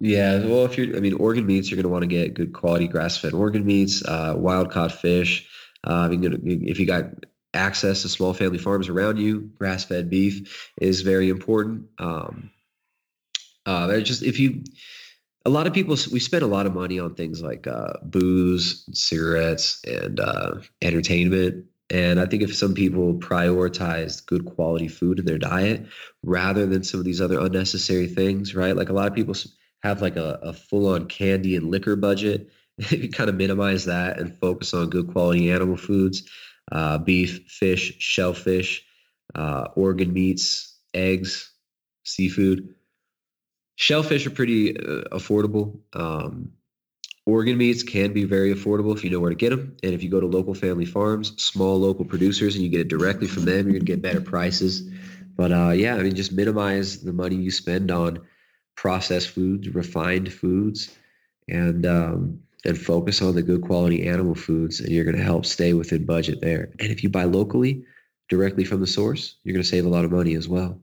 Yeah, 0.00 0.44
well, 0.44 0.64
if 0.64 0.78
you're, 0.78 0.96
I 0.96 1.00
mean, 1.00 1.14
organ 1.14 1.44
meats, 1.46 1.70
you're 1.70 1.76
going 1.76 1.82
to 1.82 1.88
want 1.88 2.02
to 2.02 2.08
get 2.08 2.34
good 2.34 2.52
quality 2.52 2.86
grass-fed 2.86 3.34
organ 3.34 3.66
meats, 3.66 4.04
uh, 4.04 4.34
wild 4.36 4.70
caught 4.70 4.92
fish. 4.92 5.48
Uh, 5.82 6.08
if 6.12 6.78
you 6.78 6.86
got 6.86 7.04
access 7.58 8.02
to 8.02 8.08
small 8.08 8.32
family 8.32 8.58
farms 8.58 8.88
around 8.88 9.18
you. 9.18 9.50
Grass 9.58 9.84
fed 9.84 10.08
beef 10.08 10.70
is 10.80 11.02
very 11.02 11.28
important. 11.28 11.86
Um, 11.98 12.50
uh, 13.66 14.00
just 14.00 14.22
if 14.22 14.38
you, 14.38 14.64
a 15.44 15.50
lot 15.50 15.66
of 15.66 15.74
people 15.74 15.96
we 16.12 16.20
spend 16.20 16.42
a 16.42 16.46
lot 16.46 16.66
of 16.66 16.74
money 16.74 16.98
on 16.98 17.14
things 17.14 17.42
like 17.42 17.66
uh, 17.66 17.94
booze, 18.02 18.88
cigarettes, 18.92 19.82
and 19.84 20.20
uh, 20.20 20.54
entertainment. 20.80 21.66
And 21.90 22.20
I 22.20 22.26
think 22.26 22.42
if 22.42 22.54
some 22.54 22.74
people 22.74 23.14
prioritized 23.14 24.26
good 24.26 24.44
quality 24.44 24.88
food 24.88 25.18
in 25.18 25.24
their 25.24 25.38
diet 25.38 25.86
rather 26.22 26.66
than 26.66 26.84
some 26.84 27.00
of 27.00 27.06
these 27.06 27.20
other 27.20 27.40
unnecessary 27.40 28.06
things, 28.06 28.54
right? 28.54 28.76
Like 28.76 28.90
a 28.90 28.92
lot 28.92 29.08
of 29.08 29.14
people 29.14 29.34
have 29.82 30.02
like 30.02 30.16
a, 30.16 30.38
a 30.42 30.52
full-on 30.52 31.06
candy 31.06 31.56
and 31.56 31.70
liquor 31.70 31.96
budget. 31.96 32.50
if 32.78 32.92
you 32.92 33.10
kind 33.10 33.30
of 33.30 33.36
minimize 33.36 33.86
that 33.86 34.18
and 34.18 34.38
focus 34.38 34.74
on 34.74 34.90
good 34.90 35.08
quality 35.08 35.50
animal 35.50 35.76
foods, 35.76 36.28
uh, 36.70 36.98
beef, 36.98 37.46
fish, 37.48 37.96
shellfish, 37.98 38.84
uh, 39.34 39.68
organ 39.74 40.12
meats, 40.12 40.76
eggs, 40.94 41.50
seafood. 42.04 42.74
Shellfish 43.76 44.26
are 44.26 44.30
pretty 44.30 44.76
uh, 44.76 45.04
affordable. 45.12 45.80
Um, 45.92 46.52
organ 47.26 47.56
meats 47.56 47.82
can 47.82 48.12
be 48.12 48.24
very 48.24 48.54
affordable 48.54 48.96
if 48.96 49.04
you 49.04 49.10
know 49.10 49.20
where 49.20 49.30
to 49.30 49.36
get 49.36 49.50
them. 49.50 49.76
And 49.82 49.94
if 49.94 50.02
you 50.02 50.10
go 50.10 50.20
to 50.20 50.26
local 50.26 50.54
family 50.54 50.86
farms, 50.86 51.40
small 51.42 51.78
local 51.78 52.04
producers, 52.04 52.54
and 52.54 52.64
you 52.64 52.70
get 52.70 52.80
it 52.80 52.88
directly 52.88 53.28
from 53.28 53.44
them, 53.44 53.66
you're 53.66 53.72
going 53.72 53.80
to 53.80 53.86
get 53.86 54.02
better 54.02 54.20
prices. 54.20 54.88
But 55.36 55.52
uh, 55.52 55.70
yeah, 55.70 55.94
I 55.94 56.02
mean, 56.02 56.16
just 56.16 56.32
minimize 56.32 57.02
the 57.02 57.12
money 57.12 57.36
you 57.36 57.52
spend 57.52 57.90
on 57.90 58.26
processed 58.74 59.28
foods, 59.28 59.68
refined 59.68 60.32
foods, 60.32 60.92
and 61.48 61.86
um, 61.86 62.40
and 62.68 62.78
focus 62.78 63.22
on 63.22 63.34
the 63.34 63.42
good 63.42 63.62
quality 63.62 64.06
animal 64.06 64.34
foods, 64.34 64.80
and 64.80 64.90
you're 64.90 65.04
going 65.04 65.16
to 65.16 65.22
help 65.22 65.46
stay 65.46 65.72
within 65.72 66.04
budget 66.04 66.40
there. 66.40 66.70
And 66.78 66.90
if 66.90 67.02
you 67.02 67.08
buy 67.08 67.24
locally, 67.24 67.82
directly 68.28 68.64
from 68.64 68.80
the 68.80 68.86
source, 68.86 69.36
you're 69.42 69.54
going 69.54 69.62
to 69.62 69.68
save 69.68 69.86
a 69.86 69.88
lot 69.88 70.04
of 70.04 70.12
money 70.12 70.34
as 70.34 70.48
well. 70.48 70.80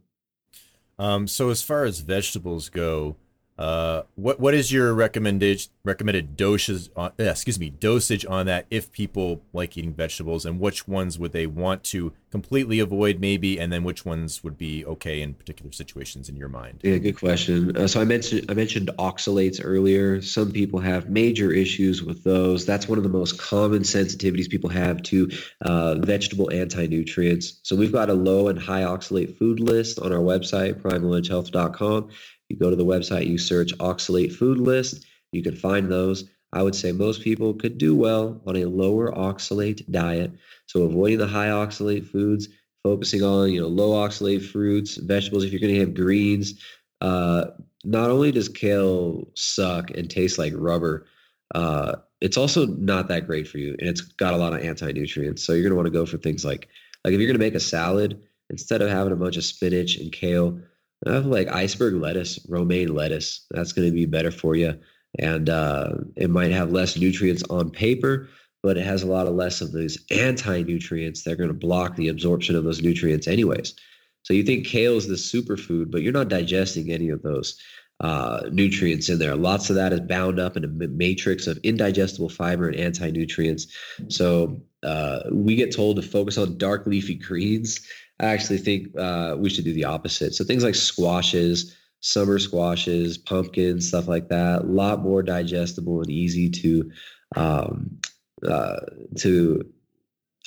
Um, 0.98 1.28
so 1.28 1.50
as 1.50 1.62
far 1.62 1.86
as 1.86 2.00
vegetables 2.00 2.70
go, 2.70 3.18
uh, 3.58 4.01
what 4.16 4.38
what 4.38 4.53
is 4.53 4.72
your 4.72 4.93
recommended 4.93 5.66
recommended 5.86 6.36
doses 6.36 6.89
on? 6.95 7.12
Uh, 7.18 7.24
excuse 7.24 7.58
me, 7.58 7.70
dosage 7.70 8.26
on 8.26 8.45
that 8.47 8.66
if 8.70 8.91
people 8.91 9.41
like 9.53 9.78
eating 9.78 9.93
vegetables, 9.93 10.45
and 10.45 10.60
which 10.60 10.89
ones 10.89 11.18
would 11.18 11.32
they 11.32 11.47
want 11.47 11.84
to 11.86 12.12
completely 12.32 12.82
avoid, 12.82 13.22
maybe, 13.22 13.58
and 13.58 13.72
then 13.72 13.86
which 13.86 14.03
ones 14.03 14.43
would 14.43 14.58
be 14.58 14.86
okay 14.86 15.22
in 15.22 15.34
particular 15.34 15.72
situations 15.72 16.28
in 16.28 16.36
your 16.36 16.49
mind? 16.49 16.82
Yeah, 16.84 16.97
good 16.97 17.18
question. 17.18 17.78
Uh, 17.78 17.88
so 17.88 18.01
I 18.01 18.03
mentioned 18.03 18.45
I 18.49 18.56
mentioned 18.56 18.89
oxalates 18.99 19.62
earlier. 19.64 20.22
Some 20.22 20.51
people 20.51 20.82
have 20.82 21.10
major 21.10 21.53
issues 21.53 22.03
with 22.03 22.26
those. 22.26 22.66
That's 22.66 22.89
one 22.89 22.97
of 22.97 23.06
the 23.06 23.10
most 23.10 23.39
common 23.39 23.84
sensitivities 23.84 24.49
people 24.49 24.70
have 24.70 25.01
to 25.03 25.32
uh, 25.62 25.95
vegetable 25.99 26.51
anti-nutrients. 26.51 27.62
So 27.64 27.78
we've 27.78 27.93
got 27.93 28.10
a 28.10 28.14
low 28.14 28.49
and 28.49 28.60
high 28.60 28.82
oxalate 28.82 29.38
food 29.38 29.62
list 29.62 29.97
on 29.99 30.12
our 30.12 30.20
website, 30.20 30.82
primaledgehealth.com 30.82 32.10
you 32.50 32.58
go 32.58 32.70
to 32.70 32.76
the 32.76 32.86
website, 32.86 33.28
you 33.28 33.38
search 33.38 33.78
oxalate 33.78 34.34
food 34.34 34.60
list, 34.60 35.06
you 35.32 35.43
can 35.43 35.56
find 35.56 35.91
those. 35.91 36.30
I 36.54 36.64
would 36.64 36.76
say 36.76 36.91
most 36.91 37.22
people 37.22 37.54
could 37.54 37.78
do 37.78 37.96
well 37.96 38.41
on 38.48 38.56
a 38.56 38.66
lower 38.66 39.12
oxalate 39.12 39.89
diet. 39.91 40.32
So 40.68 40.84
avoiding 40.84 41.18
the 41.18 41.28
high 41.28 41.48
oxalate 41.48 42.08
foods, 42.08 42.48
focusing 42.84 43.24
on 43.24 43.52
you 43.52 43.62
know 43.62 43.68
low 43.68 43.91
oxalate 43.91 44.46
fruits, 44.46 44.96
vegetables. 44.96 45.43
If 45.43 45.52
you're 45.52 45.60
going 45.60 45.74
to 45.74 45.80
have 45.80 45.93
greens, 45.93 46.64
uh, 47.02 47.46
not 47.84 48.10
only 48.10 48.32
does 48.32 48.48
kale 48.48 49.28
suck 49.36 49.91
and 49.91 50.10
taste 50.10 50.38
like 50.38 50.54
rubber, 50.56 51.08
uh, 51.54 51.96
it's 52.22 52.38
also 52.38 52.66
not 52.68 53.10
that 53.10 53.28
great 53.28 53.48
for 53.48 53.58
you, 53.58 53.76
and 53.80 53.89
it's 53.89 54.02
got 54.02 54.34
a 54.34 54.38
lot 54.38 54.54
of 54.54 54.62
anti 54.62 54.91
nutrients. 54.91 55.43
So 55.43 55.54
you're 55.54 55.64
going 55.64 55.72
to 55.72 55.76
want 55.76 55.88
to 55.88 55.91
go 55.91 56.06
for 56.06 56.18
things 56.18 56.46
like 56.46 56.70
like 57.04 57.14
if 57.14 57.20
you're 57.20 57.28
going 57.28 57.39
to 57.39 57.46
make 57.46 57.56
a 57.56 57.60
salad, 57.60 58.22
instead 58.50 58.82
of 58.82 58.89
having 58.89 59.14
a 59.14 59.18
bunch 59.18 59.38
of 59.38 59.43
spinach 59.43 59.98
and 59.98 60.12
kale, 60.12 60.60
have 61.06 61.26
like 61.26 61.48
iceberg 61.48 61.96
lettuce, 61.96 62.39
romaine 62.50 62.93
lettuce. 62.93 63.46
That's 63.52 63.74
going 63.74 63.88
to 63.88 63.93
be 63.93 64.06
better 64.06 64.32
for 64.32 64.56
you. 64.56 64.80
And 65.20 65.50
uh, 65.50 65.96
it 66.16 66.30
might 66.30 66.52
have 66.52 66.72
less 66.72 66.98
nutrients 66.98 67.43
on 67.50 67.70
paper, 67.70 68.28
but 68.64 68.78
it 68.78 68.86
has 68.86 69.04
a 69.04 69.08
lot 69.08 69.28
of 69.28 69.36
less 69.36 69.62
of 69.62 69.72
these 69.72 70.04
anti 70.12 70.64
nutrients 70.64 71.24
that 71.24 71.32
are 71.32 71.38
going 71.38 71.50
to 71.50 71.54
block 71.54 71.96
the 71.96 72.10
absorption 72.10 72.56
of 72.56 72.64
those 72.64 72.82
nutrients, 72.82 73.28
anyways. 73.28 73.76
So 74.24 74.34
you 74.34 74.43
think 74.43 74.66
kale 74.66 74.98
is 74.98 75.08
the 75.08 75.16
superfood, 75.16 75.91
but 75.91 76.02
you're 76.02 76.12
not 76.12 76.30
digesting 76.30 76.91
any 76.91 77.10
of 77.10 77.22
those 77.22 77.62
uh, 78.02 78.41
nutrients 78.52 79.08
in 79.08 79.20
there. 79.20 79.36
Lots 79.36 79.70
of 79.70 79.76
that 79.78 79.93
is 79.93 80.02
bound 80.02 80.39
up 80.39 80.58
in 80.58 80.66
a 80.66 80.68
matrix 80.68 81.48
of 81.48 81.58
indigestible 81.64 82.30
fiber 82.30 82.68
and 82.68 82.76
anti 82.76 83.10
nutrients. 83.12 83.68
So 84.10 84.60
uh, 84.84 85.20
we 85.32 85.56
get 85.56 85.74
told 85.74 85.96
to 85.98 86.02
focus 86.02 86.38
on 86.38 86.58
dark 86.58 86.86
leafy 86.88 87.16
greens 87.16 87.80
I 88.20 88.28
actually 88.28 88.59
think 88.59 88.97
uh, 88.97 89.36
we 89.38 89.49
should 89.49 89.66
do 89.66 89.74
the 89.74 89.86
opposite. 89.86 90.34
So 90.36 90.43
things 90.43 90.63
like 90.63 90.76
squashes, 90.76 91.76
summer 91.99 92.39
squashes, 92.39 93.18
pumpkins, 93.18 93.88
stuff 93.88 94.07
like 94.07 94.30
that, 94.30 94.61
a 94.61 94.66
lot 94.66 95.01
more 95.01 95.22
digestible 95.22 96.01
and 96.01 96.09
easy 96.09 96.49
to 96.49 96.91
um, 97.36 97.99
uh, 98.47 98.80
to 99.18 99.61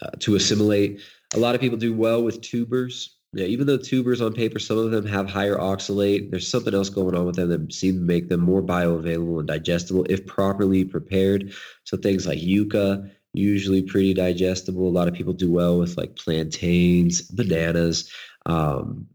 uh, 0.02 0.10
to 0.20 0.36
assimilate. 0.36 1.00
A 1.34 1.38
lot 1.38 1.54
of 1.54 1.60
people 1.60 1.78
do 1.78 1.92
well 1.92 2.22
with 2.22 2.40
tubers. 2.40 3.14
Yeah, 3.34 3.44
even 3.44 3.66
though 3.66 3.76
tubers 3.76 4.22
on 4.22 4.32
paper, 4.32 4.58
some 4.58 4.78
of 4.78 4.90
them 4.90 5.04
have 5.04 5.28
higher 5.28 5.56
oxalate. 5.56 6.30
There's 6.30 6.48
something 6.48 6.72
else 6.72 6.88
going 6.88 7.14
on 7.14 7.26
with 7.26 7.36
them 7.36 7.50
that 7.50 7.74
seem 7.74 7.96
to 7.96 8.00
make 8.00 8.30
them 8.30 8.40
more 8.40 8.62
bioavailable 8.62 9.40
and 9.40 9.46
digestible 9.46 10.06
if 10.08 10.24
properly 10.24 10.82
prepared. 10.86 11.52
So 11.84 11.98
things 11.98 12.26
like 12.26 12.40
yucca 12.40 13.10
usually 13.32 13.82
pretty 13.82 14.14
digestible. 14.14 14.88
A 14.88 14.90
lot 14.90 15.08
of 15.08 15.14
people 15.14 15.32
do 15.32 15.50
well 15.50 15.78
with 15.78 15.96
like 15.96 16.16
plantains, 16.16 17.22
bananas. 17.22 18.10
Um, 18.46 19.06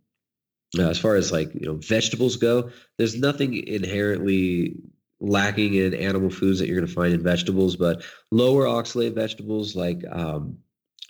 as 0.80 0.97
far 0.97 1.16
as 1.16 1.32
like 1.32 1.53
you 1.53 1.66
know 1.66 1.76
vegetables 1.76 2.36
go, 2.36 2.70
there's 2.97 3.18
nothing 3.18 3.55
inherently 3.68 4.76
lacking 5.20 5.76
in 5.76 5.93
animal 5.93 6.30
foods 6.30 6.59
that 6.59 6.68
you're 6.68 6.78
going 6.78 6.88
to 6.88 6.93
find 6.93 7.14
in 7.14 7.24
vegetables, 7.24 7.76
but 7.76 8.03
lower 8.32 8.66
oxalate 8.66 9.16
vegetables 9.16 9.76
like 9.76 10.03
um, 10.11 10.57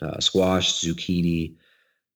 uh, 0.01 0.19
squash, 0.19 0.73
zucchini, 0.73 1.55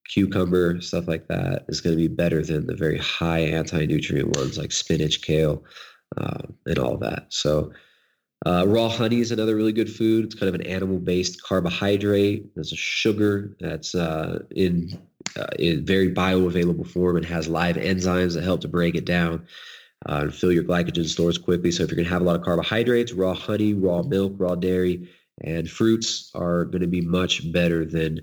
cucumber, 0.07 0.79
stuff 0.81 1.07
like 1.07 1.27
that 1.27 1.65
is 1.67 1.81
going 1.81 1.95
to 1.95 2.01
be 2.01 2.07
better 2.07 2.43
than 2.43 2.67
the 2.67 2.75
very 2.75 2.97
high 2.97 3.39
anti-nutrient 3.39 4.38
ones 4.38 4.57
like 4.57 4.71
spinach, 4.71 5.21
kale, 5.21 5.63
uh, 6.17 6.43
and 6.65 6.77
all 6.77 6.97
that. 6.97 7.25
So 7.29 7.71
uh, 8.45 8.65
raw 8.67 8.88
honey 8.88 9.19
is 9.19 9.31
another 9.31 9.55
really 9.55 9.71
good 9.71 9.91
food. 9.91 10.25
It's 10.25 10.35
kind 10.35 10.47
of 10.47 10.55
an 10.55 10.67
animal-based 10.67 11.41
carbohydrate. 11.43 12.53
There's 12.55 12.71
a 12.71 12.77
sugar 12.77 13.55
that's 13.59 13.95
uh, 13.95 14.43
in 14.55 14.99
uh, 15.35 15.47
in 15.57 15.85
very 15.85 16.13
bioavailable 16.13 16.88
form 16.88 17.17
and 17.17 17.25
has 17.25 17.47
live 17.47 17.75
enzymes 17.75 18.35
that 18.35 18.43
help 18.43 18.61
to 18.61 18.67
break 18.67 18.95
it 18.95 19.05
down 19.05 19.45
uh, 20.07 20.21
and 20.23 20.33
fill 20.33 20.51
your 20.51 20.63
glycogen 20.63 21.05
stores 21.05 21.38
quickly. 21.38 21.71
So 21.71 21.83
if 21.83 21.89
you're 21.89 21.95
going 21.95 22.05
to 22.05 22.13
have 22.13 22.21
a 22.21 22.25
lot 22.25 22.35
of 22.35 22.43
carbohydrates, 22.43 23.11
raw 23.11 23.33
honey, 23.33 23.73
raw 23.73 24.03
milk, 24.03 24.33
raw 24.38 24.55
dairy, 24.55 25.09
and 25.41 25.69
fruits 25.69 26.31
are 26.33 26.65
going 26.65 26.81
to 26.81 26.88
be 26.88 27.01
much 27.01 27.51
better 27.51 27.85
than 27.85 28.21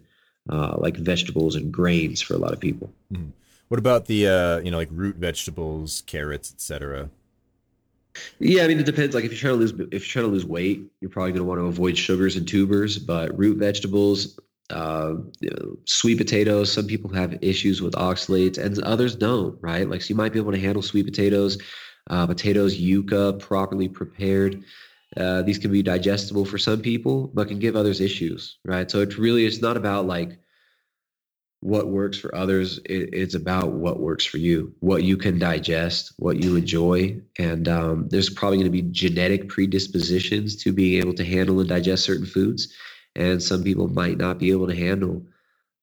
uh, 0.48 0.76
like 0.78 0.96
vegetables 0.96 1.56
and 1.56 1.72
grains 1.72 2.20
for 2.20 2.34
a 2.34 2.38
lot 2.38 2.52
of 2.52 2.60
people. 2.60 2.90
Mm. 3.12 3.30
What 3.68 3.78
about 3.78 4.06
the 4.06 4.28
uh, 4.28 4.58
you 4.58 4.70
know 4.70 4.76
like 4.76 4.90
root 4.92 5.16
vegetables, 5.16 6.02
carrots, 6.06 6.52
etc.? 6.52 7.10
Yeah, 8.38 8.64
I 8.64 8.68
mean 8.68 8.78
it 8.78 8.86
depends. 8.86 9.14
Like 9.14 9.24
if 9.24 9.32
you're 9.32 9.40
trying 9.40 9.54
to 9.54 9.58
lose 9.58 9.72
if 9.92 9.92
you're 9.92 10.22
trying 10.22 10.26
to 10.26 10.30
lose 10.30 10.44
weight, 10.44 10.84
you're 11.00 11.10
probably 11.10 11.32
going 11.32 11.42
to 11.42 11.48
want 11.48 11.60
to 11.60 11.66
avoid 11.66 11.96
sugars 11.96 12.36
and 12.36 12.46
tubers. 12.46 12.98
But 12.98 13.36
root 13.36 13.58
vegetables, 13.58 14.38
uh, 14.70 15.14
you 15.40 15.50
know, 15.50 15.78
sweet 15.84 16.18
potatoes. 16.18 16.72
Some 16.72 16.86
people 16.86 17.12
have 17.12 17.36
issues 17.42 17.82
with 17.82 17.94
oxalates, 17.94 18.58
and 18.58 18.78
others 18.82 19.16
don't. 19.16 19.58
Right? 19.60 19.88
Like 19.88 20.02
so, 20.02 20.10
you 20.10 20.14
might 20.14 20.32
be 20.32 20.38
able 20.38 20.52
to 20.52 20.60
handle 20.60 20.82
sweet 20.82 21.06
potatoes, 21.06 21.58
uh, 22.10 22.26
potatoes, 22.26 22.78
yuca, 22.80 23.38
properly 23.40 23.88
prepared. 23.88 24.62
Uh, 25.16 25.42
these 25.42 25.58
can 25.58 25.70
be 25.70 25.82
digestible 25.82 26.44
for 26.44 26.58
some 26.58 26.80
people, 26.80 27.28
but 27.34 27.48
can 27.48 27.58
give 27.58 27.76
others 27.76 28.00
issues. 28.00 28.58
Right? 28.64 28.90
So 28.90 29.00
it's 29.00 29.18
really 29.18 29.44
it's 29.46 29.60
not 29.60 29.76
about 29.76 30.06
like 30.06 30.38
what 31.64 31.88
works 31.88 32.18
for 32.18 32.34
others 32.34 32.76
it, 32.84 33.08
it's 33.14 33.34
about 33.34 33.72
what 33.72 33.98
works 33.98 34.26
for 34.26 34.36
you 34.36 34.70
what 34.80 35.02
you 35.02 35.16
can 35.16 35.38
digest 35.38 36.12
what 36.18 36.42
you 36.42 36.56
enjoy. 36.56 37.20
And 37.38 37.68
um, 37.68 38.08
there's 38.08 38.30
probably 38.30 38.58
going 38.58 38.72
to 38.72 38.82
be 38.82 38.90
genetic 38.90 39.48
predispositions 39.48 40.56
to 40.56 40.72
being 40.72 41.00
able 41.00 41.14
to 41.14 41.24
handle 41.24 41.60
and 41.60 41.68
digest 41.68 42.04
certain 42.04 42.26
foods. 42.26 42.72
And 43.16 43.42
some 43.42 43.62
people 43.62 43.88
might 43.88 44.18
not 44.18 44.38
be 44.38 44.50
able 44.50 44.66
to 44.66 44.74
handle 44.74 45.24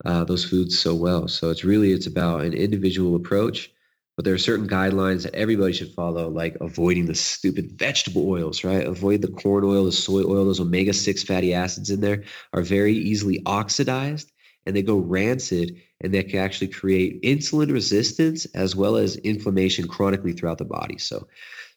uh, 0.05 0.23
those 0.23 0.45
foods 0.45 0.77
so 0.77 0.93
well. 0.95 1.27
So 1.27 1.49
it's 1.49 1.63
really 1.63 1.91
it's 1.91 2.07
about 2.07 2.41
an 2.41 2.53
individual 2.53 3.15
approach. 3.15 3.71
But 4.17 4.25
there 4.25 4.33
are 4.33 4.39
certain 4.39 4.67
guidelines 4.67 5.23
that 5.23 5.33
everybody 5.33 5.73
should 5.73 5.93
follow 5.93 6.29
like 6.29 6.57
avoiding 6.59 7.05
the 7.05 7.15
stupid 7.15 7.71
vegetable 7.71 8.29
oils 8.29 8.63
right? 8.63 8.85
Avoid 8.85 9.21
the 9.21 9.29
corn 9.29 9.63
oil 9.63 9.85
the 9.85 9.91
soy 9.91 10.23
oil 10.23 10.45
those 10.45 10.59
omega-6 10.59 11.25
fatty 11.25 11.53
acids 11.53 11.89
in 11.89 12.01
there 12.01 12.23
are 12.53 12.61
very 12.61 12.93
easily 12.93 13.41
oxidized 13.45 14.31
and 14.65 14.75
they 14.75 14.81
go 14.81 14.97
rancid 14.97 15.81
and 16.01 16.13
that 16.13 16.29
can 16.29 16.39
actually 16.39 16.67
create 16.67 17.21
insulin 17.21 17.71
resistance 17.71 18.45
as 18.53 18.75
well 18.75 18.95
as 18.95 19.15
inflammation 19.17 19.87
chronically 19.87 20.33
throughout 20.33 20.57
the 20.57 20.65
body. 20.65 20.97
So 20.97 21.27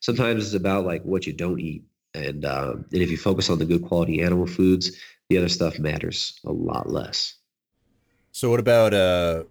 sometimes 0.01 0.47
it's 0.47 0.55
about 0.55 0.85
like 0.85 1.03
what 1.03 1.27
you 1.27 1.33
don't 1.33 1.61
eat. 1.61 1.85
And, 2.15 2.45
um, 2.45 2.85
and 2.93 3.03
if 3.03 3.11
you 3.11 3.17
focus 3.17 3.51
on 3.51 3.59
the 3.59 3.65
good 3.65 3.85
quality 3.85 4.23
animal 4.23 4.47
foods, 4.47 4.93
the 5.29 5.39
other 5.39 5.49
stuff 5.49 5.79
matters 5.79 6.39
a 6.45 6.53
lot 6.53 6.89
less. 6.89 7.35
So 8.33 8.51
what 8.51 8.61
about, 8.61 8.95
uh, 8.95 9.45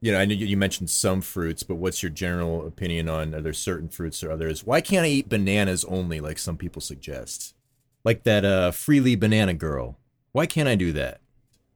you 0.00 0.12
know, 0.12 0.18
I 0.18 0.26
know 0.26 0.34
you 0.34 0.56
mentioned 0.56 0.90
some 0.90 1.22
fruits, 1.22 1.62
but 1.62 1.76
what's 1.76 2.02
your 2.02 2.10
general 2.10 2.66
opinion 2.66 3.08
on 3.08 3.34
are 3.34 3.40
there 3.40 3.54
certain 3.54 3.88
fruits 3.88 4.22
or 4.22 4.30
others? 4.30 4.64
Why 4.64 4.80
can't 4.80 5.06
I 5.06 5.08
eat 5.08 5.28
bananas 5.28 5.84
only, 5.86 6.20
like 6.20 6.38
some 6.38 6.58
people 6.58 6.82
suggest? 6.82 7.54
Like 8.04 8.24
that 8.24 8.44
uh, 8.44 8.70
Freelee 8.70 9.18
banana 9.18 9.54
girl. 9.54 9.98
Why 10.32 10.44
can't 10.46 10.68
I 10.68 10.74
do 10.74 10.92
that? 10.92 11.20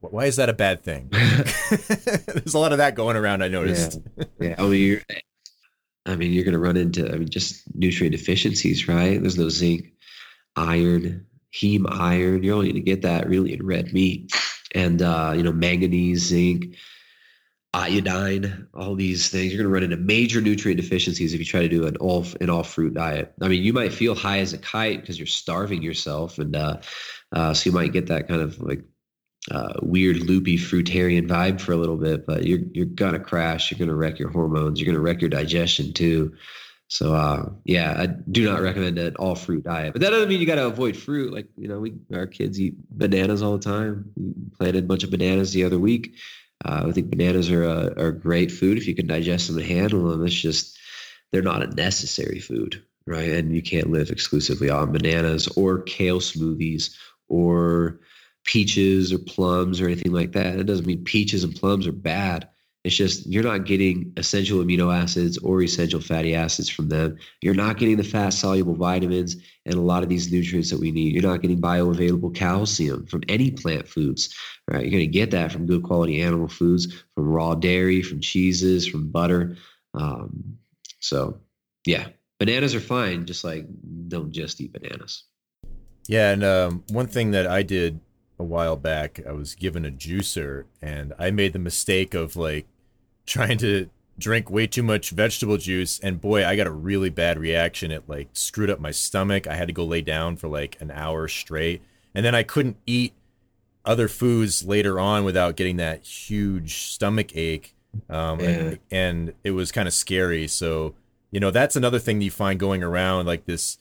Why 0.01 0.27
is 0.27 0.37
that 0.37 0.49
a 0.49 0.53
bad 0.53 0.83
thing? 0.83 1.09
There's 1.11 2.55
a 2.55 2.59
lot 2.59 2.73
of 2.73 2.79
that 2.79 2.95
going 2.95 3.17
around. 3.17 3.43
I 3.43 3.49
noticed. 3.49 3.99
Yeah, 4.41 4.49
yeah. 4.49 4.55
I 4.59 4.63
mean, 4.69 4.81
you're, 4.81 5.01
I 6.07 6.17
mean, 6.17 6.33
you're 6.33 6.45
going 6.45 6.53
to 6.53 6.59
run 6.59 6.77
into 6.77 7.13
I 7.13 7.19
mean, 7.19 7.29
just 7.29 7.63
nutrient 7.75 8.17
deficiencies, 8.17 8.89
right? 8.89 9.21
There's 9.21 9.39
no 9.39 9.49
zinc, 9.49 9.93
iron, 10.57 11.27
heme 11.53 11.87
iron. 11.91 12.43
You're 12.43 12.55
only 12.55 12.69
going 12.69 12.83
to 12.83 12.91
get 12.91 13.03
that 13.03 13.29
really 13.29 13.53
in 13.53 13.67
red 13.67 13.93
meat, 13.93 14.33
and 14.75 15.03
uh, 15.03 15.35
you 15.37 15.43
know, 15.43 15.53
manganese, 15.53 16.27
zinc, 16.27 16.77
iodine, 17.75 18.69
all 18.75 18.95
these 18.95 19.29
things. 19.29 19.53
You're 19.53 19.63
going 19.63 19.71
to 19.71 19.75
run 19.75 19.83
into 19.83 19.97
major 19.97 20.41
nutrient 20.41 20.81
deficiencies 20.81 21.35
if 21.35 21.41
you 21.41 21.45
try 21.45 21.61
to 21.61 21.69
do 21.69 21.87
an 21.87 21.97
all 21.97 22.27
an 22.41 22.51
all 22.51 22.63
fruit 22.63 22.95
diet. 22.95 23.35
I 23.43 23.49
mean, 23.49 23.63
you 23.63 23.73
might 23.73 23.93
feel 23.93 24.15
high 24.15 24.39
as 24.39 24.53
a 24.53 24.59
kite 24.59 25.01
because 25.01 25.19
you're 25.19 25.27
starving 25.27 25.83
yourself, 25.83 26.39
and 26.39 26.55
uh, 26.55 26.79
uh, 27.33 27.55
so 27.55 27.69
you 27.69 27.75
might 27.75 27.93
get 27.93 28.07
that 28.07 28.29
kind 28.29 28.41
of 28.41 28.61
like 28.61 28.85
uh, 29.51 29.75
weird 29.83 30.19
loopy 30.19 30.59
fruitarian 30.59 31.27
vibe 31.27 31.61
for 31.61 31.73
a 31.73 31.77
little 31.77 31.97
bit, 31.97 32.27
but 32.27 32.45
you're 32.45 32.61
you're 32.73 32.87
gonna 32.87 33.21
crash. 33.21 33.71
You're 33.71 33.79
gonna 33.79 33.97
wreck 33.97 34.19
your 34.19 34.31
hormones. 34.31 34.81
You're 34.81 34.87
gonna 34.87 35.03
wreck 35.03 35.21
your 35.21 35.31
digestion 35.31 35.93
too. 35.93 36.35
So 36.89 37.15
uh, 37.15 37.51
yeah, 37.65 37.95
I 37.99 38.07
do 38.07 38.45
not 38.45 38.61
recommend 38.61 38.99
an 38.99 39.17
all 39.17 39.35
fruit 39.35 39.65
diet. 39.65 39.93
But 39.93 40.03
that 40.03 40.11
doesn't 40.11 40.29
mean 40.29 40.41
you 40.41 40.47
got 40.47 40.57
to 40.57 40.67
avoid 40.67 40.97
fruit. 40.97 41.33
Like 41.33 41.49
you 41.57 41.69
know, 41.69 41.79
we 41.81 41.95
our 42.13 42.27
kids 42.27 42.61
eat 42.61 42.75
bananas 42.91 43.43
all 43.43 43.53
the 43.53 43.65
time. 43.65 44.11
We 44.17 44.33
planted 44.57 44.85
a 44.85 44.87
bunch 44.87 45.05
of 45.05 45.11
bananas 45.11 45.53
the 45.53 45.65
other 45.65 45.79
week. 45.79 46.15
Uh, 46.65 46.87
I 46.89 46.93
think 46.93 47.11
bananas 47.11 47.51
are 47.51 47.63
a, 47.63 47.95
are 47.99 48.13
great 48.13 48.51
food 48.51 48.79
if 48.79 48.89
you 48.89 48.95
can 48.95 49.07
digest 49.07 49.49
them 49.49 49.59
and 49.59 49.67
handle 49.67 50.09
them. 50.09 50.27
It's 50.27 50.35
just 50.35 50.79
they're 51.31 51.43
not 51.43 51.63
a 51.63 51.75
necessary 51.75 52.41
food, 52.41 52.83
right? 53.07 53.31
And 53.31 53.55
you 53.55 53.63
can't 53.63 53.91
live 53.91 54.11
exclusively 54.11 54.71
on 54.71 54.93
bananas 54.93 55.47
or 55.49 55.83
kale 55.83 56.21
smoothies 56.21 56.97
or 57.29 58.01
peaches 58.49 59.13
or 59.13 59.19
plums 59.19 59.79
or 59.79 59.85
anything 59.85 60.11
like 60.11 60.33
that. 60.33 60.59
It 60.59 60.65
doesn't 60.65 60.87
mean 60.87 61.05
peaches 61.05 61.45
and 61.45 61.55
plums 61.55 61.87
are 61.87 61.93
bad. 61.93 62.49
It's 62.83 62.97
just 62.97 63.27
you're 63.27 63.43
not 63.43 63.67
getting 63.67 64.15
essential 64.17 64.65
amino 64.65 64.97
acids 64.97 65.37
or 65.37 65.61
essential 65.61 66.01
fatty 66.01 66.35
acids 66.35 66.71
from 66.71 66.89
them. 66.89 67.19
You're 67.43 67.53
not 67.53 67.77
getting 67.77 67.99
the 67.99 68.05
fat 68.05 68.31
soluble 68.31 68.75
vitamins 68.75 69.37
and 69.67 69.75
a 69.75 69.83
lot 69.83 70.03
of 70.03 70.09
these 70.09 70.33
nutrients 70.33 70.71
that 70.71 70.81
we 70.81 70.91
need. 70.91 71.13
You're 71.13 71.31
not 71.31 71.43
getting 71.43 71.61
bioavailable 71.61 72.35
calcium 72.35 73.05
from 73.07 73.23
any 73.29 73.51
plant 73.51 73.87
foods, 73.87 74.35
right? 74.67 74.81
You're 74.83 74.93
going 74.93 75.01
to 75.01 75.07
get 75.09 75.33
that 75.33 75.53
from 75.53 75.67
good 75.67 75.83
quality 75.83 76.23
animal 76.23 76.49
foods, 76.49 76.87
from 77.15 77.29
raw 77.29 77.55
dairy, 77.55 78.01
from 78.01 78.21
cheeses, 78.21 78.87
from 78.87 79.11
butter. 79.11 79.57
Um, 79.93 80.57
so, 81.01 81.41
yeah, 81.85 82.09
bananas 82.39 82.75
are 82.75 82.81
fine. 82.81 83.27
Just 83.27 83.45
like 83.45 83.67
don't 84.09 84.33
just 84.33 84.59
eat 84.63 84.73
bananas. 84.73 85.25
Yeah, 86.07 86.31
and 86.31 86.43
um, 86.43 86.85
one 86.89 87.09
thing 87.09 87.33
that 87.33 87.47
I 87.47 87.63
did 87.63 88.01
a 88.39 88.45
while 88.45 88.77
back, 88.77 89.21
I 89.27 89.33
was 89.33 89.55
given 89.55 89.85
a 89.85 89.91
juicer, 89.91 90.65
and 90.81 91.13
I 91.19 91.31
made 91.31 91.53
the 91.53 91.59
mistake 91.59 92.15
of 92.15 92.37
like 92.37 92.67
trying 93.27 93.59
to 93.59 93.91
drink 94.19 94.51
way 94.51 94.67
too 94.67 94.83
much 94.83 95.11
vegetable 95.11 95.57
juice, 95.57 95.99
and 96.01 96.21
boy, 96.21 96.45
I 96.45 96.57
got 96.57 96.67
a 96.67 96.73
really 96.73 97.11
bad 97.11 97.39
reaction. 97.39 97.91
It 97.91 98.09
like 98.09 98.29
screwed 98.33 98.71
up 98.71 98.81
my 98.81 98.91
stomach. 98.91 99.47
I 99.47 99.55
had 99.55 99.69
to 99.69 99.75
go 99.75 99.85
lay 99.85 100.01
down 100.01 100.37
for 100.37 100.49
like 100.49 100.81
an 100.81 100.91
hour 100.91 101.29
straight, 101.29 101.83
and 102.15 102.25
then 102.25 102.35
I 102.35 102.43
couldn't 102.43 102.77
eat 102.87 103.13
other 103.85 104.09
foods 104.09 104.65
later 104.67 105.01
on 105.01 105.25
without 105.25 105.57
getting 105.57 105.77
that 105.77 106.05
huge 106.05 106.75
stomach 106.89 107.35
ache. 107.37 107.75
Um, 108.11 108.41
yeah. 108.41 108.47
and, 108.49 108.79
and 108.91 109.35
it 109.45 109.53
was 109.53 109.73
kind 109.73 109.89
of 109.89 109.95
scary. 109.95 110.47
So, 110.47 110.95
you 111.31 111.41
know, 111.41 111.51
that's 111.51 111.75
another 111.75 111.99
thing 111.99 112.19
that 112.19 112.25
you 112.27 112.31
find 112.31 112.61
going 112.61 112.83
around 112.83 113.27
like 113.27 113.47
this 113.47 113.79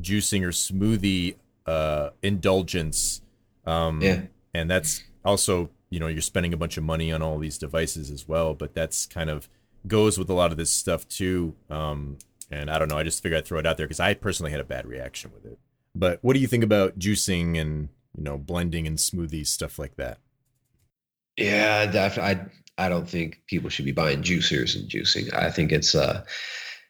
juicing 0.00 0.42
or 0.42 0.50
smoothie 0.50 1.34
uh, 1.66 2.10
indulgence 2.22 3.22
um, 3.66 4.00
yeah. 4.00 4.22
And 4.52 4.70
that's 4.70 5.02
also, 5.24 5.70
you 5.90 6.00
know, 6.00 6.06
you're 6.06 6.20
spending 6.20 6.52
a 6.52 6.56
bunch 6.56 6.76
of 6.76 6.84
money 6.84 7.12
on 7.12 7.22
all 7.22 7.38
these 7.38 7.58
devices 7.58 8.10
as 8.10 8.28
well, 8.28 8.54
but 8.54 8.74
that's 8.74 9.06
kind 9.06 9.30
of 9.30 9.48
goes 9.86 10.18
with 10.18 10.30
a 10.30 10.34
lot 10.34 10.50
of 10.50 10.56
this 10.56 10.70
stuff 10.70 11.06
too. 11.08 11.54
Um, 11.70 12.18
and 12.50 12.70
I 12.70 12.78
don't 12.78 12.88
know, 12.88 12.98
I 12.98 13.02
just 13.02 13.22
figured 13.22 13.38
I'd 13.38 13.46
throw 13.46 13.58
it 13.58 13.66
out 13.66 13.76
there 13.76 13.86
because 13.86 14.00
I 14.00 14.14
personally 14.14 14.52
had 14.52 14.60
a 14.60 14.64
bad 14.64 14.86
reaction 14.86 15.30
with 15.34 15.44
it. 15.44 15.58
But 15.94 16.18
what 16.22 16.34
do 16.34 16.40
you 16.40 16.46
think 16.46 16.64
about 16.64 16.98
juicing 16.98 17.58
and, 17.60 17.88
you 18.16 18.24
know, 18.24 18.38
blending 18.38 18.86
and 18.86 18.98
smoothies, 18.98 19.48
stuff 19.48 19.78
like 19.78 19.96
that? 19.96 20.18
Yeah, 21.36 21.86
definitely. 21.86 22.48
I, 22.78 22.86
I 22.86 22.88
don't 22.88 23.08
think 23.08 23.42
people 23.46 23.70
should 23.70 23.84
be 23.84 23.92
buying 23.92 24.22
juicers 24.22 24.76
and 24.76 24.88
juicing. 24.88 25.32
I 25.34 25.50
think 25.50 25.72
it's 25.72 25.94
uh 25.94 26.24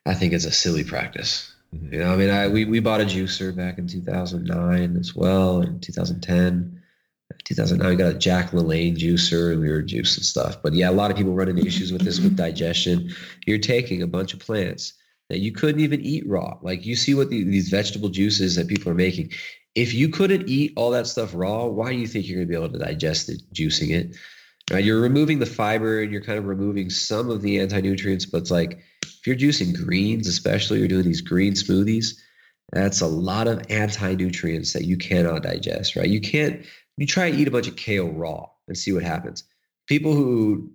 I 0.06 0.14
think 0.14 0.32
it's 0.32 0.44
a 0.44 0.52
silly 0.52 0.84
practice. 0.84 1.53
Mm-hmm. 1.74 1.94
You 1.94 2.00
know, 2.00 2.12
I 2.12 2.16
mean, 2.16 2.30
I 2.30 2.48
we, 2.48 2.64
we 2.64 2.80
bought 2.80 3.00
a 3.00 3.04
juicer 3.04 3.54
back 3.54 3.78
in 3.78 3.86
2009 3.86 4.96
as 4.96 5.14
well, 5.14 5.60
in 5.60 5.80
2010. 5.80 6.80
2009, 7.44 7.90
we 7.90 7.96
got 7.96 8.14
a 8.14 8.18
Jack 8.18 8.50
LaLanne 8.50 8.96
juicer 8.96 9.52
and 9.52 9.60
we 9.60 9.70
were 9.70 9.82
juicing 9.82 10.24
stuff. 10.24 10.62
But 10.62 10.74
yeah, 10.74 10.90
a 10.90 10.92
lot 10.92 11.10
of 11.10 11.16
people 11.16 11.34
run 11.34 11.48
into 11.48 11.66
issues 11.66 11.92
with 11.92 12.02
this 12.02 12.20
with 12.20 12.36
digestion. 12.36 13.10
You're 13.46 13.58
taking 13.58 14.02
a 14.02 14.06
bunch 14.06 14.34
of 14.34 14.40
plants 14.40 14.94
that 15.28 15.38
you 15.38 15.52
couldn't 15.52 15.80
even 15.80 16.00
eat 16.00 16.26
raw. 16.26 16.58
Like 16.62 16.84
you 16.84 16.96
see 16.96 17.14
what 17.14 17.30
the, 17.30 17.42
these 17.42 17.68
vegetable 17.68 18.08
juices 18.08 18.56
that 18.56 18.68
people 18.68 18.92
are 18.92 18.96
making. 18.96 19.32
If 19.74 19.92
you 19.92 20.08
couldn't 20.08 20.48
eat 20.48 20.72
all 20.76 20.90
that 20.90 21.06
stuff 21.06 21.32
raw, 21.34 21.66
why 21.66 21.90
do 21.90 21.98
you 21.98 22.06
think 22.06 22.28
you're 22.28 22.36
going 22.36 22.48
to 22.48 22.50
be 22.50 22.64
able 22.64 22.72
to 22.72 22.78
digest 22.78 23.28
it, 23.28 23.42
juicing 23.52 23.90
it? 23.90 24.16
Right? 24.70 24.84
You're 24.84 25.00
removing 25.00 25.38
the 25.38 25.46
fiber 25.46 26.00
and 26.00 26.12
you're 26.12 26.22
kind 26.22 26.38
of 26.38 26.46
removing 26.46 26.88
some 26.88 27.28
of 27.28 27.42
the 27.42 27.60
anti 27.60 27.80
nutrients, 27.80 28.26
but 28.26 28.38
it's 28.38 28.50
like 28.50 28.80
if 29.24 29.40
you're 29.40 29.50
juicing 29.50 29.74
greens, 29.74 30.28
especially 30.28 30.80
you're 30.80 30.88
doing 30.88 31.04
these 31.04 31.22
green 31.22 31.54
smoothies, 31.54 32.18
that's 32.72 33.00
a 33.00 33.06
lot 33.06 33.46
of 33.46 33.62
anti-nutrients 33.70 34.74
that 34.74 34.84
you 34.84 34.98
cannot 34.98 35.42
digest, 35.42 35.96
right? 35.96 36.08
You 36.08 36.20
can't 36.20 36.64
you 36.98 37.06
try 37.06 37.30
to 37.30 37.36
eat 37.36 37.48
a 37.48 37.50
bunch 37.50 37.66
of 37.66 37.76
kale 37.76 38.10
raw 38.10 38.46
and 38.68 38.76
see 38.76 38.92
what 38.92 39.02
happens. 39.02 39.44
People 39.86 40.12
who 40.12 40.70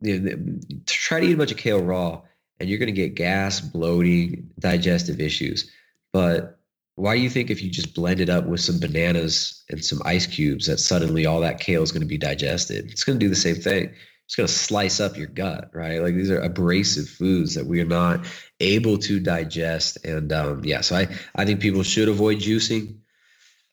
you 0.00 0.20
know, 0.20 0.58
try 0.86 1.20
to 1.20 1.26
eat 1.26 1.34
a 1.34 1.36
bunch 1.36 1.52
of 1.52 1.56
kale 1.58 1.82
raw 1.82 2.22
and 2.58 2.68
you're 2.68 2.78
going 2.78 2.86
to 2.86 2.92
get 2.92 3.14
gas, 3.14 3.60
bloating, 3.60 4.50
digestive 4.58 5.20
issues. 5.20 5.70
But 6.12 6.58
why 6.96 7.16
do 7.16 7.22
you 7.22 7.30
think 7.30 7.50
if 7.50 7.62
you 7.62 7.70
just 7.70 7.94
blend 7.94 8.20
it 8.20 8.28
up 8.28 8.46
with 8.46 8.60
some 8.60 8.80
bananas 8.80 9.62
and 9.70 9.84
some 9.84 10.02
ice 10.04 10.26
cubes 10.26 10.66
that 10.66 10.80
suddenly 10.80 11.24
all 11.24 11.40
that 11.40 11.60
kale 11.60 11.82
is 11.82 11.92
going 11.92 12.02
to 12.02 12.06
be 12.06 12.18
digested? 12.18 12.90
It's 12.90 13.04
going 13.04 13.18
to 13.18 13.24
do 13.24 13.30
the 13.30 13.36
same 13.36 13.56
thing 13.56 13.94
it's 14.26 14.34
going 14.34 14.46
to 14.46 14.52
slice 14.52 14.98
up 14.98 15.16
your 15.16 15.28
gut, 15.28 15.70
right? 15.72 16.02
Like 16.02 16.14
these 16.14 16.30
are 16.30 16.40
abrasive 16.40 17.08
foods 17.08 17.54
that 17.54 17.66
we 17.66 17.80
are 17.80 17.86
not 17.86 18.26
able 18.58 18.98
to 18.98 19.20
digest. 19.20 20.04
And 20.04 20.32
um, 20.32 20.64
yeah, 20.64 20.80
so 20.80 20.96
I, 20.96 21.08
I 21.36 21.44
think 21.44 21.60
people 21.60 21.84
should 21.84 22.08
avoid 22.08 22.38
juicing. 22.38 22.98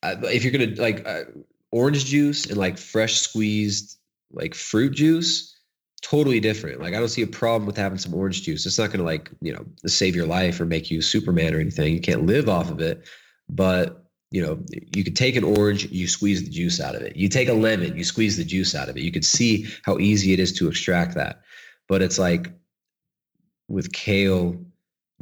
Uh, 0.04 0.16
if 0.26 0.43
you're 0.43 0.54
going 0.54 0.76
to 0.76 0.82
like 0.82 1.08
uh, 1.08 1.24
orange 1.72 2.06
juice 2.06 2.45
and 2.45 2.58
like 2.58 2.78
fresh 2.78 3.16
squeezed 3.16 3.97
like 4.32 4.54
fruit 4.54 4.93
juice, 4.93 5.58
totally 6.04 6.39
different. 6.39 6.80
Like 6.80 6.93
I 6.93 6.99
don't 6.99 7.10
see 7.10 7.24
a 7.24 7.28
problem 7.28 7.66
with 7.66 7.78
having 7.78 7.97
some 7.97 8.14
orange 8.14 8.43
juice. 8.43 8.66
It's 8.68 8.78
not 8.78 8.88
going 8.88 8.99
to 8.99 9.06
like, 9.06 9.32
you 9.41 9.54
know, 9.54 9.66
save 9.88 10.16
your 10.16 10.28
life 10.28 10.62
or 10.62 10.66
make 10.66 10.91
you 10.91 11.01
Superman 11.01 11.56
or 11.56 11.60
anything. 11.60 11.93
You 11.93 12.01
can't 12.01 12.28
live 12.28 12.47
off 12.47 12.70
of 12.70 12.80
it. 12.80 13.08
But 13.49 14.03
you 14.34 14.41
know, 14.41 14.59
you 14.95 15.03
could 15.03 15.15
take 15.15 15.36
an 15.36 15.43
orange, 15.43 15.86
you 15.91 16.07
squeeze 16.07 16.43
the 16.43 16.49
juice 16.49 16.81
out 16.81 16.95
of 16.95 17.03
it. 17.03 17.15
You 17.15 17.29
take 17.29 17.49
a 17.49 17.53
lemon, 17.53 17.95
you 17.95 18.03
squeeze 18.03 18.36
the 18.36 18.43
juice 18.43 18.73
out 18.73 18.89
of 18.89 18.97
it. 18.97 19.03
You 19.03 19.11
could 19.11 19.23
see 19.23 19.67
how 19.84 19.99
easy 19.99 20.34
it 20.34 20.39
is 20.39 20.51
to 20.53 20.67
extract 20.67 21.13
that. 21.13 21.43
But 21.88 22.01
it's 22.01 22.17
like 22.17 22.51
with 23.67 23.93
kale, 23.93 24.59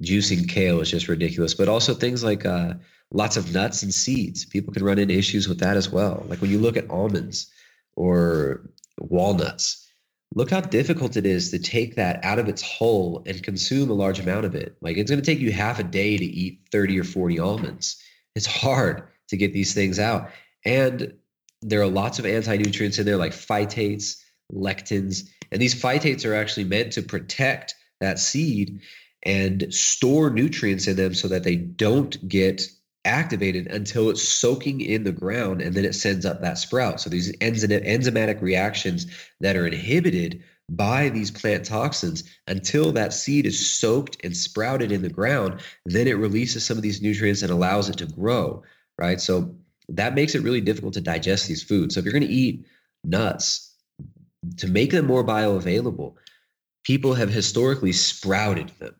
juicing 0.01 0.47
kale 0.47 0.79
is 0.79 0.89
just 0.89 1.09
ridiculous. 1.09 1.53
But 1.53 1.67
also 1.67 1.93
things 1.93 2.23
like 2.23 2.45
uh, 2.45 2.75
lots 3.11 3.35
of 3.35 3.53
nuts 3.53 3.83
and 3.83 3.93
seeds. 3.93 4.45
People 4.45 4.73
can 4.73 4.85
run 4.85 4.97
into 4.97 5.13
issues 5.13 5.45
with 5.45 5.59
that 5.59 5.75
as 5.75 5.89
well. 5.89 6.25
Like 6.29 6.39
when 6.39 6.49
you 6.49 6.59
look 6.59 6.77
at 6.77 6.89
almonds 6.89 7.51
or 7.97 8.61
walnuts, 8.97 9.91
look 10.35 10.51
how 10.51 10.61
difficult 10.61 11.17
it 11.17 11.25
is 11.25 11.51
to 11.51 11.59
take 11.59 11.95
that 11.95 12.23
out 12.23 12.39
of 12.39 12.47
its 12.47 12.61
hull 12.61 13.23
and 13.25 13.43
consume 13.43 13.89
a 13.89 13.93
large 13.93 14.21
amount 14.21 14.45
of 14.45 14.55
it. 14.55 14.77
Like 14.79 14.95
it's 14.95 15.11
going 15.11 15.21
to 15.21 15.29
take 15.29 15.41
you 15.41 15.51
half 15.51 15.79
a 15.79 15.83
day 15.83 16.15
to 16.15 16.23
eat 16.23 16.61
30 16.71 16.97
or 16.97 17.03
40 17.03 17.39
almonds 17.39 18.01
it's 18.35 18.45
hard 18.45 19.03
to 19.29 19.37
get 19.37 19.53
these 19.53 19.73
things 19.73 19.99
out. 19.99 20.29
And 20.65 21.13
there 21.61 21.81
are 21.81 21.87
lots 21.87 22.19
of 22.19 22.25
anti 22.25 22.57
nutrients 22.57 22.99
in 22.99 23.05
there, 23.05 23.17
like 23.17 23.33
phytates, 23.33 24.21
lectins. 24.53 25.27
And 25.51 25.61
these 25.61 25.75
phytates 25.75 26.25
are 26.25 26.33
actually 26.33 26.65
meant 26.65 26.93
to 26.93 27.01
protect 27.01 27.75
that 27.99 28.19
seed 28.19 28.81
and 29.23 29.71
store 29.73 30.29
nutrients 30.29 30.87
in 30.87 30.95
them 30.95 31.13
so 31.13 31.27
that 31.27 31.43
they 31.43 31.55
don't 31.55 32.27
get 32.27 32.63
activated 33.05 33.67
until 33.67 34.09
it's 34.09 34.21
soaking 34.21 34.81
in 34.81 35.03
the 35.03 35.11
ground 35.11 35.61
and 35.61 35.75
then 35.75 35.85
it 35.85 35.95
sends 35.95 36.25
up 36.25 36.41
that 36.41 36.57
sprout. 36.57 36.99
So 37.01 37.09
these 37.09 37.31
enzymatic 37.37 38.41
reactions 38.41 39.07
that 39.39 39.55
are 39.55 39.65
inhibited 39.65 40.43
by 40.71 41.09
these 41.09 41.31
plant 41.31 41.65
toxins 41.65 42.23
until 42.47 42.91
that 42.93 43.13
seed 43.13 43.45
is 43.45 43.77
soaked 43.77 44.17
and 44.23 44.35
sprouted 44.35 44.91
in 44.91 45.01
the 45.01 45.09
ground. 45.09 45.61
Then 45.85 46.07
it 46.07 46.17
releases 46.17 46.65
some 46.65 46.77
of 46.77 46.83
these 46.83 47.01
nutrients 47.01 47.41
and 47.41 47.51
allows 47.51 47.89
it 47.89 47.97
to 47.97 48.05
grow, 48.05 48.63
right? 48.97 49.19
So 49.19 49.53
that 49.89 50.15
makes 50.15 50.33
it 50.33 50.43
really 50.43 50.61
difficult 50.61 50.93
to 50.93 51.01
digest 51.01 51.47
these 51.47 51.61
foods. 51.63 51.93
So 51.93 51.99
if 51.99 52.05
you're 52.05 52.13
going 52.13 52.27
to 52.27 52.33
eat 52.33 52.65
nuts, 53.03 53.75
to 54.57 54.67
make 54.67 54.91
them 54.91 55.05
more 55.05 55.23
bioavailable, 55.23 56.15
people 56.83 57.13
have 57.13 57.29
historically 57.29 57.91
sprouted 57.91 58.69
them. 58.79 58.95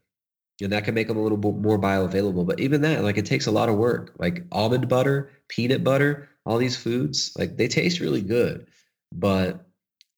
And 0.62 0.72
that 0.72 0.84
can 0.84 0.94
make 0.94 1.08
them 1.08 1.18
a 1.18 1.24
little 1.24 1.38
bit 1.38 1.56
more 1.56 1.80
bioavailable. 1.80 2.46
But 2.46 2.60
even 2.60 2.82
that, 2.82 3.04
like 3.04 3.18
it 3.18 3.26
takes 3.26 3.48
a 3.48 3.52
lot 3.52 3.70
of 3.70 3.76
work. 3.76 4.14
Like 4.20 4.44
almond 4.52 4.88
butter, 4.88 5.32
peanut 5.48 5.84
butter, 5.84 6.30
all 6.46 6.58
these 6.58 6.78
foods, 6.78 7.32
like 7.38 7.58
they 7.58 7.68
taste 7.68 8.00
really 8.00 8.22
good, 8.22 8.68
but 9.12 9.66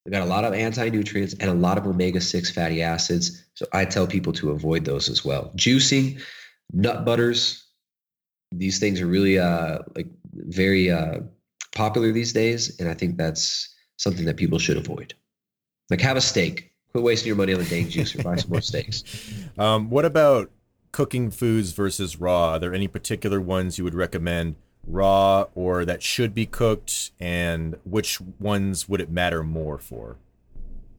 they 0.05 0.11
got 0.11 0.21
a 0.21 0.25
lot 0.25 0.43
of 0.43 0.53
anti-nutrients 0.53 1.33
and 1.39 1.49
a 1.49 1.53
lot 1.53 1.77
of 1.77 1.87
omega-6 1.87 2.53
fatty 2.53 2.81
acids. 2.81 3.43
So 3.53 3.65
I 3.71 3.85
tell 3.85 4.05
people 4.05 4.33
to 4.33 4.51
avoid 4.51 4.83
those 4.85 5.07
as 5.07 5.23
well. 5.23 5.51
Juicing, 5.55 6.21
nut 6.73 7.05
butters, 7.05 7.65
these 8.51 8.79
things 8.79 9.01
are 9.01 9.07
really 9.07 9.39
uh 9.39 9.79
like 9.95 10.07
very 10.33 10.91
uh 10.91 11.19
popular 11.73 12.11
these 12.11 12.33
days. 12.33 12.79
And 12.79 12.89
I 12.89 12.93
think 12.93 13.17
that's 13.17 13.73
something 13.97 14.25
that 14.25 14.37
people 14.37 14.59
should 14.59 14.77
avoid. 14.77 15.13
Like 15.89 16.01
have 16.01 16.17
a 16.17 16.21
steak. 16.21 16.71
Quit 16.91 17.03
wasting 17.03 17.27
your 17.27 17.35
money 17.35 17.53
on 17.53 17.59
the 17.59 17.65
dang 17.65 17.87
juicer. 17.87 18.23
Buy 18.23 18.35
some 18.35 18.51
more 18.51 18.61
steaks. 18.61 19.03
Um, 19.55 19.91
what 19.91 20.03
about 20.03 20.49
cooking 20.91 21.29
foods 21.29 21.73
versus 21.73 22.19
raw? 22.19 22.53
Are 22.53 22.59
there 22.59 22.73
any 22.73 22.87
particular 22.87 23.39
ones 23.39 23.77
you 23.77 23.83
would 23.83 23.93
recommend 23.93 24.55
raw 24.86 25.45
or 25.55 25.86
that 25.86 26.03
should 26.03 26.34
be 26.34 26.45
cooked? 26.45 27.11
And 27.19 27.77
which 27.84 28.19
ones 28.39 28.88
would 28.88 29.01
it 29.01 29.09
matter 29.09 29.43
more 29.43 29.77
for? 29.77 30.17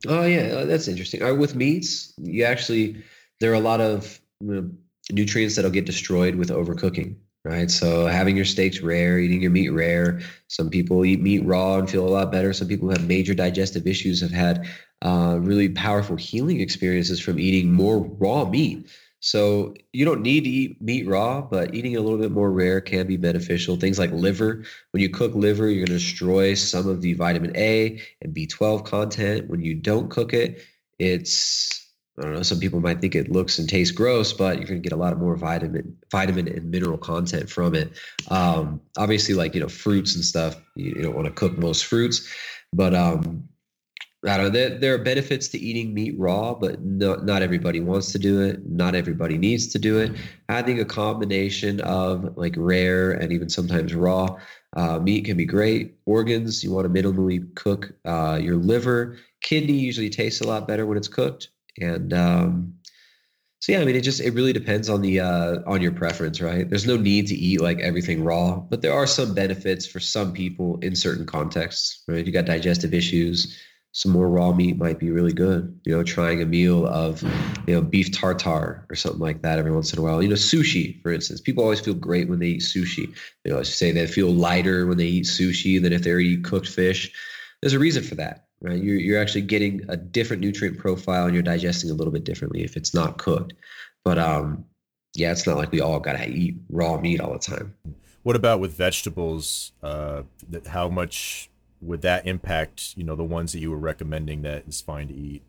Oh 0.07 0.25
yeah, 0.25 0.65
that's 0.65 0.89
interesting. 0.89 1.23
Right, 1.23 1.33
with 1.33 1.55
meats, 1.55 2.13
you 2.19 2.45
actually 2.45 3.03
there 3.41 3.51
are 3.51 3.55
a 3.55 3.61
lot 3.61 3.81
of 3.81 4.21
you 4.41 4.55
know, 4.55 4.71
nutrients 5.11 5.57
that'll 5.57 5.71
get 5.71 5.87
destroyed 5.87 6.35
with 6.35 6.51
overcooking 6.51 7.17
right? 7.45 7.71
So 7.71 8.07
having 8.07 8.37
your 8.37 8.45
steaks 8.45 8.81
rare, 8.81 9.19
eating 9.19 9.43
your 9.43 9.51
meat 9.51 9.69
rare. 9.69 10.21
Some 10.49 10.71
people 10.71 11.05
eat 11.05 11.21
meat 11.21 11.45
raw 11.45 11.77
and 11.77 11.89
feel 11.89 12.07
a 12.07 12.09
lot 12.09 12.33
better. 12.33 12.53
Some 12.53 12.69
people 12.69 12.89
who 12.89 12.95
have 12.95 13.07
major 13.07 13.35
digestive 13.35 13.87
issues 13.87 14.21
have 14.23 14.31
had 14.31 14.67
uh, 15.03 15.39
really 15.41 15.69
powerful 15.69 16.17
healing 16.17 16.61
experiences 16.61 17.21
from 17.21 17.39
eating 17.39 17.73
more 17.73 17.99
raw 17.99 18.49
meat. 18.49 18.87
So 19.25 19.73
you 19.95 20.05
don't 20.05 20.21
need 20.21 20.45
to 20.45 20.51
eat 20.51 20.83
meat 20.83 21.09
raw, 21.09 21.41
but 21.41 21.75
eating 21.75 21.97
a 21.97 22.01
little 22.03 22.19
bit 22.19 22.31
more 22.31 22.53
rare 22.53 22.83
can 22.83 23.07
be 23.07 23.17
beneficial. 23.17 23.77
Things 23.77 23.99
like 23.99 24.13
liver. 24.13 24.65
When 24.91 25.03
you 25.03 25.09
cook 25.09 25.35
liver, 25.35 25.71
you're 25.71 25.87
going 25.87 25.99
to 25.99 26.05
destroy 26.05 26.53
some 26.53 26.87
of 26.87 27.01
the 27.01 27.15
vitamin 27.15 27.57
A 27.57 28.03
and 28.21 28.35
B12 28.35 28.85
content. 28.85 29.49
When 29.49 29.63
you 29.63 29.77
don't 29.77 30.11
cook 30.11 30.35
it, 30.35 30.61
it's 30.99 31.89
I 32.19 32.23
don't 32.23 32.35
know. 32.35 32.43
Some 32.43 32.61
people 32.61 32.81
might 32.81 33.01
think 33.01 33.15
it 33.15 33.31
looks 33.31 33.59
and 33.59 33.67
tastes 33.67 33.93
gross, 33.93 34.35
but 34.35 34.59
you're 34.59 34.69
going 34.69 34.83
to 34.83 34.87
get 34.87 34.95
a 34.95 35.01
lot 35.01 35.15
of 35.15 35.19
more 35.19 35.37
vitamin, 35.37 35.97
vitamin 36.11 36.47
and 36.47 36.71
mineral 36.71 36.99
content 36.99 37.49
from 37.49 37.75
it. 37.75 37.93
Um, 38.29 38.83
obviously, 38.99 39.35
like 39.35 39.55
you 39.55 39.61
know, 39.61 39.69
fruits 39.69 40.15
and 40.17 40.23
stuff. 40.23 40.55
You, 40.77 40.97
you 40.97 41.03
don't 41.03 41.15
want 41.15 41.29
to 41.29 41.33
cook 41.33 41.57
most 41.57 41.87
fruits, 41.87 42.31
but 42.75 42.95
um, 42.95 43.49
I 44.27 44.37
don't 44.37 44.47
know. 44.47 44.51
There, 44.51 44.79
there, 44.79 44.95
are 44.95 44.99
benefits 44.99 45.49
to 45.49 45.59
eating 45.59 45.93
meat 45.93 46.15
raw, 46.19 46.55
but 46.55 46.83
not 46.83 47.25
not 47.25 47.43
everybody 47.43 47.81
wants 47.81 48.13
to 48.13 48.19
do 48.19 48.41
it. 48.41 48.65
Not 48.67 48.95
everybody 48.95 49.37
needs 49.37 49.67
to 49.69 49.79
do 49.79 49.99
it. 49.99 50.13
Think 50.49 50.81
a 50.81 50.85
combination 50.85 51.81
of 51.81 52.37
like 52.37 52.55
rare 52.57 53.13
and 53.13 53.33
even 53.33 53.49
sometimes 53.49 53.95
raw 53.95 54.39
uh, 54.77 54.99
meat 54.99 55.27
can 55.27 55.37
be 55.37 55.45
great. 55.45 55.95
Organs, 56.07 56.65
you 56.65 56.73
want 56.73 56.93
to 56.93 57.03
minimally 57.03 57.55
cook 57.55 57.93
uh, 58.05 58.39
your 58.41 58.57
liver. 58.57 59.19
Kidney 59.43 59.75
usually 59.75 60.09
tastes 60.11 60.41
a 60.41 60.47
lot 60.47 60.67
better 60.67 60.87
when 60.87 60.97
it's 60.97 61.09
cooked 61.09 61.49
and 61.81 62.13
um, 62.13 62.75
so 63.61 63.73
yeah, 63.73 63.81
I 63.81 63.85
mean, 63.85 63.97
it 63.97 64.03
just 64.03 64.21
it 64.21 64.35
really 64.35 64.53
depends 64.53 64.89
on 64.89 65.01
the 65.01 65.21
uh, 65.21 65.61
on 65.67 65.81
your 65.81 65.93
preference, 65.93 66.41
right? 66.41 66.69
There's 66.69 66.87
no 66.87 66.97
need 66.97 67.27
to 67.29 67.35
eat 67.35 67.61
like 67.61 67.81
everything 67.81 68.23
raw, 68.23 68.57
but 68.57 68.83
there 68.83 68.93
are 68.93 69.07
some 69.07 69.35
benefits 69.35 69.87
for 69.87 70.01
some 70.01 70.33
people 70.33 70.79
in 70.81 70.95
certain 70.95 71.25
contexts, 71.25 72.03
right? 72.07 72.25
You 72.25 72.33
got 72.33 72.45
digestive 72.45 72.93
issues, 72.93 73.59
some 73.95 74.13
more 74.13 74.29
raw 74.29 74.53
meat 74.53 74.77
might 74.77 74.99
be 74.99 75.11
really 75.11 75.33
good. 75.33 75.81
You 75.85 75.97
know, 75.97 76.03
trying 76.03 76.43
a 76.43 76.47
meal 76.47 76.87
of 76.87 77.23
you 77.67 77.75
know 77.75 77.81
beef 77.81 78.13
tartare 78.13 78.85
or 78.91 78.95
something 78.95 79.21
like 79.21 79.41
that 79.43 79.59
every 79.59 79.73
once 79.73 79.93
in 79.93 79.99
a 79.99 80.03
while. 80.03 80.23
You 80.23 80.29
know, 80.29 80.35
sushi, 80.35 81.01
for 81.03 81.11
instance, 81.11 81.41
people 81.41 81.65
always 81.65 81.81
feel 81.81 81.95
great 81.95 82.29
when 82.29 82.41
they 82.41 82.49
eat 82.49 82.63
sushi. 82.63 83.15
They 83.45 83.51
always 83.51 83.75
say 83.75 83.91
they 83.91 84.07
feel 84.07 84.31
lighter 84.31 84.87
when 84.87 84.99
they 84.99 85.07
eat 85.07 85.25
sushi 85.25 85.83
than 85.83 85.93
if 85.93 86.03
they 86.03 86.13
eat 86.13 86.45
cooked 86.45 86.69
fish. 86.69 87.11
There's 87.63 87.73
a 87.73 87.79
reason 87.79 88.05
for 88.05 88.17
that 88.17 88.45
right? 88.65 88.83
You're, 88.83 88.97
you're 88.97 89.21
actually 89.21 89.43
getting 89.43 89.85
a 89.89 89.97
different 89.97 90.43
nutrient 90.43 90.79
profile 90.79 91.27
and 91.27 91.35
you're 91.35 91.43
digesting 91.43 91.91
a 91.91 91.95
little 91.95 92.13
bit 92.13 92.25
differently 92.25 92.65
if 92.65 92.77
it's 92.77 92.95
not 92.95 93.19
cooked. 93.19 93.53
But 94.05 94.19
um, 94.19 94.65
yeah, 95.15 95.31
it's 95.31 95.47
not 95.47 95.57
like 95.57 95.71
we 95.71 95.81
all 95.81 96.01
got 96.01 96.15
to 96.15 96.27
eat 96.27 96.57
raw 96.69 96.99
meat 96.99 97.21
all 97.21 97.33
the 97.33 97.39
time. 97.39 97.75
What 98.23 98.37
about 98.37 98.59
with 98.59 98.73
vegetables? 98.73 99.73
Uh, 99.83 100.23
how 100.67 100.89
much 100.89 101.51
would 101.85 102.03
that 102.03 102.27
impact, 102.27 102.95
you 102.97 103.05
know, 103.05 103.17
the 103.17 103.25
ones 103.25 103.53
that 103.53 103.61
you 103.61 103.71
were 103.71 103.79
recommending 103.79 104.43
that 104.43 104.65
is 104.67 104.81
fine 104.81 105.09
to 105.09 105.15
eat? 105.15 105.43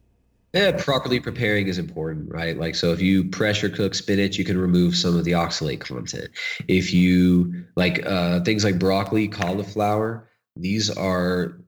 Yeah, 0.53 0.71
properly 0.71 1.19
preparing 1.19 1.67
is 1.67 1.77
important, 1.77 2.31
right? 2.31 2.57
Like, 2.57 2.75
so 2.75 2.93
if 2.93 3.01
you 3.01 3.25
pressure 3.25 3.67
cook 3.67 3.93
spinach, 3.93 4.38
you 4.38 4.45
can 4.45 4.57
remove 4.57 4.95
some 4.95 5.17
of 5.17 5.25
the 5.25 5.33
oxalate 5.33 5.81
content. 5.81 6.29
If 6.69 6.93
you 6.93 7.65
like 7.75 8.05
uh, 8.05 8.39
things 8.41 8.63
like 8.63 8.79
broccoli, 8.79 9.27
cauliflower, 9.27 10.29
these 10.55 10.89
are 10.89 11.59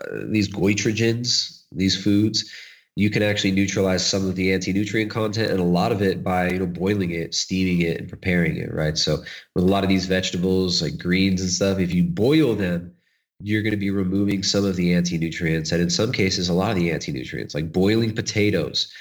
uh, 0.00 0.16
these 0.30 0.48
goitrogens, 0.48 1.64
these 1.72 2.02
foods, 2.02 2.50
you 2.96 3.10
can 3.10 3.22
actually 3.22 3.52
neutralize 3.52 4.04
some 4.04 4.26
of 4.26 4.34
the 4.34 4.52
anti-nutrient 4.52 5.10
content 5.10 5.50
and 5.50 5.60
a 5.60 5.64
lot 5.64 5.92
of 5.92 6.00
it 6.00 6.24
by 6.24 6.48
you 6.48 6.58
know 6.58 6.66
boiling 6.66 7.10
it, 7.10 7.34
steaming 7.34 7.82
it, 7.82 7.98
and 7.98 8.08
preparing 8.08 8.56
it. 8.56 8.72
Right. 8.72 8.96
So 8.96 9.18
with 9.54 9.64
a 9.64 9.68
lot 9.68 9.84
of 9.84 9.90
these 9.90 10.06
vegetables 10.06 10.80
like 10.80 10.98
greens 10.98 11.42
and 11.42 11.50
stuff, 11.50 11.78
if 11.78 11.92
you 11.92 12.04
boil 12.04 12.54
them, 12.54 12.94
you're 13.42 13.62
going 13.62 13.70
to 13.72 13.76
be 13.76 13.90
removing 13.90 14.42
some 14.42 14.64
of 14.64 14.76
the 14.76 14.94
anti-nutrients 14.94 15.72
and 15.72 15.80
in 15.82 15.90
some 15.90 16.12
cases 16.12 16.48
a 16.48 16.54
lot 16.54 16.70
of 16.70 16.76
the 16.76 16.90
anti-nutrients 16.90 17.54
like 17.54 17.72
boiling 17.72 18.14
potatoes 18.14 18.92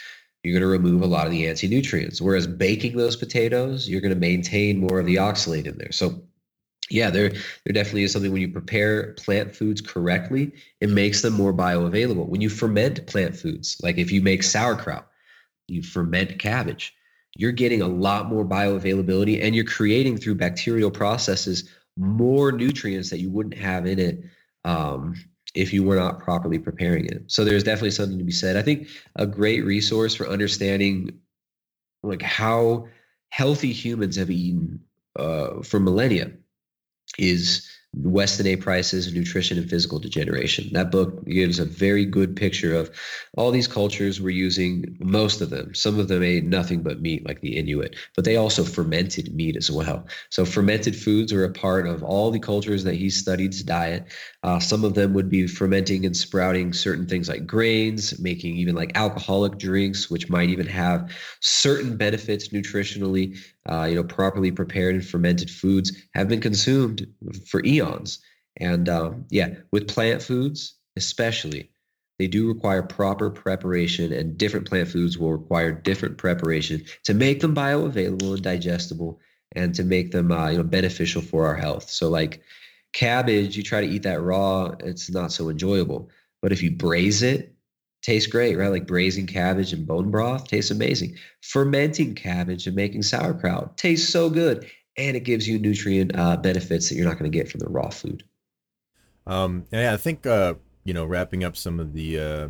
you're 0.43 0.53
going 0.53 0.61
to 0.61 0.67
remove 0.67 1.01
a 1.01 1.07
lot 1.07 1.25
of 1.25 1.31
the 1.31 1.47
anti-nutrients 1.47 2.21
whereas 2.21 2.47
baking 2.47 2.95
those 2.95 3.15
potatoes 3.15 3.89
you're 3.89 4.01
going 4.01 4.13
to 4.13 4.19
maintain 4.19 4.79
more 4.79 4.99
of 4.99 5.05
the 5.05 5.15
oxalate 5.15 5.65
in 5.65 5.77
there 5.77 5.91
so 5.91 6.21
yeah, 6.89 7.09
there 7.09 7.29
there 7.29 7.73
definitely 7.73 8.03
is 8.03 8.11
something 8.11 8.31
when 8.31 8.41
you 8.41 8.49
prepare 8.49 9.13
plant 9.13 9.55
foods 9.55 9.81
correctly, 9.81 10.51
it 10.81 10.89
makes 10.89 11.21
them 11.21 11.33
more 11.33 11.53
bioavailable. 11.53 12.27
When 12.27 12.41
you 12.41 12.49
ferment 12.49 13.05
plant 13.07 13.35
foods, 13.35 13.77
like 13.83 13.97
if 13.97 14.11
you 14.11 14.21
make 14.21 14.43
sauerkraut, 14.43 15.07
you 15.67 15.83
ferment 15.83 16.39
cabbage, 16.39 16.93
you're 17.35 17.51
getting 17.51 17.81
a 17.81 17.87
lot 17.87 18.27
more 18.27 18.45
bioavailability 18.45 19.43
and 19.43 19.55
you're 19.55 19.65
creating 19.65 20.17
through 20.17 20.35
bacterial 20.35 20.91
processes 20.91 21.69
more 21.99 22.51
nutrients 22.51 23.09
that 23.09 23.19
you 23.19 23.29
wouldn't 23.29 23.57
have 23.57 23.85
in 23.85 23.99
it 23.99 24.23
um, 24.63 25.15
if 25.53 25.73
you 25.73 25.83
were 25.83 25.95
not 25.95 26.19
properly 26.19 26.57
preparing 26.57 27.05
it. 27.05 27.23
So 27.27 27.43
there's 27.43 27.63
definitely 27.63 27.91
something 27.91 28.17
to 28.17 28.23
be 28.23 28.31
said. 28.31 28.55
I 28.55 28.61
think 28.61 28.87
a 29.15 29.27
great 29.27 29.65
resource 29.65 30.15
for 30.15 30.27
understanding 30.27 31.19
like 32.01 32.21
how 32.21 32.87
healthy 33.29 33.73
humans 33.73 34.15
have 34.15 34.31
eaten 34.31 34.79
uh, 35.17 35.61
for 35.61 35.79
millennia 35.79 36.31
is 37.17 37.69
Weston 37.93 38.45
A. 38.47 38.55
Price's 38.55 39.11
Nutrition 39.11 39.57
and 39.57 39.69
Physical 39.69 39.99
Degeneration. 39.99 40.71
That 40.73 40.91
book 40.91 41.25
gives 41.25 41.57
a 41.57 41.65
very 41.65 42.05
good 42.05 42.35
picture 42.35 42.75
of 42.75 42.91
all 43.35 43.49
these 43.49 43.67
cultures 43.67 44.21
were 44.21 44.29
using, 44.29 44.95
most 44.99 45.41
of 45.41 45.49
them, 45.49 45.73
some 45.73 45.99
of 45.99 46.07
them 46.07 46.21
ate 46.21 46.43
nothing 46.43 46.83
but 46.83 47.01
meat, 47.01 47.25
like 47.25 47.41
the 47.41 47.57
Inuit, 47.57 47.95
but 48.15 48.25
they 48.25 48.35
also 48.35 48.63
fermented 48.63 49.33
meat 49.33 49.55
as 49.55 49.71
well. 49.71 50.07
So 50.29 50.45
fermented 50.45 50.95
foods 50.95 51.33
are 51.33 51.43
a 51.43 51.51
part 51.51 51.87
of 51.87 52.03
all 52.03 52.29
the 52.29 52.39
cultures 52.39 52.83
that 52.83 52.95
he 52.95 53.09
studied's 53.09 53.63
diet. 53.63 54.05
Uh, 54.41 54.57
some 54.59 54.85
of 54.85 54.93
them 54.93 55.13
would 55.13 55.29
be 55.29 55.47
fermenting 55.47 56.05
and 56.05 56.15
sprouting 56.15 56.71
certain 56.71 57.05
things 57.05 57.27
like 57.27 57.45
grains, 57.45 58.17
making 58.19 58.55
even 58.55 58.73
like 58.73 58.91
alcoholic 58.95 59.57
drinks, 59.57 60.09
which 60.09 60.29
might 60.29 60.49
even 60.49 60.65
have 60.65 61.11
certain 61.41 61.97
benefits 61.97 62.49
nutritionally 62.49 63.37
uh, 63.69 63.83
you 63.83 63.95
know, 63.95 64.03
properly 64.03 64.51
prepared 64.51 64.95
and 64.95 65.05
fermented 65.05 65.49
foods 65.49 65.91
have 66.13 66.29
been 66.29 66.39
consumed 66.39 67.05
for 67.47 67.63
eons. 67.65 68.19
And 68.57 68.87
um, 68.89 69.25
yeah, 69.29 69.55
with 69.71 69.87
plant 69.87 70.21
foods, 70.21 70.75
especially, 70.95 71.71
they 72.17 72.27
do 72.27 72.47
require 72.47 72.83
proper 72.83 73.29
preparation, 73.29 74.11
and 74.11 74.37
different 74.37 74.67
plant 74.67 74.89
foods 74.89 75.17
will 75.17 75.31
require 75.31 75.71
different 75.71 76.17
preparation 76.17 76.83
to 77.05 77.13
make 77.13 77.39
them 77.39 77.55
bioavailable 77.55 78.33
and 78.33 78.43
digestible, 78.43 79.19
and 79.53 79.73
to 79.75 79.83
make 79.83 80.11
them 80.11 80.31
uh, 80.31 80.49
you 80.49 80.57
know 80.57 80.63
beneficial 80.63 81.21
for 81.21 81.47
our 81.47 81.55
health. 81.55 81.89
So, 81.89 82.09
like 82.09 82.41
cabbage, 82.93 83.55
you 83.55 83.63
try 83.63 83.81
to 83.81 83.87
eat 83.87 84.03
that 84.03 84.21
raw, 84.21 84.73
it's 84.79 85.09
not 85.09 85.31
so 85.31 85.49
enjoyable. 85.49 86.09
But 86.41 86.51
if 86.51 86.61
you 86.63 86.71
braise 86.71 87.21
it 87.21 87.53
tastes 88.01 88.29
great, 88.29 88.57
right? 88.57 88.69
Like 88.69 88.87
braising 88.87 89.27
cabbage 89.27 89.73
and 89.73 89.85
bone 89.85 90.11
broth 90.11 90.47
tastes 90.47 90.71
amazing. 90.71 91.17
Fermenting 91.41 92.15
cabbage 92.15 92.67
and 92.67 92.75
making 92.75 93.03
sauerkraut 93.03 93.77
tastes 93.77 94.11
so 94.11 94.29
good, 94.29 94.69
and 94.97 95.17
it 95.17 95.23
gives 95.23 95.47
you 95.47 95.59
nutrient 95.59 96.15
uh, 96.15 96.37
benefits 96.37 96.89
that 96.89 96.95
you're 96.95 97.07
not 97.07 97.19
going 97.19 97.29
to 97.29 97.37
get 97.37 97.49
from 97.49 97.59
the 97.59 97.69
raw 97.69 97.89
food. 97.89 98.23
Um, 99.27 99.65
yeah, 99.71 99.93
I 99.93 99.97
think 99.97 100.25
uh, 100.25 100.55
you 100.83 100.93
know, 100.93 101.05
wrapping 101.05 101.43
up 101.43 101.57
some 101.57 101.79
of 101.79 101.93
the 101.93 102.19
uh, 102.19 102.49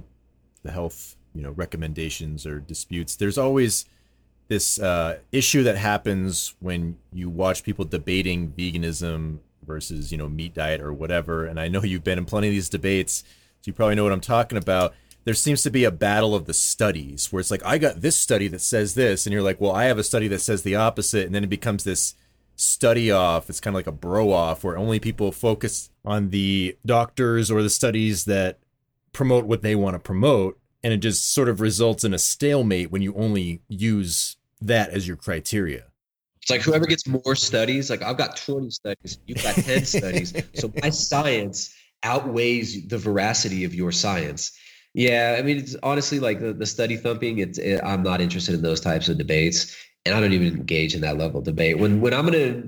the 0.64 0.72
health 0.72 1.16
you 1.34 1.42
know 1.42 1.52
recommendations 1.52 2.46
or 2.46 2.60
disputes. 2.60 3.16
There's 3.16 3.38
always 3.38 3.86
this 4.48 4.80
uh, 4.80 5.20
issue 5.32 5.64
that 5.64 5.78
happens 5.78 6.56
when 6.60 6.98
you 7.14 7.30
watch 7.30 7.64
people 7.64 7.86
debating 7.86 8.52
veganism 8.52 9.40
versus 9.70 10.12
you 10.12 10.18
know 10.18 10.28
meat 10.28 10.54
diet 10.54 10.82
or 10.82 10.92
whatever. 10.92 11.46
And 11.46 11.60
I 11.60 11.70
know 11.70 11.84
you've 11.84 12.04
been 12.04 12.18
in 12.18 12.26
plenty 12.26 12.48
of 12.48 12.54
these 12.54 12.70
debates 12.70 13.24
so 13.62 13.70
you 13.70 13.74
probably 13.74 13.96
know 13.96 14.04
what 14.04 14.14
I'm 14.14 14.22
talking 14.22 14.58
about. 14.58 14.94
There 15.26 15.34
seems 15.34 15.64
to 15.64 15.70
be 15.70 15.84
a 15.84 15.92
battle 15.92 16.34
of 16.34 16.46
the 16.46 16.54
studies 16.54 17.32
where 17.32 17.42
it's 17.42 17.52
like, 17.52 17.66
I 17.66 17.78
got 17.78 18.02
this 18.02 18.16
study 18.16 18.48
that 18.48 18.62
says 18.62 18.96
this, 18.96 19.26
and 19.26 19.34
you're 19.34 19.44
like, 19.44 19.60
well, 19.60 19.74
I 19.74 19.86
have 19.86 19.98
a 19.98 20.04
study 20.04 20.30
that 20.30 20.40
says 20.40 20.64
the 20.64 20.76
opposite, 20.76 21.26
and 21.26 21.36
then 21.36 21.44
it 21.44 21.50
becomes 21.50 21.84
this 21.84 22.16
study 22.56 23.12
off. 23.12 23.50
It's 23.50 23.60
kind 23.60 23.74
of 23.74 23.80
like 23.80 23.88
a 23.88 23.92
bro 23.92 24.32
off 24.32 24.64
where 24.64 24.78
only 24.78 25.00
people 25.00 25.32
focus 25.32 25.90
on 26.06 26.30
the 26.30 26.78
doctors 26.86 27.52
or 27.52 27.62
the 27.62 27.70
studies 27.70 28.26
that 28.26 28.60
promote 29.12 29.46
what 29.46 29.62
they 29.62 29.76
want 29.76 29.96
to 29.96 30.00
promote. 30.00 30.58
And 30.82 30.94
it 30.94 30.98
just 30.98 31.34
sort 31.34 31.50
of 31.50 31.60
results 31.60 32.06
in 32.06 32.14
a 32.14 32.20
stalemate 32.20 32.90
when 32.90 33.02
you 33.02 33.14
only 33.16 33.62
use 33.68 34.38
that 34.62 34.90
as 34.90 35.08
your 35.08 35.18
criteria. 35.18 35.88
It's 36.42 36.50
like 36.50 36.62
whoever 36.62 36.86
gets 36.86 37.06
more 37.08 37.36
studies, 37.36 37.90
like 37.90 38.02
I've 38.02 38.18
got 38.18 38.38
20 38.38 38.70
studies, 38.70 39.20
you've 39.26 39.44
got 39.44 39.56
10 39.56 39.86
studies. 39.98 40.34
So 40.56 40.72
my 40.82 40.90
science 40.90 41.74
outweighs 42.04 42.88
the 42.88 42.98
veracity 42.98 43.66
of 43.66 43.76
your 43.76 43.92
science. 43.92 44.58
Yeah, 44.94 45.36
I 45.38 45.42
mean, 45.42 45.58
it's 45.58 45.76
honestly 45.84 46.20
like 46.20 46.40
the, 46.40 46.54
the 46.54 46.66
study 46.66 46.98
thumping. 46.98 47.40
It's 47.40 47.60
it, 47.60 47.82
I'm 47.84 48.02
not 48.02 48.22
interested 48.22 48.56
in 48.56 48.62
those 48.62 48.82
types 48.82 49.08
of 49.10 49.18
debates, 49.18 49.76
and 50.06 50.16
I 50.16 50.20
don't 50.20 50.34
even 50.34 50.56
engage 50.58 50.96
in 50.96 51.02
that 51.02 51.18
level 51.18 51.40
of 51.40 51.46
debate. 51.46 51.78
When 51.78 52.02
when 52.02 52.14
I'm 52.14 52.26
gonna 52.26 52.64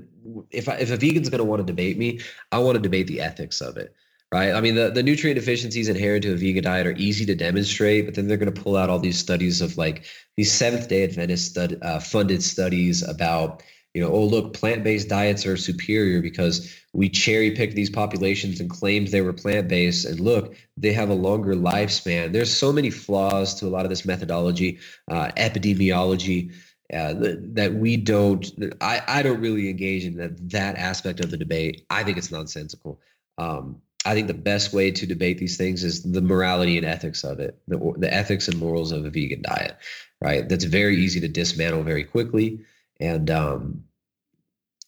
if 0.50 0.68
I, 0.68 0.74
if 0.74 0.92
a 0.92 0.96
vegan's 0.96 1.28
gonna 1.28 1.44
want 1.44 1.60
to 1.60 1.66
debate 1.66 1.98
me, 1.98 2.20
I 2.52 2.58
want 2.58 2.76
to 2.76 2.80
debate 2.80 3.08
the 3.08 3.20
ethics 3.20 3.60
of 3.60 3.76
it 3.76 3.94
right? 4.32 4.54
I 4.54 4.62
mean, 4.62 4.74
the, 4.74 4.90
the 4.90 5.02
nutrient 5.02 5.38
deficiencies 5.38 5.88
inherent 5.88 6.22
to 6.24 6.32
a 6.32 6.36
vegan 6.36 6.64
diet 6.64 6.86
are 6.86 6.96
easy 6.96 7.26
to 7.26 7.34
demonstrate, 7.34 8.06
but 8.06 8.14
then 8.14 8.26
they're 8.26 8.38
going 8.38 8.52
to 8.52 8.62
pull 8.62 8.76
out 8.76 8.88
all 8.88 8.98
these 8.98 9.18
studies 9.18 9.60
of 9.60 9.76
like 9.76 10.06
these 10.36 10.50
Seventh 10.50 10.88
Day 10.88 11.04
Adventist 11.04 11.50
stud, 11.50 11.78
uh, 11.82 12.00
funded 12.00 12.42
studies 12.42 13.06
about, 13.06 13.62
you 13.92 14.00
know, 14.00 14.10
oh 14.10 14.24
look, 14.24 14.54
plant 14.54 14.82
based 14.84 15.10
diets 15.10 15.44
are 15.44 15.58
superior 15.58 16.22
because 16.22 16.74
we 16.94 17.10
cherry 17.10 17.50
picked 17.50 17.76
these 17.76 17.90
populations 17.90 18.58
and 18.58 18.70
claimed 18.70 19.08
they 19.08 19.20
were 19.20 19.34
plant 19.34 19.68
based, 19.68 20.06
and 20.06 20.18
look, 20.18 20.56
they 20.78 20.94
have 20.94 21.10
a 21.10 21.14
longer 21.14 21.54
lifespan. 21.54 22.32
There's 22.32 22.54
so 22.54 22.72
many 22.72 22.88
flaws 22.88 23.54
to 23.56 23.66
a 23.66 23.68
lot 23.68 23.84
of 23.84 23.90
this 23.90 24.06
methodology, 24.06 24.78
uh, 25.10 25.30
epidemiology. 25.36 26.54
Uh, 26.92 27.14
that 27.54 27.72
we 27.72 27.96
don't 27.96 28.52
I, 28.82 29.00
I 29.08 29.22
don't 29.22 29.40
really 29.40 29.70
engage 29.70 30.04
in 30.04 30.14
that 30.18 30.50
that 30.50 30.76
aspect 30.76 31.24
of 31.24 31.30
the 31.30 31.38
debate 31.38 31.86
i 31.88 32.02
think 32.02 32.18
it's 32.18 32.30
nonsensical 32.30 33.00
um, 33.38 33.80
I 34.04 34.14
think 34.14 34.26
the 34.26 34.34
best 34.34 34.72
way 34.72 34.90
to 34.90 35.06
debate 35.06 35.38
these 35.38 35.56
things 35.56 35.84
is 35.84 36.02
the 36.02 36.20
morality 36.20 36.76
and 36.76 36.86
ethics 36.86 37.22
of 37.22 37.38
it, 37.38 37.58
the, 37.68 37.78
the 37.98 38.12
ethics 38.12 38.48
and 38.48 38.58
morals 38.58 38.90
of 38.90 39.04
a 39.04 39.10
vegan 39.10 39.42
diet, 39.42 39.76
right? 40.20 40.48
That's 40.48 40.64
very 40.64 40.96
easy 40.96 41.20
to 41.20 41.28
dismantle 41.28 41.84
very 41.84 42.04
quickly. 42.04 42.60
And 42.98 43.30
um, 43.30 43.84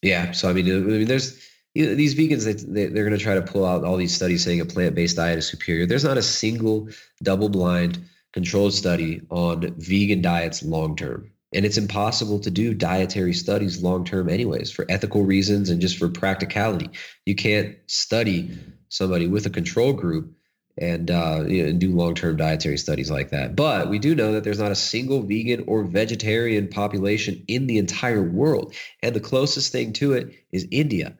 yeah, 0.01 0.31
so 0.31 0.49
I 0.49 0.53
mean, 0.53 0.69
I 0.69 0.79
mean, 0.79 1.07
there's 1.07 1.41
you 1.73 1.85
know, 1.85 1.95
these 1.95 2.15
vegans, 2.15 2.45
they, 2.45 2.85
they, 2.85 2.99
are 2.99 3.03
going 3.03 3.17
to 3.17 3.23
try 3.23 3.35
to 3.35 3.41
pull 3.41 3.65
out 3.65 3.83
all 3.83 3.97
these 3.97 4.15
studies 4.15 4.43
saying 4.43 4.61
a 4.61 4.65
plant 4.65 4.95
based 4.95 5.17
diet 5.17 5.37
is 5.37 5.47
superior. 5.47 5.85
There's 5.85 6.05
not 6.05 6.17
a 6.17 6.23
single 6.23 6.89
double 7.21 7.49
blind 7.49 8.03
controlled 8.33 8.73
study 8.73 9.21
on 9.29 9.73
vegan 9.77 10.21
diets 10.21 10.63
long 10.63 10.95
term. 10.95 11.29
And 11.53 11.65
it's 11.65 11.77
impossible 11.77 12.39
to 12.39 12.51
do 12.51 12.73
dietary 12.73 13.33
studies 13.33 13.81
long 13.81 14.03
term, 14.03 14.29
anyways, 14.29 14.71
for 14.71 14.85
ethical 14.89 15.23
reasons 15.23 15.69
and 15.69 15.79
just 15.79 15.97
for 15.97 16.09
practicality. 16.09 16.89
You 17.25 17.35
can't 17.35 17.77
study 17.87 18.57
somebody 18.89 19.27
with 19.27 19.45
a 19.45 19.49
control 19.49 19.93
group 19.93 20.33
and, 20.77 21.09
uh, 21.09 21.43
you 21.47 21.65
know, 21.65 21.71
do 21.71 21.95
long-term 21.95 22.35
dietary 22.35 22.77
studies 22.77 23.09
like 23.09 23.29
that. 23.29 23.55
But 23.55 23.89
we 23.89 23.97
do 23.97 24.13
know 24.13 24.33
that 24.33 24.43
there's 24.43 24.59
not 24.59 24.71
a 24.71 24.75
single 24.75 25.21
vegan 25.21 25.63
or 25.67 25.83
vegetarian 25.83 26.67
population 26.67 27.43
in 27.47 27.67
the 27.67 27.77
entire 27.77 28.23
world, 28.23 28.75
and 29.01 29.15
the 29.15 29.21
closest 29.21 29.71
thing 29.71 29.93
to 29.93 30.13
it 30.13 30.33
is 30.51 30.67
India. 30.71 31.17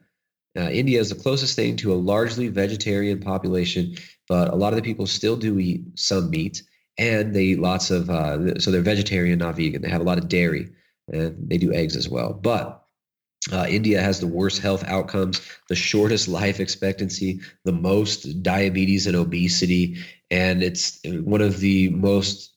Uh, 0.58 0.70
India 0.70 1.00
is 1.00 1.10
the 1.10 1.14
closest 1.14 1.56
thing 1.56 1.76
to 1.76 1.92
a 1.92 1.94
largely 1.96 2.48
vegetarian 2.48 3.20
population, 3.20 3.94
but 4.28 4.48
a 4.48 4.56
lot 4.56 4.72
of 4.72 4.76
the 4.76 4.82
people 4.82 5.06
still 5.06 5.36
do 5.36 5.58
eat 5.58 5.84
some 5.94 6.30
meat, 6.30 6.62
and 6.98 7.34
they 7.34 7.44
eat 7.44 7.60
lots 7.60 7.90
of. 7.90 8.08
Uh, 8.08 8.58
so 8.58 8.70
they're 8.70 8.80
vegetarian, 8.80 9.38
not 9.38 9.56
vegan. 9.56 9.82
They 9.82 9.90
have 9.90 10.00
a 10.00 10.04
lot 10.04 10.18
of 10.18 10.28
dairy, 10.28 10.70
and 11.08 11.48
they 11.48 11.58
do 11.58 11.72
eggs 11.72 11.96
as 11.96 12.08
well. 12.08 12.32
But 12.32 12.85
uh, 13.52 13.66
India 13.68 14.00
has 14.00 14.20
the 14.20 14.26
worst 14.26 14.60
health 14.60 14.84
outcomes, 14.84 15.40
the 15.68 15.76
shortest 15.76 16.28
life 16.28 16.60
expectancy, 16.60 17.40
the 17.64 17.72
most 17.72 18.42
diabetes 18.42 19.06
and 19.06 19.16
obesity, 19.16 19.98
and 20.30 20.62
it's 20.62 21.00
one 21.04 21.40
of 21.40 21.60
the 21.60 21.88
most 21.90 22.52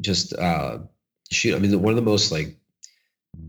just 0.00 0.34
uh, 0.34 0.78
shoot. 1.30 1.54
I 1.54 1.58
mean, 1.58 1.80
one 1.80 1.92
of 1.92 1.96
the 1.96 2.02
most 2.02 2.30
like 2.30 2.58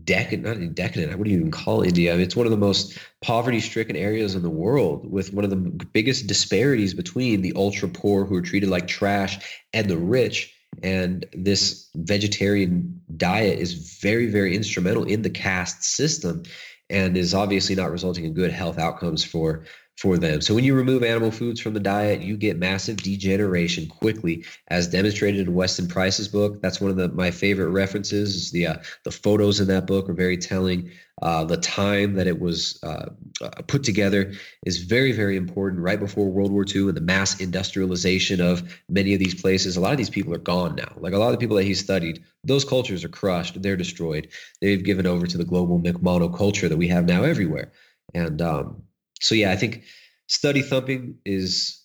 decadent, 0.04 0.60
not 0.60 0.74
decadent. 0.74 1.22
Do 1.22 1.30
you 1.30 1.36
even 1.36 1.50
call 1.50 1.82
India? 1.82 2.12
I 2.12 2.16
mean, 2.16 2.24
it's 2.24 2.36
one 2.36 2.46
of 2.46 2.50
the 2.50 2.56
most 2.56 2.98
poverty-stricken 3.22 3.96
areas 3.96 4.34
in 4.34 4.42
the 4.42 4.50
world, 4.50 5.10
with 5.10 5.32
one 5.32 5.44
of 5.44 5.50
the 5.50 5.56
biggest 5.56 6.26
disparities 6.26 6.94
between 6.94 7.42
the 7.42 7.52
ultra 7.56 7.88
poor 7.88 8.24
who 8.24 8.36
are 8.36 8.42
treated 8.42 8.70
like 8.70 8.86
trash 8.86 9.62
and 9.72 9.88
the 9.88 9.98
rich. 9.98 10.52
And 10.82 11.24
this 11.32 11.88
vegetarian 11.94 13.00
diet 13.16 13.58
is 13.58 13.98
very, 14.00 14.26
very 14.26 14.54
instrumental 14.54 15.04
in 15.04 15.22
the 15.22 15.30
caste 15.30 15.82
system 15.84 16.42
and 16.90 17.16
is 17.16 17.34
obviously 17.34 17.74
not 17.74 17.90
resulting 17.90 18.24
in 18.24 18.34
good 18.34 18.52
health 18.52 18.78
outcomes 18.78 19.24
for 19.24 19.64
for 19.96 20.18
them. 20.18 20.42
So 20.42 20.54
when 20.54 20.64
you 20.64 20.74
remove 20.74 21.02
animal 21.02 21.30
foods 21.30 21.58
from 21.60 21.72
the 21.72 21.80
diet, 21.80 22.20
you 22.20 22.36
get 22.36 22.58
massive 22.58 22.98
degeneration 22.98 23.86
quickly, 23.86 24.44
as 24.68 24.88
demonstrated 24.88 25.48
in 25.48 25.54
Weston 25.54 25.88
Price's 25.88 26.28
book. 26.28 26.60
That's 26.60 26.80
one 26.80 26.90
of 26.90 26.98
the, 26.98 27.08
my 27.08 27.30
favorite 27.30 27.70
references. 27.70 28.34
Is 28.34 28.50
the 28.50 28.66
uh, 28.66 28.76
the 29.04 29.10
photos 29.10 29.58
in 29.58 29.68
that 29.68 29.86
book 29.86 30.08
are 30.08 30.14
very 30.14 30.36
telling. 30.36 30.90
Uh, 31.22 31.44
the 31.44 31.56
time 31.56 32.12
that 32.12 32.26
it 32.26 32.38
was 32.38 32.78
uh, 32.82 33.08
uh 33.40 33.48
put 33.66 33.82
together 33.82 34.34
is 34.66 34.82
very 34.82 35.12
very 35.12 35.36
important. 35.36 35.82
Right 35.82 35.98
before 35.98 36.28
World 36.28 36.52
War 36.52 36.66
II 36.68 36.88
and 36.88 36.96
the 36.96 37.00
mass 37.00 37.40
industrialization 37.40 38.42
of 38.42 38.78
many 38.90 39.14
of 39.14 39.18
these 39.18 39.40
places, 39.40 39.78
a 39.78 39.80
lot 39.80 39.92
of 39.92 39.98
these 39.98 40.10
people 40.10 40.34
are 40.34 40.38
gone 40.38 40.74
now. 40.74 40.92
Like 40.96 41.14
a 41.14 41.18
lot 41.18 41.28
of 41.28 41.32
the 41.32 41.38
people 41.38 41.56
that 41.56 41.64
he 41.64 41.72
studied, 41.72 42.22
those 42.44 42.66
cultures 42.66 43.02
are 43.02 43.08
crushed. 43.08 43.62
They're 43.62 43.76
destroyed. 43.76 44.28
They've 44.60 44.84
given 44.84 45.06
over 45.06 45.26
to 45.26 45.38
the 45.38 45.44
global 45.44 45.80
monoculture 45.80 46.68
that 46.68 46.76
we 46.76 46.88
have 46.88 47.06
now 47.06 47.22
everywhere. 47.22 47.72
And 48.14 48.42
um, 48.42 48.82
so 49.20 49.34
yeah, 49.34 49.50
I 49.50 49.56
think 49.56 49.84
study 50.28 50.62
thumping 50.62 51.18
is 51.24 51.82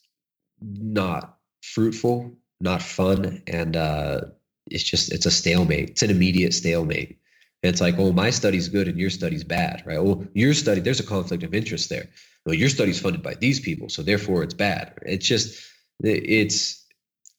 not 0.61 1.38
fruitful, 1.63 2.32
not 2.59 2.82
fun, 2.82 3.41
and 3.47 3.75
uh, 3.75 4.21
it's 4.67 4.84
just 4.84 5.11
it's 5.11 5.25
a 5.25 5.32
stalemate. 5.32 5.91
It's 5.91 6.03
an 6.03 6.11
immediate 6.11 6.53
stalemate. 6.53 7.17
And 7.63 7.71
it's 7.71 7.82
like, 7.82 7.95
oh, 7.99 8.11
my 8.11 8.32
study's 8.32 8.69
good 8.69 8.88
and 8.88 8.97
your 8.97 9.11
study's 9.11 9.43
bad, 9.43 9.84
right? 9.86 10.03
Well, 10.03 10.25
your 10.34 10.55
study, 10.55 10.82
there's 10.82 10.99
a 10.99 11.05
conflict 11.05 11.43
of 11.43 11.53
interest 11.53 11.89
there. 11.89 12.07
Well, 12.43 12.55
your 12.55 12.69
study's 12.69 12.99
funded 12.99 13.21
by 13.21 13.36
these 13.36 13.59
people, 13.59 13.88
so 13.88 14.01
therefore 14.01 14.41
it's 14.41 14.55
bad. 14.55 14.97
It's 15.03 15.27
just 15.27 15.61
it's 15.99 16.84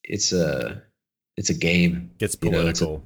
it's 0.03 0.31
a 0.31 0.81
it's 1.35 1.49
a 1.49 1.53
game. 1.53 2.11
Gets 2.19 2.35
political. 2.35 3.05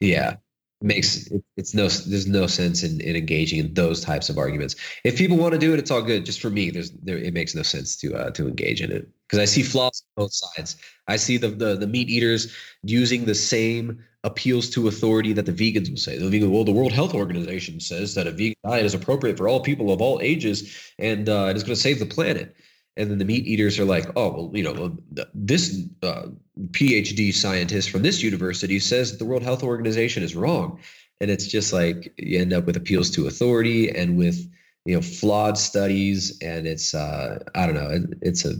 You 0.00 0.14
know, 0.14 0.18
a, 0.18 0.20
yeah 0.30 0.36
makes 0.82 1.26
it, 1.26 1.42
it's 1.56 1.74
no 1.74 1.88
there's 1.88 2.26
no 2.26 2.46
sense 2.46 2.82
in, 2.82 3.00
in 3.00 3.16
engaging 3.16 3.58
in 3.58 3.74
those 3.74 4.00
types 4.00 4.28
of 4.28 4.38
arguments. 4.38 4.76
If 5.04 5.18
people 5.18 5.36
want 5.36 5.52
to 5.52 5.58
do 5.58 5.72
it 5.72 5.78
it's 5.78 5.90
all 5.90 6.02
good. 6.02 6.24
Just 6.24 6.40
for 6.40 6.50
me 6.50 6.70
there's 6.70 6.90
there 6.90 7.18
it 7.18 7.34
makes 7.34 7.54
no 7.54 7.62
sense 7.62 7.96
to 7.96 8.14
uh 8.14 8.30
to 8.30 8.48
engage 8.48 8.80
in 8.80 8.90
it. 8.90 9.08
Because 9.26 9.38
i 9.38 9.44
see 9.44 9.62
flaws 9.62 10.02
on 10.16 10.24
both 10.24 10.32
sides. 10.32 10.76
I 11.06 11.16
see 11.16 11.36
the, 11.36 11.48
the 11.48 11.76
the 11.76 11.86
meat 11.86 12.08
eaters 12.08 12.54
using 12.82 13.24
the 13.24 13.34
same 13.34 14.02
appeals 14.24 14.68
to 14.70 14.88
authority 14.88 15.32
that 15.32 15.46
the 15.46 15.52
vegans 15.52 15.88
will 15.90 15.96
say. 15.96 16.18
The 16.18 16.28
vegan 16.28 16.50
well 16.50 16.64
the 16.64 16.72
world 16.72 16.92
health 16.92 17.14
organization 17.14 17.80
says 17.80 18.14
that 18.14 18.26
a 18.26 18.30
vegan 18.30 18.56
diet 18.64 18.86
is 18.86 18.94
appropriate 18.94 19.36
for 19.36 19.48
all 19.48 19.60
people 19.60 19.92
of 19.92 20.00
all 20.00 20.18
ages 20.22 20.92
and 20.98 21.28
uh, 21.28 21.52
it's 21.54 21.62
going 21.62 21.76
to 21.76 21.80
save 21.80 21.98
the 21.98 22.06
planet 22.06 22.56
and 22.96 23.10
then 23.10 23.18
the 23.18 23.24
meat 23.24 23.46
eaters 23.46 23.78
are 23.78 23.84
like, 23.84 24.06
oh, 24.16 24.32
well, 24.32 24.50
you 24.52 24.62
know, 24.62 24.96
this 25.34 25.84
uh, 26.02 26.26
PhD 26.68 27.32
scientist 27.32 27.90
from 27.90 28.02
this 28.02 28.22
university 28.22 28.78
says 28.78 29.12
that 29.12 29.18
the 29.18 29.24
World 29.24 29.42
Health 29.42 29.62
Organization 29.62 30.22
is 30.22 30.34
wrong, 30.34 30.80
and 31.20 31.30
it's 31.30 31.46
just 31.46 31.72
like 31.72 32.12
you 32.16 32.40
end 32.40 32.52
up 32.52 32.66
with 32.66 32.76
appeals 32.76 33.10
to 33.12 33.26
authority 33.26 33.90
and 33.90 34.16
with 34.16 34.50
you 34.84 34.94
know 34.94 35.02
flawed 35.02 35.56
studies, 35.56 36.38
and 36.42 36.66
it's 36.66 36.94
uh, 36.94 37.38
I 37.54 37.66
don't 37.66 37.74
know, 37.74 38.06
it's 38.22 38.44
a 38.44 38.54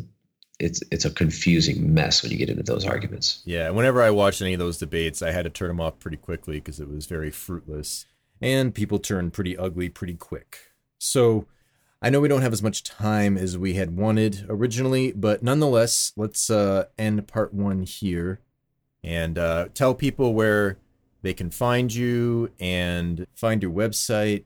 it's 0.60 0.82
it's 0.92 1.04
a 1.04 1.10
confusing 1.10 1.92
mess 1.92 2.22
when 2.22 2.30
you 2.30 2.38
get 2.38 2.50
into 2.50 2.62
those 2.62 2.86
arguments. 2.86 3.42
Yeah, 3.44 3.70
whenever 3.70 4.02
I 4.02 4.10
watched 4.10 4.42
any 4.42 4.52
of 4.52 4.58
those 4.60 4.78
debates, 4.78 5.22
I 5.22 5.32
had 5.32 5.42
to 5.42 5.50
turn 5.50 5.68
them 5.68 5.80
off 5.80 5.98
pretty 5.98 6.18
quickly 6.18 6.56
because 6.56 6.78
it 6.78 6.88
was 6.88 7.06
very 7.06 7.30
fruitless, 7.30 8.06
and 8.40 8.74
people 8.74 8.98
turn 8.98 9.30
pretty 9.30 9.56
ugly 9.56 9.88
pretty 9.88 10.14
quick. 10.14 10.58
So 10.98 11.46
I 12.02 12.08
know 12.08 12.20
we 12.20 12.28
don't 12.28 12.40
have 12.40 12.54
as 12.54 12.62
much 12.62 12.82
time 12.82 13.36
as 13.36 13.58
we 13.58 13.74
had 13.74 13.94
wanted 13.94 14.46
originally, 14.48 15.12
but 15.12 15.42
nonetheless, 15.42 16.12
let's 16.16 16.48
uh, 16.48 16.86
end 16.96 17.28
part 17.28 17.52
one 17.52 17.82
here 17.82 18.40
and 19.04 19.36
uh, 19.36 19.68
tell 19.74 19.94
people 19.94 20.32
where 20.32 20.78
they 21.20 21.34
can 21.34 21.50
find 21.50 21.92
you 21.92 22.52
and 22.58 23.26
find 23.34 23.62
your 23.62 23.70
website. 23.70 24.44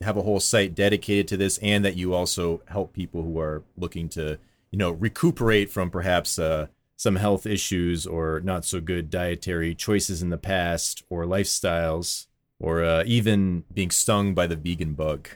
Have 0.00 0.16
a 0.16 0.22
whole 0.22 0.40
site 0.40 0.74
dedicated 0.74 1.28
to 1.28 1.36
this, 1.36 1.58
and 1.58 1.84
that 1.84 1.96
you 1.96 2.14
also 2.14 2.62
help 2.68 2.94
people 2.94 3.22
who 3.22 3.38
are 3.38 3.62
looking 3.76 4.08
to, 4.10 4.38
you 4.70 4.78
know, 4.78 4.90
recuperate 4.90 5.70
from 5.70 5.90
perhaps 5.90 6.38
uh, 6.38 6.68
some 6.96 7.16
health 7.16 7.46
issues 7.46 8.06
or 8.06 8.40
not 8.40 8.64
so 8.64 8.80
good 8.80 9.10
dietary 9.10 9.74
choices 9.74 10.22
in 10.22 10.30
the 10.30 10.38
past, 10.38 11.02
or 11.10 11.24
lifestyles, 11.24 12.26
or 12.58 12.82
uh, 12.82 13.04
even 13.06 13.64
being 13.72 13.90
stung 13.90 14.34
by 14.34 14.46
the 14.46 14.56
vegan 14.56 14.94
bug. 14.94 15.28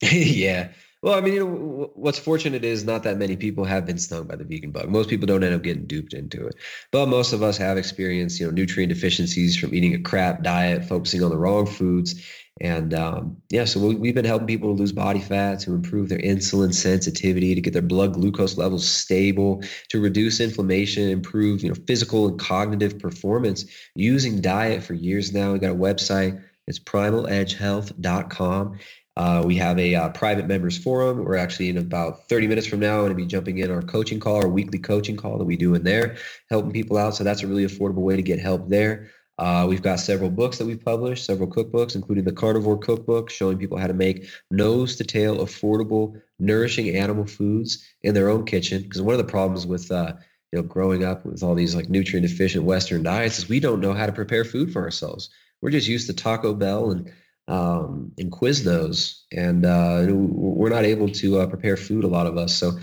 yeah. 0.12 0.68
Well, 1.02 1.14
I 1.14 1.22
mean, 1.22 1.32
you 1.32 1.40
know, 1.40 1.90
what's 1.94 2.18
fortunate 2.18 2.62
is 2.62 2.84
not 2.84 3.04
that 3.04 3.16
many 3.16 3.34
people 3.34 3.64
have 3.64 3.86
been 3.86 3.96
stung 3.96 4.24
by 4.24 4.36
the 4.36 4.44
vegan 4.44 4.70
bug. 4.70 4.90
Most 4.90 5.08
people 5.08 5.26
don't 5.26 5.42
end 5.42 5.54
up 5.54 5.62
getting 5.62 5.86
duped 5.86 6.12
into 6.12 6.46
it, 6.46 6.56
but 6.92 7.08
most 7.08 7.32
of 7.32 7.42
us 7.42 7.56
have 7.56 7.78
experienced, 7.78 8.38
you 8.38 8.46
know, 8.46 8.52
nutrient 8.52 8.92
deficiencies 8.92 9.56
from 9.56 9.74
eating 9.74 9.94
a 9.94 9.98
crap 9.98 10.42
diet, 10.42 10.84
focusing 10.84 11.22
on 11.22 11.30
the 11.30 11.38
wrong 11.38 11.64
foods, 11.64 12.22
and 12.60 12.92
um, 12.92 13.38
yeah, 13.48 13.64
so 13.64 13.80
we've 13.80 14.14
been 14.14 14.26
helping 14.26 14.46
people 14.46 14.76
lose 14.76 14.92
body 14.92 15.20
fat, 15.20 15.60
to 15.60 15.72
improve 15.72 16.10
their 16.10 16.18
insulin 16.18 16.74
sensitivity, 16.74 17.54
to 17.54 17.60
get 17.60 17.72
their 17.72 17.80
blood 17.80 18.12
glucose 18.12 18.58
levels 18.58 18.86
stable, 18.86 19.62
to 19.88 20.00
reduce 20.00 20.40
inflammation, 20.40 21.08
improve, 21.08 21.62
you 21.62 21.70
know, 21.70 21.76
physical 21.86 22.28
and 22.28 22.38
cognitive 22.38 22.98
performance 22.98 23.64
using 23.94 24.42
diet 24.42 24.82
for 24.82 24.92
years 24.92 25.32
now. 25.32 25.54
We 25.54 25.58
got 25.58 25.70
a 25.70 25.74
website. 25.74 26.42
It's 26.66 26.78
primaledgehealth.com. 26.78 28.78
Uh, 29.20 29.42
we 29.44 29.54
have 29.54 29.78
a 29.78 29.94
uh, 29.94 30.08
private 30.08 30.46
members 30.46 30.78
forum. 30.78 31.22
We're 31.22 31.36
actually 31.36 31.68
in 31.68 31.76
about 31.76 32.26
30 32.30 32.46
minutes 32.46 32.66
from 32.66 32.80
now 32.80 33.00
going 33.00 33.10
to 33.10 33.14
be 33.14 33.26
jumping 33.26 33.58
in 33.58 33.70
our 33.70 33.82
coaching 33.82 34.18
call, 34.18 34.36
our 34.36 34.48
weekly 34.48 34.78
coaching 34.78 35.18
call 35.18 35.36
that 35.36 35.44
we 35.44 35.58
do 35.58 35.74
in 35.74 35.84
there, 35.84 36.16
helping 36.48 36.72
people 36.72 36.96
out. 36.96 37.14
So 37.14 37.22
that's 37.22 37.42
a 37.42 37.46
really 37.46 37.66
affordable 37.66 37.96
way 37.96 38.16
to 38.16 38.22
get 38.22 38.38
help 38.38 38.70
there. 38.70 39.10
Uh, 39.36 39.66
we've 39.68 39.82
got 39.82 40.00
several 40.00 40.30
books 40.30 40.56
that 40.56 40.64
we've 40.64 40.82
published, 40.82 41.26
several 41.26 41.50
cookbooks, 41.50 41.94
including 41.96 42.24
the 42.24 42.32
Carnivore 42.32 42.78
Cookbook, 42.78 43.28
showing 43.28 43.58
people 43.58 43.76
how 43.76 43.88
to 43.88 43.92
make 43.92 44.26
nose 44.50 44.96
to 44.96 45.04
tail, 45.04 45.44
affordable, 45.44 46.18
nourishing 46.38 46.96
animal 46.96 47.26
foods 47.26 47.86
in 48.02 48.14
their 48.14 48.30
own 48.30 48.46
kitchen. 48.46 48.80
Because 48.80 49.02
one 49.02 49.12
of 49.14 49.18
the 49.18 49.30
problems 49.30 49.66
with 49.66 49.92
uh, 49.92 50.14
you 50.50 50.60
know 50.60 50.62
growing 50.62 51.04
up 51.04 51.26
with 51.26 51.42
all 51.42 51.54
these 51.54 51.74
like 51.74 51.90
nutrient 51.90 52.26
deficient 52.26 52.64
Western 52.64 53.02
diets 53.02 53.36
is 53.36 53.50
we 53.50 53.60
don't 53.60 53.80
know 53.80 53.92
how 53.92 54.06
to 54.06 54.12
prepare 54.12 54.46
food 54.46 54.72
for 54.72 54.82
ourselves. 54.82 55.28
We're 55.60 55.68
just 55.68 55.88
used 55.88 56.06
to 56.06 56.14
Taco 56.14 56.54
Bell 56.54 56.90
and 56.90 57.12
um, 57.50 58.12
and 58.16 58.32
those, 58.64 59.24
and 59.32 59.66
uh, 59.66 60.06
we're 60.08 60.70
not 60.70 60.84
able 60.84 61.08
to 61.08 61.40
uh, 61.40 61.46
prepare 61.46 61.76
food. 61.76 62.04
A 62.04 62.08
lot 62.08 62.28
of 62.28 62.38
us. 62.38 62.54
So 62.54 62.78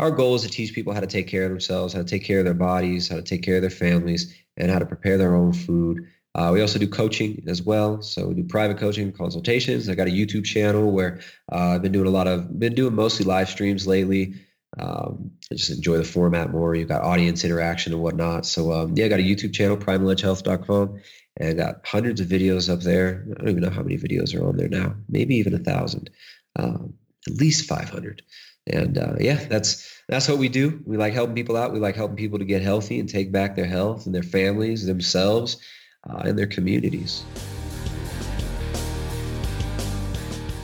our 0.00 0.10
goal 0.10 0.34
is 0.34 0.42
to 0.42 0.48
teach 0.48 0.74
people 0.74 0.92
how 0.92 1.00
to 1.00 1.06
take 1.06 1.28
care 1.28 1.44
of 1.44 1.50
themselves, 1.50 1.92
how 1.92 2.00
to 2.00 2.04
take 2.04 2.24
care 2.24 2.40
of 2.40 2.44
their 2.44 2.54
bodies, 2.54 3.08
how 3.08 3.16
to 3.16 3.22
take 3.22 3.42
care 3.42 3.56
of 3.56 3.62
their 3.62 3.70
families, 3.70 4.34
and 4.56 4.72
how 4.72 4.80
to 4.80 4.86
prepare 4.86 5.18
their 5.18 5.36
own 5.36 5.52
food. 5.52 6.04
Uh, 6.34 6.50
we 6.52 6.60
also 6.60 6.78
do 6.80 6.88
coaching 6.88 7.42
as 7.46 7.62
well. 7.62 8.02
So 8.02 8.28
we 8.28 8.34
do 8.34 8.44
private 8.44 8.78
coaching 8.78 9.12
consultations. 9.12 9.88
I 9.88 9.94
got 9.94 10.08
a 10.08 10.10
YouTube 10.10 10.44
channel 10.44 10.90
where 10.90 11.20
uh, 11.50 11.74
I've 11.74 11.82
been 11.82 11.92
doing 11.92 12.06
a 12.06 12.10
lot 12.10 12.26
of, 12.26 12.58
been 12.58 12.74
doing 12.74 12.94
mostly 12.94 13.24
live 13.24 13.48
streams 13.48 13.86
lately. 13.86 14.34
Um, 14.78 15.30
I 15.50 15.54
just 15.54 15.70
enjoy 15.70 15.96
the 15.96 16.04
format 16.04 16.50
more. 16.50 16.74
You've 16.74 16.88
got 16.88 17.02
audience 17.02 17.44
interaction 17.44 17.92
and 17.92 18.02
whatnot. 18.02 18.46
So 18.46 18.72
um, 18.72 18.94
yeah, 18.96 19.06
I 19.06 19.08
got 19.08 19.20
a 19.20 19.22
YouTube 19.22 19.54
channel, 19.54 19.76
primaledgehealth.com 19.76 21.00
and 21.38 21.56
got 21.56 21.86
hundreds 21.86 22.20
of 22.20 22.26
videos 22.26 22.70
up 22.72 22.80
there. 22.80 23.24
I 23.30 23.34
don't 23.38 23.48
even 23.48 23.62
know 23.62 23.70
how 23.70 23.82
many 23.82 23.96
videos 23.96 24.38
are 24.38 24.46
on 24.46 24.56
there 24.56 24.68
now. 24.68 24.94
Maybe 25.08 25.36
even 25.36 25.54
a 25.54 25.58
thousand, 25.58 26.10
um, 26.56 26.94
at 27.26 27.34
least 27.34 27.68
500. 27.68 28.22
And 28.66 28.98
uh, 28.98 29.14
yeah, 29.18 29.42
that's 29.48 30.02
that's 30.08 30.28
what 30.28 30.38
we 30.38 30.48
do. 30.48 30.80
We 30.84 30.96
like 30.98 31.14
helping 31.14 31.34
people 31.34 31.56
out. 31.56 31.72
We 31.72 31.78
like 31.78 31.96
helping 31.96 32.16
people 32.16 32.38
to 32.38 32.44
get 32.44 32.60
healthy 32.60 33.00
and 33.00 33.08
take 33.08 33.32
back 33.32 33.56
their 33.56 33.66
health 33.66 34.06
and 34.06 34.14
their 34.14 34.22
families, 34.22 34.84
themselves, 34.84 35.56
uh, 36.08 36.22
and 36.24 36.38
their 36.38 36.46
communities. 36.46 37.24